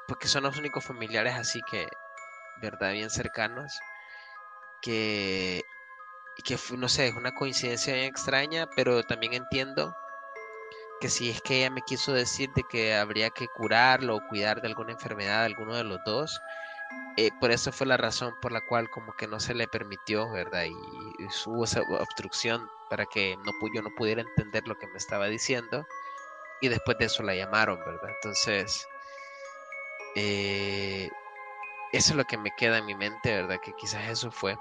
porque 0.07 0.29
son 0.29 0.45
los 0.45 0.57
únicos 0.57 0.85
familiares 0.85 1.35
así 1.35 1.61
que, 1.69 1.89
verdad, 2.63 2.93
bien 2.93 3.11
cercanos, 3.11 3.79
que, 4.81 5.63
que 6.43 6.57
no 6.77 6.89
sé, 6.89 7.09
es 7.09 7.15
una 7.15 7.33
coincidencia 7.35 7.95
bien 7.95 8.07
extraña, 8.07 8.69
pero 8.77 9.03
también 9.03 9.35
entiendo 9.35 9.95
que 11.01 11.09
si 11.09 11.31
es 11.31 11.41
que 11.41 11.59
ella 11.59 11.71
me 11.71 11.83
quiso 11.83 12.13
decir 12.13 12.51
de 12.55 12.63
que 12.69 12.95
habría 12.95 13.31
que 13.31 13.49
curarlo 13.49 14.17
o 14.17 14.27
cuidar 14.29 14.61
de 14.61 14.69
alguna 14.69 14.93
enfermedad 14.93 15.45
alguno 15.45 15.75
de 15.75 15.85
los 15.85 15.99
dos, 16.05 16.41
eh, 17.17 17.31
por 17.41 17.51
eso 17.51 17.73
fue 17.73 17.87
la 17.87 17.97
razón 17.97 18.35
por 18.41 18.53
la 18.53 18.61
cual 18.61 18.89
como 18.91 19.13
que 19.13 19.27
no 19.27 19.41
se 19.41 19.55
le 19.55 19.67
permitió, 19.69 20.31
¿verdad? 20.31 20.65
Y, 20.65 20.71
y 20.71 21.27
hubo 21.47 21.65
esa 21.65 21.83
obstrucción 21.83 22.69
para 22.91 23.07
que 23.07 23.37
no, 23.39 23.53
yo 23.75 23.83
no 23.83 23.91
pudiera 23.97 24.21
entender 24.21 24.67
lo 24.67 24.77
que 24.77 24.89
me 24.89 24.99
estaba 24.99 25.27
diciendo. 25.27 25.87
Y 26.61 26.69
después 26.69 26.99
de 26.99 27.07
eso 27.07 27.23
la 27.23 27.35
llamaron, 27.35 27.79
¿verdad? 27.79 28.11
Entonces, 28.11 28.87
eh, 30.17 31.09
eso 31.93 32.13
es 32.13 32.17
lo 32.17 32.25
que 32.25 32.37
me 32.37 32.51
queda 32.57 32.79
en 32.79 32.87
mi 32.87 32.95
mente, 32.95 33.35
¿verdad? 33.35 33.61
Que 33.63 33.73
quizás 33.73 34.09
eso 34.09 34.31
fue, 34.31 34.59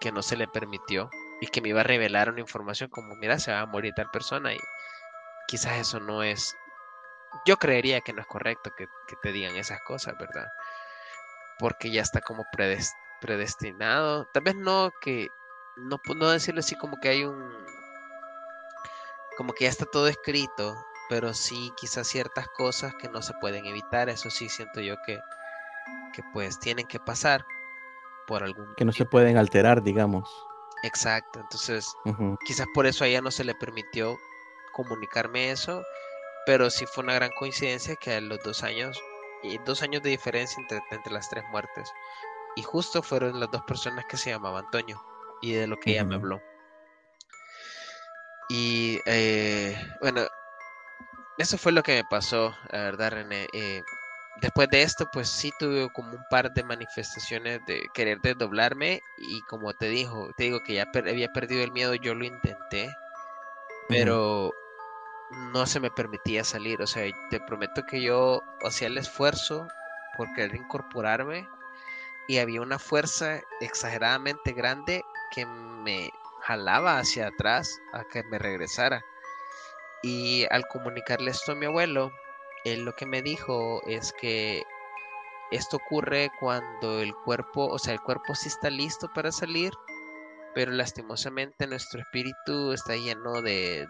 que 0.00 0.12
no 0.12 0.22
se 0.22 0.36
le 0.36 0.48
permitió 0.48 1.10
y 1.40 1.46
que 1.48 1.60
me 1.60 1.68
iba 1.68 1.80
a 1.80 1.84
revelar 1.84 2.30
una 2.30 2.40
información 2.40 2.90
como, 2.90 3.14
mira, 3.16 3.38
se 3.38 3.52
va 3.52 3.60
a 3.60 3.66
morir 3.66 3.94
tal 3.94 4.10
persona 4.10 4.54
y 4.54 4.58
quizás 5.46 5.78
eso 5.78 6.00
no 6.00 6.22
es, 6.22 6.56
yo 7.44 7.56
creería 7.56 8.00
que 8.00 8.12
no 8.12 8.20
es 8.20 8.26
correcto 8.26 8.70
que, 8.76 8.86
te 9.22 9.32
digan 9.32 9.56
esas 9.56 9.80
cosas, 9.82 10.16
¿verdad? 10.18 10.48
Porque 11.58 11.90
ya 11.90 12.02
está 12.02 12.20
como 12.20 12.44
predestinado, 13.20 14.26
tal 14.32 14.42
vez 14.42 14.54
no 14.56 14.92
que 15.00 15.28
no, 15.76 16.00
no 16.14 16.30
decirlo 16.30 16.60
así 16.60 16.76
como 16.76 16.98
que 17.00 17.08
hay 17.08 17.24
un, 17.24 17.52
como 19.36 19.52
que 19.52 19.64
ya 19.64 19.70
está 19.70 19.86
todo 19.86 20.08
escrito, 20.08 20.76
pero 21.08 21.32
sí 21.32 21.72
quizás 21.76 22.06
ciertas 22.06 22.48
cosas 22.48 22.94
que 22.96 23.08
no 23.08 23.22
se 23.22 23.34
pueden 23.40 23.66
evitar, 23.66 24.08
eso 24.08 24.30
sí 24.30 24.48
siento 24.48 24.80
yo 24.80 24.96
que, 25.06 25.20
que 26.12 26.22
pues 26.32 26.58
tienen 26.58 26.86
que 26.86 27.00
pasar 27.00 27.44
por 28.28 28.44
algún... 28.44 28.72
Que 28.76 28.84
no 28.84 28.92
se 28.92 29.06
pueden 29.06 29.38
alterar, 29.38 29.82
digamos. 29.82 30.30
Exacto, 30.84 31.40
entonces 31.40 31.92
quizás 32.44 32.66
por 32.72 32.86
eso 32.86 33.02
a 33.02 33.08
ella 33.08 33.20
no 33.20 33.32
se 33.32 33.42
le 33.42 33.54
permitió 33.56 34.16
comunicarme 34.72 35.50
eso, 35.50 35.82
pero 36.46 36.70
sí 36.70 36.86
fue 36.86 37.02
una 37.02 37.14
gran 37.14 37.30
coincidencia 37.36 37.96
que 37.96 38.14
a 38.14 38.20
los 38.20 38.38
dos 38.44 38.62
años, 38.62 39.02
y 39.42 39.58
dos 39.58 39.82
años 39.82 40.02
de 40.04 40.10
diferencia 40.10 40.60
entre, 40.60 40.80
entre 40.92 41.12
las 41.12 41.28
tres 41.28 41.42
muertes, 41.50 41.92
y 42.54 42.62
justo 42.62 43.02
fueron 43.02 43.40
las 43.40 43.50
dos 43.50 43.62
personas 43.62 44.04
que 44.04 44.16
se 44.16 44.30
llamaban 44.30 44.66
Antonio 44.66 45.02
y 45.42 45.54
de 45.54 45.66
lo 45.66 45.76
que 45.78 45.90
ella 45.90 46.04
me 46.04 46.14
habló. 46.14 46.40
Y 48.48 49.00
eh, 49.04 49.76
bueno, 50.00 50.22
eso 51.38 51.58
fue 51.58 51.72
lo 51.72 51.82
que 51.82 51.96
me 51.96 52.04
pasó, 52.04 52.56
la 52.70 52.82
verdad, 52.82 53.12
René. 53.12 53.46
Eh, 53.52 53.82
después 54.40 54.68
de 54.70 54.82
esto, 54.82 55.08
pues 55.12 55.28
sí 55.28 55.52
tuve 55.58 55.88
como 55.92 56.12
un 56.12 56.24
par 56.30 56.52
de 56.52 56.62
manifestaciones 56.62 57.60
de 57.66 57.88
querer 57.94 58.20
desdoblarme 58.20 59.00
y 59.18 59.42
como 59.42 59.72
te 59.74 59.88
dijo, 59.88 60.30
te 60.36 60.44
digo 60.44 60.62
que 60.62 60.74
ya 60.74 60.86
había 60.94 61.32
perdido 61.32 61.62
el 61.62 61.72
miedo, 61.72 61.94
yo 61.94 62.14
lo 62.14 62.24
intenté, 62.24 62.94
pero 63.88 64.52
no 65.52 65.66
se 65.66 65.80
me 65.80 65.90
permitía 65.90 66.44
salir. 66.44 66.80
O 66.82 66.86
sea, 66.86 67.04
te 67.30 67.40
prometo 67.40 67.84
que 67.86 68.02
yo 68.02 68.42
hacía 68.64 68.88
el 68.88 68.98
esfuerzo 68.98 69.66
por 70.16 70.32
querer 70.34 70.56
incorporarme 70.56 71.48
y 72.28 72.38
había 72.38 72.60
una 72.60 72.78
fuerza 72.78 73.40
exageradamente 73.60 74.52
grande 74.52 75.02
que 75.34 75.46
me 75.46 76.10
jalaba 76.42 76.98
hacia 76.98 77.28
atrás 77.28 77.80
a 77.92 78.04
que 78.04 78.22
me 78.24 78.38
regresara. 78.38 79.04
Y 80.02 80.46
al 80.50 80.66
comunicarle 80.68 81.30
esto 81.30 81.52
a 81.52 81.54
mi 81.56 81.66
abuelo, 81.66 82.12
él 82.64 82.84
lo 82.84 82.94
que 82.94 83.06
me 83.06 83.22
dijo 83.22 83.82
es 83.86 84.12
que 84.20 84.62
esto 85.50 85.78
ocurre 85.78 86.30
cuando 86.40 87.00
el 87.00 87.14
cuerpo, 87.14 87.66
o 87.66 87.78
sea, 87.78 87.94
el 87.94 88.00
cuerpo 88.00 88.34
sí 88.34 88.48
está 88.48 88.70
listo 88.70 89.10
para 89.14 89.32
salir, 89.32 89.72
pero 90.54 90.72
lastimosamente 90.72 91.66
nuestro 91.66 92.00
espíritu 92.00 92.72
está 92.72 92.96
lleno 92.96 93.40
de, 93.42 93.86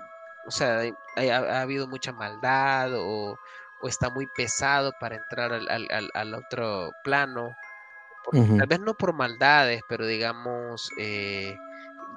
o 0.46 0.50
sea, 0.50 0.82
ha, 1.16 1.60
habido 1.60 1.88
mucha 1.88 2.12
maldad 2.12 2.92
o, 2.94 3.36
está 3.84 4.10
muy 4.10 4.26
pesado 4.36 4.92
para 5.00 5.16
entrar 5.16 5.52
al 5.52 6.34
otro 6.34 6.90
plano 7.04 7.54
Tal 8.32 8.66
vez 8.66 8.80
no 8.80 8.94
por 8.94 9.14
maldades, 9.14 9.82
pero 9.88 10.06
digamos, 10.06 10.90
eh, 10.98 11.56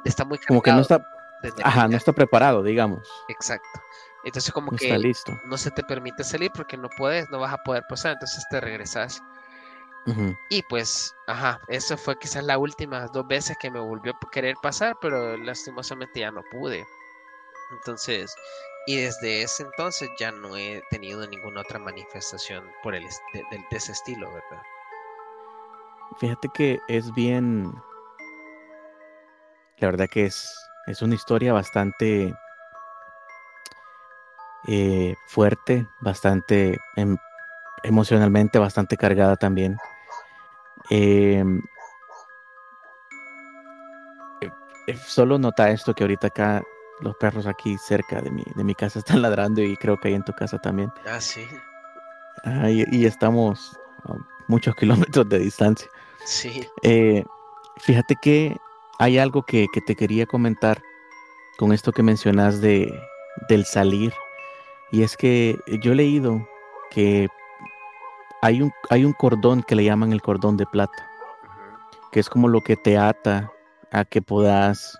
está 0.03 0.25
muy 0.25 0.37
Como 0.39 0.61
que 0.61 0.71
no 0.71 0.81
está, 0.81 1.05
ajá, 1.63 1.87
no 1.87 1.95
está 1.95 2.11
preparado, 2.11 2.63
digamos. 2.63 3.07
Exacto. 3.29 3.81
Entonces 4.23 4.53
como 4.53 4.71
que 4.71 4.97
listo. 4.97 5.39
no 5.45 5.57
se 5.57 5.71
te 5.71 5.83
permite 5.83 6.23
salir 6.23 6.51
porque 6.53 6.77
no 6.77 6.89
puedes, 6.97 7.29
no 7.29 7.39
vas 7.39 7.53
a 7.53 7.63
poder 7.63 7.83
pasar, 7.89 8.13
entonces 8.13 8.45
te 8.49 8.59
regresas. 8.59 9.21
Y 10.49 10.63
pues, 10.63 11.15
ajá, 11.27 11.61
eso 11.67 11.95
fue 11.95 12.17
quizás 12.17 12.43
la 12.43 12.57
última 12.57 13.05
dos 13.07 13.27
veces 13.27 13.55
que 13.59 13.69
me 13.69 13.79
volvió 13.79 14.13
a 14.13 14.29
querer 14.31 14.55
pasar, 14.61 14.95
pero 14.99 15.37
lastimosamente 15.37 16.21
ya 16.21 16.31
no 16.31 16.41
pude. 16.51 16.83
Entonces, 17.71 18.33
y 18.87 18.97
desde 18.97 19.43
ese 19.43 19.63
entonces 19.63 20.09
ya 20.19 20.31
no 20.31 20.57
he 20.57 20.81
tenido 20.89 21.25
ninguna 21.27 21.61
otra 21.61 21.77
manifestación 21.77 22.65
por 22.81 22.95
el, 22.95 23.03
de 23.33 23.63
ese 23.69 23.91
estilo, 23.91 24.27
¿verdad? 24.33 24.63
Fíjate 26.17 26.49
que 26.53 26.79
es 26.87 27.13
bien. 27.13 27.73
La 29.77 29.87
verdad 29.87 30.07
que 30.09 30.25
es, 30.25 30.53
es 30.87 31.01
una 31.01 31.15
historia 31.15 31.53
bastante. 31.53 32.33
Eh, 34.67 35.15
fuerte, 35.27 35.87
bastante 35.99 36.77
em, 36.95 37.17
emocionalmente, 37.83 38.59
bastante 38.59 38.97
cargada 38.97 39.35
también. 39.35 39.77
Em, 40.89 41.61
eh, 44.87 44.97
solo 44.97 45.37
nota 45.37 45.69
esto 45.69 45.93
que 45.93 46.03
ahorita 46.03 46.27
acá 46.27 46.63
los 47.01 47.15
perros 47.15 47.47
aquí 47.47 47.77
cerca 47.77 48.21
de 48.21 48.31
mi, 48.31 48.43
de 48.55 48.63
mi 48.63 48.75
casa 48.75 48.99
están 48.99 49.21
ladrando 49.21 49.61
y 49.61 49.75
creo 49.77 49.97
que 49.97 50.09
ahí 50.09 50.13
en 50.13 50.23
tu 50.23 50.33
casa 50.33 50.59
también. 50.59 50.91
Ah, 51.05 51.19
sí. 51.19 51.45
Ah, 52.43 52.69
y, 52.69 53.05
estamos 53.05 53.77
a 54.05 54.13
muchos 54.47 54.75
kilómetros 54.77 55.27
de 55.29 55.39
distancia. 55.39 55.89
Sí. 56.25 56.67
Eh, 56.83 57.23
fíjate 57.77 58.15
que 58.21 58.57
hay 58.99 59.17
algo 59.17 59.43
que, 59.43 59.65
que, 59.73 59.81
te 59.81 59.95
quería 59.95 60.25
comentar 60.25 60.81
con 61.57 61.73
esto 61.73 61.91
que 61.91 62.03
mencionas 62.03 62.61
de, 62.61 62.93
del 63.49 63.65
salir. 63.65 64.13
Y 64.91 65.03
es 65.03 65.15
que 65.15 65.57
yo 65.81 65.93
he 65.93 65.95
leído 65.95 66.45
que 66.89 67.29
hay 68.41 68.61
un, 68.61 68.73
hay 68.89 69.05
un 69.05 69.13
cordón 69.13 69.63
que 69.63 69.75
le 69.75 69.85
llaman 69.85 70.11
el 70.11 70.21
cordón 70.21 70.57
de 70.57 70.65
plata, 70.65 71.07
que 72.11 72.19
es 72.19 72.29
como 72.29 72.47
lo 72.47 72.61
que 72.61 72.75
te 72.75 72.97
ata 72.97 73.51
a 73.91 74.03
que 74.03 74.21
puedas 74.21 74.97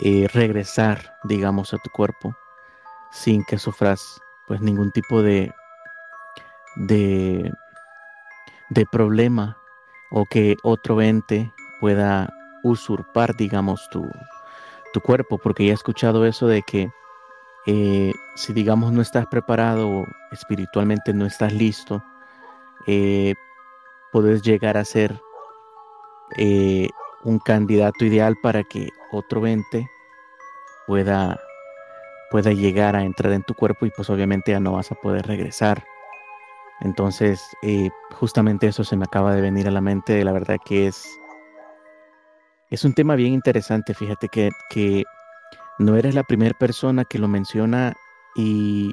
eh, 0.00 0.28
regresar, 0.32 1.14
digamos, 1.24 1.72
a 1.72 1.78
tu 1.78 1.90
cuerpo 1.90 2.34
sin 3.10 3.44
que 3.44 3.58
sufras 3.58 4.20
pues 4.46 4.60
ningún 4.60 4.90
tipo 4.92 5.22
de, 5.22 5.52
de, 6.76 7.52
de 8.70 8.86
problema 8.86 9.56
o 10.10 10.24
que 10.26 10.56
otro 10.62 11.00
ente 11.00 11.52
pueda 11.80 12.32
usurpar, 12.62 13.36
digamos, 13.36 13.88
tu, 13.90 14.10
tu 14.92 15.00
cuerpo, 15.00 15.38
porque 15.38 15.66
ya 15.66 15.70
he 15.70 15.74
escuchado 15.74 16.26
eso 16.26 16.46
de 16.46 16.62
que 16.62 16.90
eh, 17.66 18.12
si, 18.36 18.52
digamos, 18.52 18.92
no 18.92 19.02
estás 19.02 19.26
preparado 19.26 20.06
espiritualmente 20.32 21.12
no 21.12 21.26
estás 21.26 21.52
listo, 21.52 22.02
eh, 22.86 23.34
puedes 24.12 24.42
llegar 24.42 24.76
a 24.76 24.84
ser 24.84 25.20
eh, 26.36 26.88
un 27.24 27.38
candidato 27.38 28.04
ideal 28.04 28.36
para 28.42 28.64
que 28.64 28.88
otro 29.12 29.46
ente 29.46 29.90
pueda, 30.86 31.38
pueda 32.30 32.52
llegar 32.52 32.96
a 32.96 33.02
entrar 33.02 33.32
en 33.32 33.42
tu 33.42 33.54
cuerpo 33.54 33.86
y 33.86 33.90
pues 33.90 34.08
obviamente 34.08 34.52
ya 34.52 34.60
no 34.60 34.72
vas 34.72 34.90
a 34.90 34.94
poder 34.94 35.26
regresar. 35.26 35.84
Entonces, 36.80 37.54
justamente 38.12 38.68
eso 38.68 38.84
se 38.84 38.96
me 38.96 39.04
acaba 39.04 39.34
de 39.34 39.42
venir 39.42 39.68
a 39.68 39.70
la 39.70 39.82
mente. 39.82 40.24
La 40.24 40.32
verdad 40.32 40.56
que 40.64 40.86
es, 40.86 41.06
es 42.70 42.84
un 42.86 42.94
tema 42.94 43.16
bien 43.16 43.34
interesante. 43.34 43.92
Fíjate 43.92 44.28
que, 44.28 44.48
que 44.70 45.04
no 45.80 45.96
eres 45.96 46.14
la 46.14 46.24
primera 46.24 46.56
persona 46.56 47.06
que 47.06 47.18
lo 47.18 47.26
menciona 47.26 47.94
y 48.36 48.92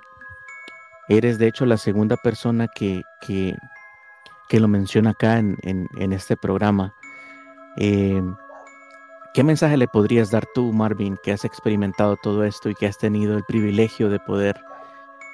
eres 1.10 1.38
de 1.38 1.48
hecho 1.48 1.66
la 1.66 1.76
segunda 1.76 2.16
persona 2.16 2.70
que, 2.70 3.04
que, 3.20 3.56
que 4.48 4.62
lo 4.62 4.70
menciona 4.70 5.10
acá 5.10 5.38
en, 5.38 5.58
en, 5.64 6.14
este 6.14 6.38
programa. 6.38 6.96
Eh, 7.76 8.24
¿Qué 9.34 9.44
mensaje 9.44 9.76
le 9.76 9.90
podrías 9.90 10.32
dar 10.32 10.48
tú, 10.56 10.72
Marvin, 10.72 11.18
que 11.22 11.34
has 11.34 11.44
experimentado 11.44 12.16
todo 12.16 12.46
esto 12.46 12.70
y 12.70 12.74
que 12.74 12.88
has 12.88 12.98
tenido 12.98 13.36
el 13.38 13.44
privilegio 13.44 14.10
de 14.10 14.20
poder 14.22 14.56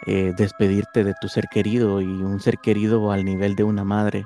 eh, 0.07 0.33
despedirte 0.35 1.03
de 1.03 1.13
tu 1.21 1.27
ser 1.27 1.45
querido 1.51 2.01
y 2.01 2.07
un 2.07 2.39
ser 2.39 2.57
querido 2.57 3.11
al 3.11 3.23
nivel 3.23 3.55
de 3.55 3.63
una 3.63 3.83
madre? 3.83 4.25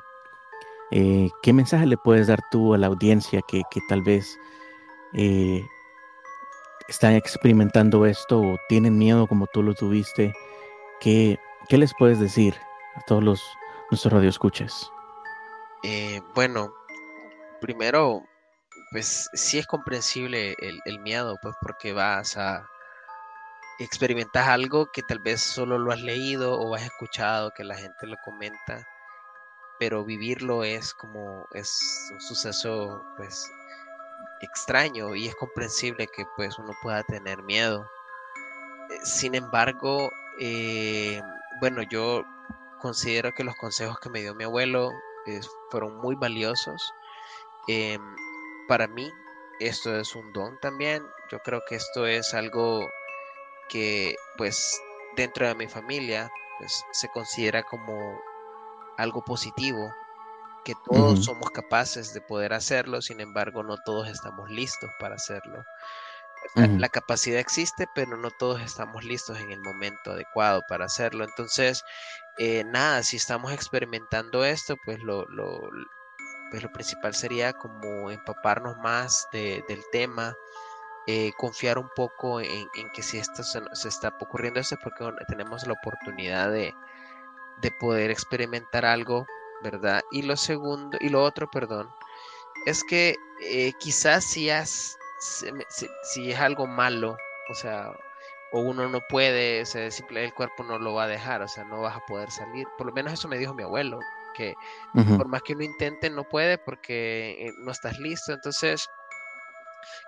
Eh, 0.91 1.29
¿Qué 1.43 1.51
mensaje 1.51 1.87
le 1.87 1.97
puedes 1.97 2.27
dar 2.27 2.39
tú 2.51 2.73
a 2.73 2.77
la 2.77 2.87
audiencia 2.87 3.41
que, 3.45 3.63
tal 3.89 4.01
vez 4.01 4.39
están 6.87 7.13
experimentando 7.13 8.05
esto 8.05 8.39
o 8.39 8.57
tienen 8.69 8.97
miedo 8.97 9.27
como 9.27 9.47
tú 9.47 9.63
lo 9.63 9.73
tuviste? 9.73 10.33
¿Qué, 10.99 11.37
qué 11.69 11.77
les 11.77 11.93
puedes 11.97 12.19
decir 12.19 12.55
a 12.95 13.01
todos 13.01 13.23
los, 13.23 13.43
nuestros 13.91 14.13
radioescuchas? 14.13 14.91
bueno, 16.33 16.73
primero 17.61 18.21
pues 18.91 19.29
sí 19.33 19.57
es 19.57 19.67
comprensible 19.67 20.55
el, 20.59 20.99
miedo, 20.99 21.37
pues 21.41 21.55
porque 21.61 21.93
vas 21.93 22.37
a 22.37 22.67
experimentar 23.79 24.49
algo 24.49 24.87
que 24.91 25.01
tal 25.03 25.19
vez 25.19 25.41
solo 25.41 25.77
lo 25.77 25.91
has 25.91 26.01
leído 26.01 26.59
o 26.59 26.73
has 26.73 26.83
escuchado, 26.83 27.51
que 27.51 27.63
la 27.63 27.75
gente 27.75 28.07
lo 28.07 28.15
comenta, 28.23 28.87
pero 29.79 30.05
vivirlo 30.05 30.63
es 30.63 30.93
como, 30.93 31.45
es 31.53 32.09
un 32.13 32.21
suceso 32.21 33.03
pues 33.17 33.51
extraño 34.41 35.15
y 35.15 35.27
es 35.27 35.35
comprensible 35.35 36.07
que 36.07 36.25
pues 36.35 36.57
uno 36.59 36.73
pueda 36.81 37.03
tener 37.03 37.43
miedo. 37.43 37.89
Eh, 38.89 38.99
sin 39.03 39.35
embargo, 39.35 40.11
eh, 40.39 41.21
bueno, 41.59 41.81
yo 41.83 42.25
considero 42.79 43.33
que 43.33 43.43
los 43.43 43.55
consejos 43.55 43.99
que 43.99 44.09
me 44.09 44.21
dio 44.21 44.35
mi 44.35 44.43
abuelo 44.43 44.91
eh, 45.25 45.41
fueron 45.69 45.97
muy 45.97 46.15
valiosos. 46.15 46.93
Para 48.67 48.87
mí 48.87 49.11
esto 49.59 49.95
es 49.95 50.15
un 50.15 50.31
don 50.33 50.59
también. 50.59 51.05
Yo 51.29 51.39
creo 51.39 51.61
que 51.67 51.75
esto 51.75 52.05
es 52.05 52.33
algo 52.33 52.87
que 53.69 54.15
pues 54.37 54.81
dentro 55.15 55.47
de 55.47 55.55
mi 55.55 55.67
familia 55.67 56.31
pues, 56.59 56.85
se 56.91 57.09
considera 57.09 57.63
como 57.63 58.19
algo 58.97 59.21
positivo, 59.23 59.93
que 60.67 60.75
todos 60.83 61.23
somos 61.23 61.49
capaces 61.51 62.13
de 62.13 62.19
poder 62.19 62.51
hacerlo, 62.51 63.01
sin 63.01 63.21
embargo 63.21 63.63
no 63.63 63.77
todos 63.85 64.09
estamos 64.09 64.49
listos 64.49 64.89
para 64.99 65.15
hacerlo. 65.15 65.63
La 66.55 66.89
capacidad 66.89 67.39
existe, 67.39 67.87
pero 67.95 68.17
no 68.17 68.31
todos 68.31 68.61
estamos 68.61 69.05
listos 69.05 69.39
en 69.39 69.51
el 69.51 69.61
momento 69.61 70.11
adecuado 70.11 70.61
para 70.67 70.85
hacerlo. 70.85 71.23
Entonces, 71.23 71.83
eh, 72.37 72.65
nada, 72.65 73.01
si 73.03 73.15
estamos 73.15 73.53
experimentando 73.53 74.43
esto, 74.43 74.75
pues 74.83 74.99
lo, 75.01 75.25
pues 76.51 76.63
lo 76.63 76.71
principal 76.73 77.15
sería 77.15 77.53
como 77.53 78.11
empaparnos 78.11 78.75
más 78.77 79.25
del 79.31 79.83
tema, 79.93 80.35
eh, 81.07 81.31
confiar 81.37 81.77
un 81.77 81.89
poco 81.95 82.41
en, 82.41 82.67
que 82.93 83.01
si 83.03 83.19
esto 83.19 83.41
se, 83.41 83.87
está 83.87 84.09
ocurriendo 84.19 84.59
esto 84.59 84.75
es 84.75 84.81
porque 84.83 85.09
tenemos 85.29 85.65
la 85.65 85.73
oportunidad 85.73 86.51
de, 86.51 86.73
poder 87.79 88.11
experimentar 88.11 88.85
algo, 88.85 89.25
¿verdad? 89.63 90.01
Y 90.11 90.23
lo 90.23 90.35
segundo, 90.37 90.97
y 91.01 91.09
lo 91.09 91.23
otro, 91.23 91.49
perdón, 91.49 91.89
es 92.65 92.83
que 92.83 93.15
eh, 93.41 93.71
quizás 93.79 94.23
si, 94.23 94.49
si, 95.19 96.31
es 96.31 96.39
algo 96.39 96.67
malo, 96.67 97.17
o 97.49 97.53
sea, 97.53 97.91
o 98.51 98.59
uno 98.61 98.87
no 98.87 99.01
puede, 99.09 99.61
o 99.61 99.65
sea, 99.65 99.89
simplemente 99.91 100.29
el 100.29 100.33
cuerpo 100.33 100.63
no 100.63 100.79
lo 100.79 100.93
va 100.93 101.03
a 101.03 101.07
dejar, 101.07 101.41
o 101.41 101.47
sea, 101.47 101.63
no 101.65 101.81
vas 101.81 101.95
a 101.95 102.05
poder 102.05 102.31
salir. 102.31 102.67
Por 102.77 102.87
lo 102.87 102.93
menos 102.93 103.13
eso 103.13 103.27
me 103.27 103.37
dijo 103.37 103.53
mi 103.53 103.63
abuelo, 103.63 103.99
que 104.35 104.55
por 104.93 105.27
más 105.27 105.41
que 105.41 105.53
uno 105.53 105.63
intente 105.63 106.09
no 106.09 106.23
puede 106.23 106.57
porque 106.57 107.47
eh, 107.47 107.51
no 107.59 107.71
estás 107.71 107.97
listo. 107.99 108.33
Entonces, 108.33 108.87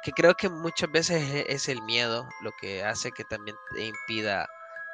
que 0.04 0.12
creo 0.12 0.36
que 0.36 0.50
muchas 0.50 0.92
veces 0.92 1.24
e, 1.34 1.46
es 1.50 1.68
el 1.68 1.82
miedo 1.84 2.28
lo 2.42 2.52
que 2.54 2.84
hace 2.84 3.12
que 3.12 3.24
también 3.26 3.58
te 3.74 3.86
impida 3.86 4.48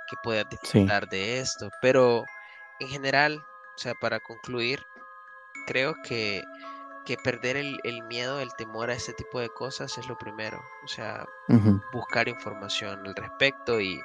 que 0.08 0.16
puedas 0.24 0.48
disfrutar 0.50 1.08
de 1.10 1.40
esto. 1.40 1.70
Pero 1.82 2.24
en 2.80 2.88
general, 2.88 3.44
o 3.76 3.78
sea, 3.78 3.94
para 3.96 4.20
concluir, 4.20 4.86
creo 5.68 5.96
que, 6.04 6.44
que 7.06 7.18
perder 7.18 7.58
el, 7.58 8.04
miedo, 8.04 8.40
el 8.40 8.54
temor 8.54 8.90
a 8.90 8.94
este 8.94 9.14
tipo 9.14 9.40
de 9.40 9.50
cosas 9.50 9.98
es 9.98 10.08
lo 10.08 10.18
primero. 10.18 10.62
O 10.84 10.88
sea, 10.88 11.26
buscar 11.92 12.28
información 12.28 13.06
al 13.06 13.16
respecto 13.16 13.82
y, 13.82 14.00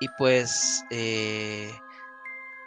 y 0.00 0.08
pues 0.18 0.84
eh, 0.90 1.72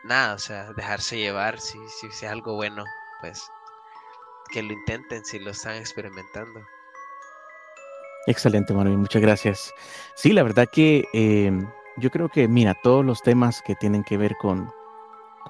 nada, 0.04 0.36
o 0.36 0.40
sea, 0.40 0.74
dejarse 0.74 1.18
llevar, 1.18 1.60
si, 1.60 1.78
si, 1.90 2.08
es 2.08 2.24
algo 2.24 2.56
bueno, 2.56 2.84
pues 3.22 3.50
que 4.52 4.62
lo 4.62 4.74
intenten 4.74 5.26
si 5.26 5.40
lo 5.40 5.52
están 5.52 5.76
experimentando. 5.78 6.62
Excelente, 8.28 8.74
Manuel, 8.74 8.98
muchas 8.98 9.22
gracias. 9.22 9.74
Sí, 10.16 10.32
la 10.32 10.44
verdad 10.44 10.68
que 10.72 11.06
em, 11.14 11.68
yo 11.98 12.10
creo 12.10 12.30
que, 12.30 12.48
mira, 12.48 12.74
todos 12.82 13.04
los 13.04 13.22
temas 13.22 13.62
que 13.62 13.76
tienen 13.76 14.04
que 14.04 14.18
ver 14.18 14.36
con, 14.38 14.72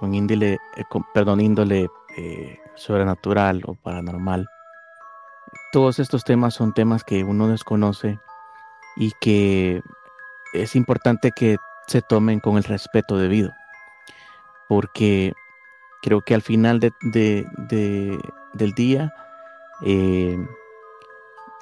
con 0.03 0.13
índole, 0.13 0.59
eh, 0.75 0.83
perdón, 1.13 1.39
índole 1.39 1.89
eh, 2.17 2.59
sobrenatural 2.75 3.61
o 3.65 3.75
paranormal, 3.75 4.49
todos 5.71 5.97
estos 5.97 6.25
temas 6.25 6.55
son 6.55 6.73
temas 6.73 7.05
que 7.05 7.23
uno 7.23 7.47
desconoce 7.47 8.19
y 8.97 9.13
que 9.21 9.81
es 10.51 10.75
importante 10.75 11.31
que 11.31 11.55
se 11.87 12.01
tomen 12.01 12.41
con 12.41 12.57
el 12.57 12.65
respeto 12.65 13.17
debido 13.17 13.53
porque 14.67 15.31
creo 16.01 16.19
que 16.19 16.35
al 16.35 16.41
final 16.41 16.81
del 16.81 18.73
día 18.75 19.13
eh, 19.85 20.37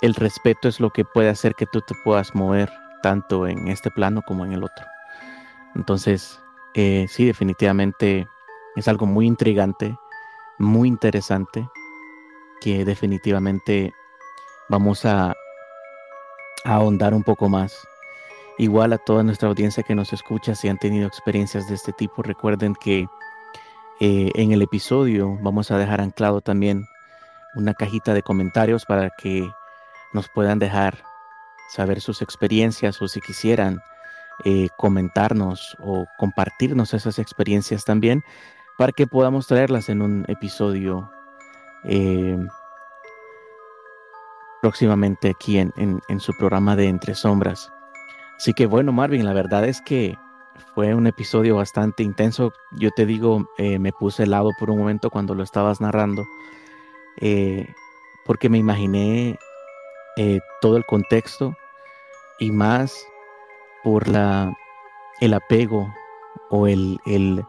el 0.01 0.15
respeto 0.15 0.67
es 0.67 0.79
lo 0.79 0.89
que 0.89 1.05
puede 1.05 1.29
hacer 1.29 1.53
que 1.53 1.67
tú 1.67 1.81
te 1.81 1.93
puedas 2.03 2.33
mover 2.33 2.71
tanto 3.03 3.45
en 3.45 3.67
este 3.67 3.91
plano 3.91 4.23
como 4.23 4.45
en 4.45 4.53
el 4.53 4.63
otro. 4.63 4.87
Entonces, 5.75 6.41
eh, 6.74 7.05
sí, 7.09 7.26
definitivamente 7.26 8.28
es 8.76 8.88
algo 8.88 9.05
muy 9.05 9.28
intrigante, 9.28 9.97
muy 10.57 10.88
interesante, 10.88 11.67
que 12.61 12.86
definitivamente 12.86 13.93
vamos 14.69 15.05
a, 15.05 15.34
ahondar 16.63 17.13
un 17.13 17.24
poco 17.24 17.49
más. 17.49 17.88
Igual 18.57 18.93
a 18.93 18.97
toda 18.97 19.24
nuestra 19.24 19.49
audiencia 19.49 19.84
que 19.84 19.95
nos 19.95 20.13
escucha, 20.13 20.55
si 20.55 20.67
han 20.67 20.78
tenido 20.78 21.07
experiencias 21.07 21.67
de 21.67 21.76
este 21.76 21.93
tipo, 21.93 22.22
recuerden 22.22 22.76
que 22.76 23.07
eh, 23.99 24.32
en 24.36 24.51
el 24.51 24.61
episodio 24.61 25.38
vamos 25.41 25.72
a 25.72 25.78
dejar 25.78 26.01
anclado 26.01 26.41
también 26.41 26.86
una 27.55 27.74
cajita 27.74 28.13
de 28.13 28.24
comentarios 28.24 28.86
para 28.86 29.09
que 29.09 29.49
nos 30.13 30.30
puedan 30.30 30.59
dejar 30.59 31.03
saber 31.69 32.01
sus 32.01 32.22
experiencias 32.22 33.01
o 33.01 33.07
si 33.07 33.22
quisieran 33.22 33.82
eh, 34.45 34.69
comentarnos 34.77 35.75
o 35.79 36.05
compartirnos 36.17 36.93
esas 36.93 37.19
experiencias 37.19 37.85
también 37.85 38.23
para 38.77 38.91
que 38.91 39.05
podamos 39.07 39.47
traerlas 39.47 39.89
en 39.89 40.01
un 40.01 40.25
episodio 40.27 41.11
eh, 41.83 42.37
próximamente 44.61 45.29
aquí 45.29 45.57
en, 45.57 46.01
su 46.19 46.33
programa 46.33 46.75
de 46.75 46.87
Entre 46.87 47.15
Sombras. 47.15 47.71
Así 48.37 48.53
que 48.53 48.65
bueno, 48.65 48.91
Marvin, 48.91 49.25
la 49.25 49.33
verdad 49.33 49.65
es 49.65 49.81
que 49.81 50.17
fue 50.73 50.95
un 50.95 51.07
episodio 51.07 51.55
bastante 51.57 52.03
intenso. 52.03 52.53
Yo 52.71 52.91
te 52.91 53.05
digo, 53.05 53.47
eh, 53.57 53.79
me 53.79 53.91
puse 53.91 54.23
helado 54.23 54.49
por 54.59 54.69
un 54.69 54.79
momento 54.79 55.09
cuando 55.09 55.35
lo 55.35 55.43
estabas 55.43 55.81
narrando, 55.81 56.25
eh, 57.17 57.67
porque 58.25 58.49
me 58.49 58.57
imaginé 58.57 59.37
todo 60.61 60.77
el 60.77 60.85
contexto 60.85 61.55
y 62.39 62.51
más 62.51 63.07
por 63.84 64.07
la, 64.07 64.53
el 65.19 65.34
apego 65.34 65.93
o 66.49 66.67
el, 66.67 66.99
el, 67.05 67.43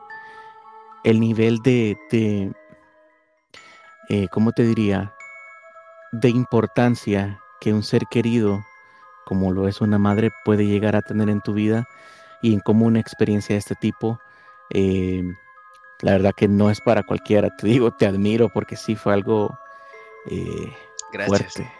el 1.05 1.20
nivel 1.20 1.61
de, 1.62 1.97
de 2.11 2.53
¿cómo 4.30 4.53
te 4.53 4.62
diría? 4.62 5.14
de 6.12 6.28
importancia 6.28 7.41
que 7.61 7.72
un 7.72 7.83
ser 7.83 8.07
querido, 8.07 8.64
como 9.24 9.53
lo 9.53 9.66
es 9.66 9.80
una 9.80 9.99
madre, 9.99 10.30
puede 10.45 10.66
llegar 10.66 10.95
a 10.95 11.03
tener 11.03 11.28
en 11.28 11.41
tu 11.41 11.55
vida 11.55 11.89
y 12.43 12.53
en 12.53 12.61
cómo 12.61 12.87
una 12.87 13.01
experiencia 13.01 13.55
de 13.55 13.59
este 13.59 13.74
tipo, 13.74 14.20
eh, 14.70 15.22
la 16.03 16.12
verdad 16.12 16.33
que 16.37 16.49
no 16.49 16.70
es 16.70 16.80
para 16.80 17.03
cualquiera. 17.03 17.49
Te 17.57 17.66
digo, 17.66 17.93
te 17.93 18.07
admiro 18.07 18.51
porque 18.51 18.76
sí 18.76 18.95
fue 18.95 19.14
algo 19.14 19.59
eh, 20.26 20.72
fuerte. 21.26 21.70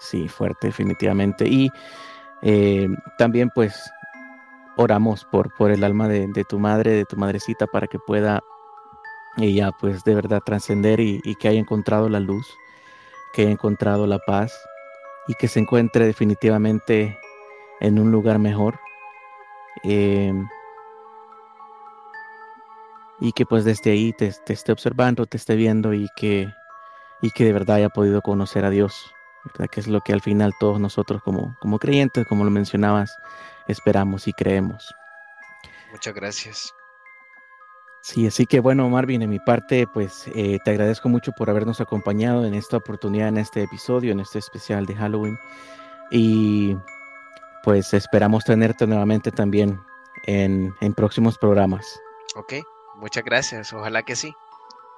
Sí, 0.00 0.28
fuerte 0.28 0.68
definitivamente. 0.68 1.46
Y 1.46 1.70
eh, 2.42 2.88
también 3.16 3.50
pues 3.54 3.90
oramos 4.76 5.24
por, 5.24 5.52
por 5.54 5.70
el 5.70 5.82
alma 5.82 6.08
de, 6.08 6.44
tu 6.48 6.58
madre, 6.58 6.92
de 6.92 7.04
tu 7.04 7.16
madrecita, 7.16 7.66
para 7.66 7.86
que 7.86 7.98
pueda 7.98 8.40
ella 9.36 9.70
pues 9.72 10.04
de 10.04 10.14
verdad 10.14 10.42
trascender 10.44 11.00
y, 11.00 11.34
que 11.36 11.48
haya 11.48 11.60
encontrado 11.60 12.08
la 12.08 12.20
luz 12.20 12.46
que 13.32 13.42
haya 13.42 13.50
encontrado 13.50 14.06
la 14.06 14.18
paz 14.18 14.58
y 15.26 15.34
que 15.34 15.48
se 15.48 15.60
encuentre 15.60 16.06
definitivamente 16.06 17.18
en 17.80 17.98
un 17.98 18.10
lugar 18.10 18.38
mejor. 18.38 18.80
Em, 19.82 20.48
y 23.20 23.32
que 23.32 23.44
pues 23.44 23.64
desde 23.64 23.90
ahí 23.90 24.12
te, 24.12 24.26
esté 24.26 24.72
observando, 24.72 25.26
te 25.26 25.36
esté 25.36 25.56
viendo 25.56 25.92
y 25.92 26.08
que, 26.16 26.52
y 27.20 27.30
que 27.30 27.44
de 27.44 27.52
verdad 27.52 27.76
haya 27.76 27.90
podido 27.90 28.22
conocer 28.22 28.64
a 28.64 28.70
Dios, 28.70 29.12
que 29.48 29.80
es 29.80 29.88
lo 29.88 30.00
que 30.00 30.12
al 30.12 30.20
final 30.20 30.54
todos 30.58 30.80
nosotros 30.80 31.22
como, 31.22 31.56
como 31.60 31.78
creyentes, 31.78 32.26
como 32.26 32.44
lo 32.44 32.50
mencionabas, 32.50 33.16
esperamos 33.66 34.28
y 34.28 34.32
creemos. 34.32 34.94
Muchas 35.90 36.14
gracias. 36.14 36.74
Sí, 38.02 38.26
así 38.26 38.46
que 38.46 38.60
bueno, 38.60 38.88
Marvin, 38.88 39.22
en 39.22 39.30
mi 39.30 39.38
parte, 39.38 39.86
pues 39.86 40.24
eh, 40.34 40.58
te 40.64 40.70
agradezco 40.70 41.08
mucho 41.08 41.32
por 41.32 41.50
habernos 41.50 41.80
acompañado 41.80 42.46
en 42.46 42.54
esta 42.54 42.76
oportunidad, 42.76 43.28
en 43.28 43.38
este 43.38 43.62
episodio, 43.62 44.12
en 44.12 44.20
este 44.20 44.38
especial 44.38 44.86
de 44.86 44.94
Halloween. 44.94 45.38
Y 46.10 46.76
pues 47.64 47.92
esperamos 47.92 48.44
tenerte 48.44 48.86
nuevamente 48.86 49.30
también 49.30 49.80
en, 50.24 50.74
en 50.80 50.94
próximos 50.94 51.36
programas. 51.36 52.00
Ok, 52.36 52.54
muchas 52.96 53.24
gracias, 53.24 53.72
ojalá 53.72 54.02
que 54.02 54.16
sí. 54.16 54.32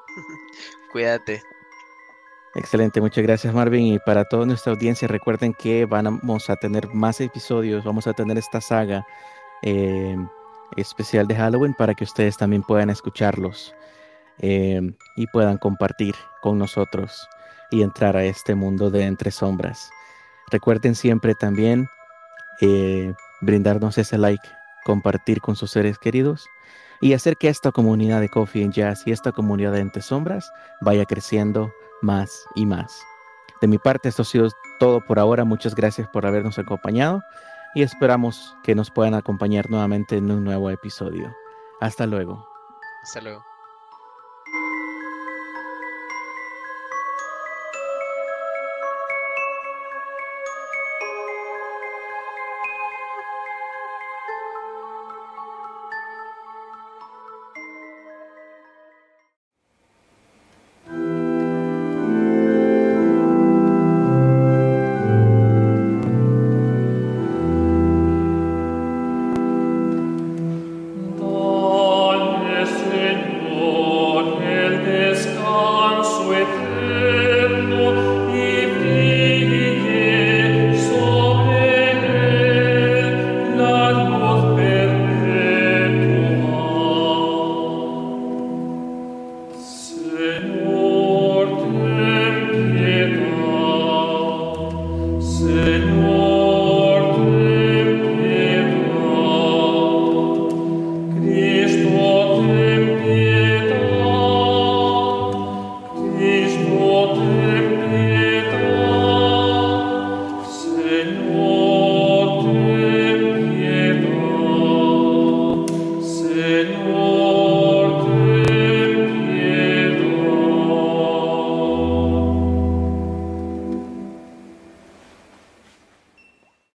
Cuídate. 0.92 1.42
Excelente, 2.54 3.00
muchas 3.00 3.22
gracias 3.22 3.54
Marvin. 3.54 3.94
Y 3.94 3.98
para 3.98 4.24
toda 4.24 4.46
nuestra 4.46 4.72
audiencia, 4.72 5.06
recuerden 5.08 5.54
que 5.54 5.84
vamos 5.86 6.50
a 6.50 6.56
tener 6.56 6.88
más 6.88 7.20
episodios, 7.20 7.84
vamos 7.84 8.06
a 8.06 8.12
tener 8.12 8.38
esta 8.38 8.60
saga. 8.60 9.06
Eh, 9.62 10.16
especial 10.76 11.26
de 11.26 11.36
Halloween 11.36 11.74
para 11.74 11.94
que 11.94 12.04
ustedes 12.04 12.36
también 12.36 12.62
puedan 12.62 12.90
escucharlos 12.90 13.74
em, 14.38 14.94
y 15.16 15.26
puedan 15.28 15.58
compartir 15.58 16.14
con 16.42 16.58
nosotros 16.58 17.28
y 17.70 17.82
entrar 17.82 18.16
a 18.16 18.24
este 18.24 18.54
mundo 18.54 18.90
de 18.90 19.04
entre 19.04 19.30
sombras. 19.30 19.90
Recuerden 20.50 20.94
siempre 20.94 21.34
también 21.34 21.88
eh, 22.60 23.12
brindarnos 23.40 23.98
ese 23.98 24.18
like, 24.18 24.46
compartir 24.84 25.40
con 25.40 25.56
sus 25.56 25.70
seres 25.70 25.98
queridos 25.98 26.48
y 27.00 27.12
hacer 27.14 27.36
que 27.36 27.48
esta 27.48 27.72
comunidad 27.72 28.20
de 28.20 28.28
Coffee 28.28 28.64
and 28.64 28.72
Jazz 28.72 29.02
y 29.06 29.12
esta 29.12 29.32
comunidad 29.32 29.72
de 29.72 29.80
Entre 29.80 30.02
Sombras 30.02 30.52
vaya 30.80 31.04
creciendo 31.06 31.72
más 32.02 32.46
y 32.54 32.66
más. 32.66 33.02
De 33.60 33.68
mi 33.68 33.78
parte, 33.78 34.08
esto 34.08 34.22
ha 34.22 34.24
sido 34.24 34.48
todo 34.78 35.00
por 35.04 35.18
ahora. 35.18 35.44
Muchas 35.44 35.74
gracias 35.74 36.08
por 36.08 36.26
habernos 36.26 36.58
acompañado 36.58 37.22
y 37.74 37.82
esperamos 37.82 38.56
que 38.62 38.74
nos 38.74 38.90
puedan 38.90 39.14
acompañar 39.14 39.70
nuevamente 39.70 40.16
en 40.16 40.30
un 40.30 40.44
nuevo 40.44 40.70
episodio. 40.70 41.34
Hasta 41.80 42.06
luego. 42.06 42.46
Hasta 43.02 43.20
luego. 43.20 43.49